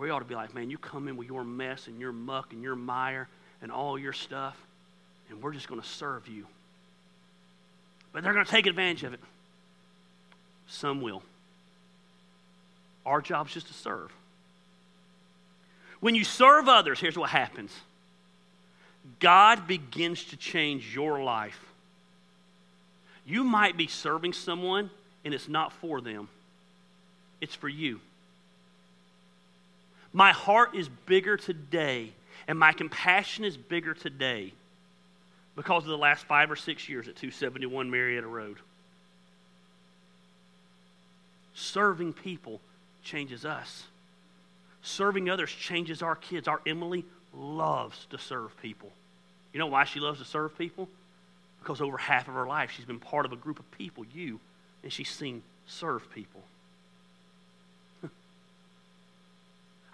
We 0.01 0.09
ought 0.09 0.21
to 0.21 0.25
be 0.25 0.35
like, 0.35 0.55
man, 0.55 0.71
you 0.71 0.79
come 0.79 1.09
in 1.09 1.19
with 1.19 1.29
your 1.29 1.45
mess 1.45 1.87
and 1.87 2.01
your 2.01 2.11
muck 2.11 2.55
and 2.55 2.63
your 2.63 2.75
mire 2.75 3.29
and 3.61 3.71
all 3.71 3.99
your 3.99 4.15
stuff, 4.15 4.57
and 5.29 5.43
we're 5.43 5.53
just 5.53 5.69
going 5.69 5.81
to 5.81 5.87
serve 5.87 6.27
you. 6.27 6.47
But 8.11 8.23
they're 8.23 8.33
going 8.33 8.47
to 8.47 8.51
take 8.51 8.65
advantage 8.65 9.05
of 9.05 9.13
it. 9.13 9.21
Some 10.69 11.03
will. 11.03 11.23
Our 13.05 13.21
job 13.21 13.49
is 13.49 13.53
just 13.53 13.67
to 13.67 13.75
serve. 13.75 14.11
When 16.01 16.15
you 16.15 16.25
serve 16.25 16.67
others, 16.67 16.99
here's 16.99 17.19
what 17.19 17.29
happens 17.29 17.71
God 19.19 19.67
begins 19.67 20.25
to 20.25 20.37
change 20.39 20.95
your 20.95 21.23
life. 21.23 21.61
You 23.27 23.45
might 23.45 23.77
be 23.77 23.87
serving 23.87 24.33
someone, 24.33 24.89
and 25.27 25.35
it's 25.35 25.49
not 25.49 25.75
for 25.75 26.01
them, 26.01 26.29
it's 27.43 27.55
for 27.55 27.69
you. 27.69 28.01
My 30.13 30.33
heart 30.33 30.75
is 30.75 30.89
bigger 31.07 31.37
today, 31.37 32.13
and 32.49 32.59
my 32.59 32.73
compassion 32.73 33.45
is 33.45 33.57
bigger 33.57 33.95
today 33.95 34.53
because 35.55 35.85
of 35.85 35.91
the 35.91 35.99
last 35.99 36.25
five 36.25 36.51
or 36.51 36.57
six 36.57 36.89
years 36.89 37.07
at 37.07 37.17
271 37.17 37.91
Marietta 37.91 38.27
Road. 38.27 38.57
Serving 41.55 42.13
people 42.13 42.61
changes 43.05 43.45
us. 43.45 43.85
Serving 44.83 45.29
others 45.29 45.51
changes 45.51 46.03
our 46.03 46.17
kids. 46.17 46.49
Our 46.49 46.61
Emily 46.67 47.05
loves 47.35 48.07
to 48.11 48.19
serve 48.19 48.57
people. 48.63 48.91
You 49.53 49.59
know 49.59 49.67
why 49.67 49.85
she 49.85 50.01
loves 50.01 50.19
to 50.19 50.25
serve 50.25 50.57
people? 50.57 50.89
Because 51.61 51.81
over 51.81 51.99
half 51.99 52.29
of 52.29 52.35
her 52.35 52.47
life, 52.47 52.71
she's 52.71 52.85
been 52.85 53.01
part 53.01 53.27
of 53.27 53.33
a 53.33 53.37
group 53.37 53.59
of 53.59 53.71
people, 53.73 54.05
you, 54.15 54.41
and 54.83 54.93
she's 54.93 55.11
seen 55.11 55.43
serve 55.67 56.11
people. 56.15 56.43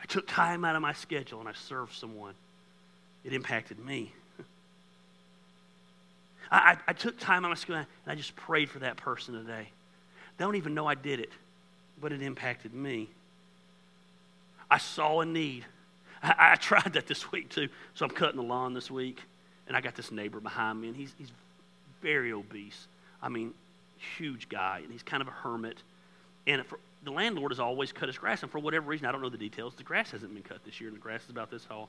I 0.06 0.12
took 0.12 0.28
time 0.28 0.64
out 0.64 0.76
of 0.76 0.82
my 0.82 0.92
schedule 0.92 1.40
and 1.40 1.48
I 1.48 1.52
served 1.52 1.92
someone. 1.92 2.34
It 3.24 3.32
impacted 3.32 3.84
me. 3.84 4.12
I, 6.52 6.56
I, 6.58 6.76
I, 6.86 6.92
took 6.92 7.18
time 7.18 7.44
out 7.44 7.50
of 7.50 7.56
my 7.58 7.60
schedule 7.60 7.78
and 7.78 7.86
I 8.06 8.14
just 8.14 8.36
prayed 8.36 8.70
for 8.70 8.78
that 8.78 8.96
person 8.96 9.34
today. 9.34 9.68
They 10.38 10.44
don't 10.44 10.54
even 10.54 10.74
know 10.74 10.86
I 10.86 10.94
did 10.94 11.18
it, 11.18 11.30
but 12.00 12.12
it 12.12 12.22
impacted 12.22 12.72
me. 12.72 13.08
I 14.70 14.78
saw 14.78 15.22
a 15.22 15.26
need. 15.26 15.64
I, 16.22 16.52
I 16.52 16.54
tried 16.60 16.92
that 16.92 17.08
this 17.08 17.32
week 17.32 17.48
too. 17.48 17.68
So 17.94 18.04
I'm 18.04 18.12
cutting 18.12 18.36
the 18.36 18.46
lawn 18.46 18.74
this 18.74 18.88
week, 18.88 19.20
and 19.66 19.76
I 19.76 19.80
got 19.80 19.96
this 19.96 20.12
neighbor 20.12 20.38
behind 20.38 20.80
me, 20.80 20.86
and 20.86 20.96
he's, 20.96 21.12
he's 21.18 21.32
very 22.00 22.32
obese. 22.32 22.86
I 23.20 23.28
mean, 23.28 23.54
huge 24.18 24.48
guy, 24.48 24.82
and 24.84 24.92
he's 24.92 25.02
kind 25.02 25.20
of 25.20 25.26
a 25.26 25.32
hermit. 25.32 25.78
And 26.46 26.64
for, 26.64 26.78
the 27.06 27.12
landlord 27.12 27.52
has 27.52 27.60
always 27.60 27.92
cut 27.92 28.08
his 28.08 28.18
grass, 28.18 28.42
and 28.42 28.50
for 28.50 28.58
whatever 28.58 28.88
reason, 28.88 29.06
I 29.06 29.12
don't 29.12 29.22
know 29.22 29.28
the 29.28 29.38
details, 29.38 29.74
the 29.76 29.84
grass 29.84 30.10
hasn't 30.10 30.34
been 30.34 30.42
cut 30.42 30.64
this 30.64 30.80
year, 30.80 30.88
and 30.88 30.96
the 30.96 31.00
grass 31.00 31.22
is 31.22 31.30
about 31.30 31.52
this 31.52 31.64
tall. 31.64 31.88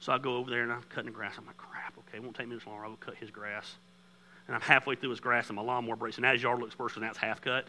So 0.00 0.10
I 0.10 0.16
go 0.16 0.36
over 0.36 0.50
there 0.50 0.62
and 0.62 0.72
I'm 0.72 0.82
cutting 0.84 1.10
the 1.10 1.14
grass. 1.14 1.34
I'm 1.36 1.44
like, 1.44 1.58
crap, 1.58 1.92
okay, 1.98 2.16
it 2.16 2.22
won't 2.22 2.34
take 2.34 2.48
me 2.48 2.54
much 2.54 2.66
longer. 2.66 2.84
I 2.84 2.88
will 2.88 2.96
cut 2.96 3.14
his 3.16 3.30
grass. 3.30 3.74
And 4.46 4.54
I'm 4.54 4.62
halfway 4.62 4.94
through 4.94 5.10
his 5.10 5.20
grass, 5.20 5.48
and 5.48 5.56
my 5.56 5.62
lawnmower 5.62 5.96
breaks, 5.96 6.16
and 6.16 6.22
now 6.22 6.32
his 6.32 6.42
yard 6.42 6.60
looks 6.60 6.78
worse, 6.78 6.94
and 6.94 7.04
that's 7.04 7.18
half 7.18 7.42
cut, 7.42 7.66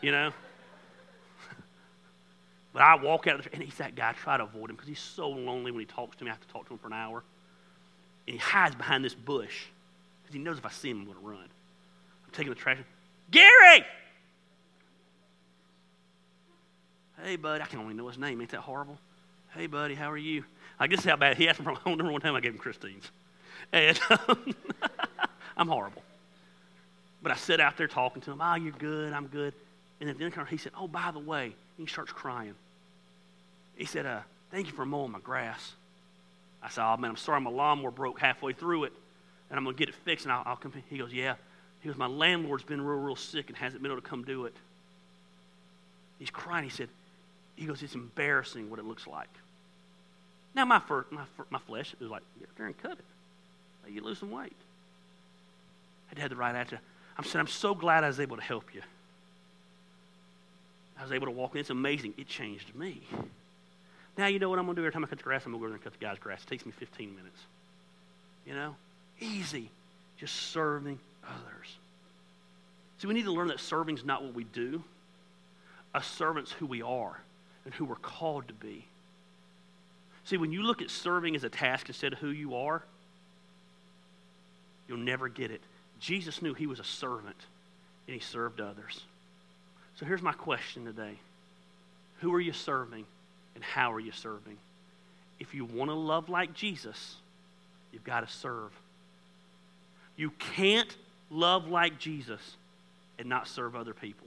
you 0.00 0.12
know? 0.12 0.30
But 2.72 2.82
I 2.82 2.94
walk 2.94 3.26
out, 3.26 3.40
of 3.40 3.44
the 3.44 3.52
and 3.52 3.64
he's 3.64 3.74
that 3.78 3.96
guy. 3.96 4.10
I 4.10 4.12
try 4.12 4.36
to 4.36 4.44
avoid 4.44 4.70
him 4.70 4.76
because 4.76 4.86
he's 4.86 5.00
so 5.00 5.28
lonely 5.28 5.72
when 5.72 5.80
he 5.80 5.86
talks 5.86 6.16
to 6.18 6.24
me. 6.24 6.30
I 6.30 6.34
have 6.34 6.40
to 6.40 6.52
talk 6.52 6.68
to 6.68 6.74
him 6.74 6.78
for 6.78 6.86
an 6.86 6.92
hour. 6.92 7.24
And 8.28 8.34
he 8.34 8.38
hides 8.38 8.76
behind 8.76 9.04
this 9.04 9.16
bush 9.16 9.64
because 10.22 10.34
he 10.34 10.38
knows 10.38 10.58
if 10.58 10.64
I 10.64 10.70
see 10.70 10.90
him, 10.90 11.00
I'm 11.00 11.06
going 11.06 11.18
to 11.18 11.26
run. 11.26 11.40
I'm 11.40 12.30
taking 12.30 12.50
the 12.50 12.54
trash. 12.54 12.78
Gary! 13.32 13.84
Hey, 17.22 17.36
buddy. 17.36 17.62
I 17.62 17.66
can 17.66 17.80
only 17.80 17.94
know 17.94 18.08
his 18.08 18.18
name. 18.18 18.40
Ain't 18.40 18.50
that 18.50 18.60
horrible? 18.60 18.98
Hey, 19.54 19.66
buddy, 19.66 19.94
how 19.94 20.10
are 20.10 20.16
you? 20.16 20.44
I 20.78 20.86
guess 20.86 21.04
how 21.04 21.16
bad 21.16 21.36
he 21.36 21.48
asked 21.48 21.60
me 21.60 21.64
for 21.64 21.72
my 21.72 21.94
number 21.94 22.12
one 22.12 22.20
time 22.20 22.34
I 22.34 22.40
gave 22.40 22.52
him 22.52 22.58
Christine's. 22.58 23.10
And 23.72 23.98
um, 24.28 24.54
I'm 25.56 25.68
horrible. 25.68 26.02
But 27.22 27.32
I 27.32 27.36
sit 27.36 27.60
out 27.60 27.76
there 27.76 27.88
talking 27.88 28.22
to 28.22 28.30
him. 28.32 28.40
Oh, 28.40 28.54
you're 28.54 28.72
good. 28.72 29.12
I'm 29.12 29.26
good. 29.26 29.52
And 30.00 30.08
then 30.08 30.16
the 30.16 30.24
end 30.24 30.32
of 30.34 30.44
the 30.44 30.50
he 30.50 30.56
said, 30.56 30.72
Oh, 30.78 30.88
by 30.88 31.10
the 31.10 31.18
way, 31.18 31.52
he 31.76 31.86
starts 31.86 32.12
crying. 32.12 32.54
He 33.76 33.84
said, 33.84 34.06
uh, 34.06 34.20
Thank 34.50 34.68
you 34.68 34.72
for 34.72 34.86
mowing 34.86 35.12
my 35.12 35.20
grass. 35.20 35.72
I 36.62 36.70
said, 36.70 36.84
Oh, 36.84 36.96
man, 36.96 37.10
I'm 37.10 37.16
sorry 37.16 37.40
my 37.40 37.50
lawnmower 37.50 37.90
broke 37.90 38.18
halfway 38.18 38.54
through 38.54 38.84
it, 38.84 38.92
and 39.50 39.58
I'm 39.58 39.64
going 39.64 39.76
to 39.76 39.78
get 39.78 39.88
it 39.90 39.94
fixed, 39.94 40.24
and 40.24 40.32
I'll, 40.32 40.42
I'll 40.46 40.56
come. 40.56 40.72
He 40.88 40.96
goes, 40.96 41.12
Yeah. 41.12 41.34
He 41.80 41.88
goes, 41.88 41.98
My 41.98 42.06
landlord's 42.06 42.64
been 42.64 42.80
real, 42.80 42.98
real 42.98 43.16
sick 43.16 43.48
and 43.48 43.56
hasn't 43.56 43.82
been 43.82 43.92
able 43.92 44.00
to 44.00 44.08
come 44.08 44.24
do 44.24 44.46
it. 44.46 44.54
He's 46.18 46.30
crying. 46.30 46.64
He 46.64 46.70
said, 46.70 46.88
He 47.60 47.66
goes, 47.66 47.82
It's 47.82 47.94
embarrassing 47.94 48.70
what 48.70 48.78
it 48.78 48.86
looks 48.86 49.06
like. 49.06 49.28
Now, 50.54 50.64
my, 50.64 50.78
fur, 50.78 51.04
my, 51.10 51.24
my 51.50 51.58
flesh 51.58 51.94
is 52.00 52.08
like, 52.08 52.22
there 52.56 52.64
and 52.64 52.82
cut 52.82 52.92
it. 52.92 53.92
You 53.92 54.02
lose 54.02 54.18
some 54.18 54.30
weight. 54.30 54.56
I 56.16 56.18
had 56.18 56.30
the 56.30 56.36
right 56.36 56.54
attitude. 56.54 56.78
I'm 57.18 57.24
saying, 57.24 57.40
I'm 57.40 57.48
so 57.48 57.74
glad 57.74 58.02
I 58.02 58.06
was 58.06 58.18
able 58.18 58.38
to 58.38 58.42
help 58.42 58.74
you. 58.74 58.80
I 60.98 61.02
was 61.02 61.12
able 61.12 61.26
to 61.26 61.32
walk 61.32 61.54
in. 61.54 61.60
It's 61.60 61.68
amazing. 61.68 62.14
It 62.16 62.28
changed 62.28 62.74
me. 62.74 63.02
Now 64.16 64.26
you 64.26 64.38
know 64.38 64.48
what 64.48 64.58
I'm 64.58 64.64
going 64.64 64.76
to 64.76 64.80
do 64.80 64.86
every 64.86 64.92
time 64.94 65.04
I 65.04 65.08
cut 65.08 65.18
the 65.18 65.24
grass? 65.24 65.44
I'm 65.44 65.52
going 65.52 65.60
to 65.60 65.66
go 65.66 65.68
there 65.68 65.74
and 65.74 65.84
cut 65.84 65.92
the 65.92 65.98
guy's 65.98 66.18
grass. 66.18 66.42
It 66.42 66.48
takes 66.48 66.64
me 66.64 66.72
15 66.72 67.14
minutes. 67.14 67.40
You 68.46 68.54
know? 68.54 68.74
Easy. 69.20 69.68
Just 70.16 70.34
serving 70.34 70.98
others. 71.24 71.76
See, 72.98 73.06
we 73.06 73.12
need 73.12 73.24
to 73.24 73.32
learn 73.32 73.48
that 73.48 73.60
serving 73.60 73.98
is 73.98 74.04
not 74.04 74.24
what 74.24 74.32
we 74.32 74.44
do. 74.44 74.82
A 75.94 76.02
servant's 76.02 76.52
who 76.52 76.64
we 76.64 76.80
are 76.80 77.18
and 77.64 77.74
who 77.74 77.84
we're 77.84 77.96
called 77.96 78.48
to 78.48 78.54
be. 78.54 78.84
See, 80.24 80.36
when 80.36 80.52
you 80.52 80.62
look 80.62 80.82
at 80.82 80.90
serving 80.90 81.34
as 81.34 81.44
a 81.44 81.48
task 81.48 81.88
instead 81.88 82.12
of 82.12 82.18
who 82.18 82.28
you 82.30 82.54
are, 82.54 82.82
you'll 84.88 84.98
never 84.98 85.28
get 85.28 85.50
it. 85.50 85.60
Jesus 85.98 86.40
knew 86.40 86.54
he 86.54 86.66
was 86.66 86.80
a 86.80 86.84
servant 86.84 87.36
and 88.06 88.14
he 88.14 88.20
served 88.20 88.60
others. 88.60 89.02
So 89.96 90.06
here's 90.06 90.22
my 90.22 90.32
question 90.32 90.84
today 90.84 91.18
Who 92.20 92.32
are 92.34 92.40
you 92.40 92.52
serving 92.52 93.04
and 93.54 93.64
how 93.64 93.92
are 93.92 94.00
you 94.00 94.12
serving? 94.12 94.56
If 95.38 95.54
you 95.54 95.64
want 95.64 95.90
to 95.90 95.94
love 95.94 96.28
like 96.28 96.54
Jesus, 96.54 97.16
you've 97.92 98.04
got 98.04 98.26
to 98.26 98.32
serve. 98.32 98.72
You 100.16 100.30
can't 100.38 100.94
love 101.30 101.68
like 101.68 101.98
Jesus 101.98 102.56
and 103.18 103.28
not 103.28 103.48
serve 103.48 103.74
other 103.74 103.94
people. 103.94 104.26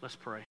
Let's 0.00 0.16
pray. 0.16 0.47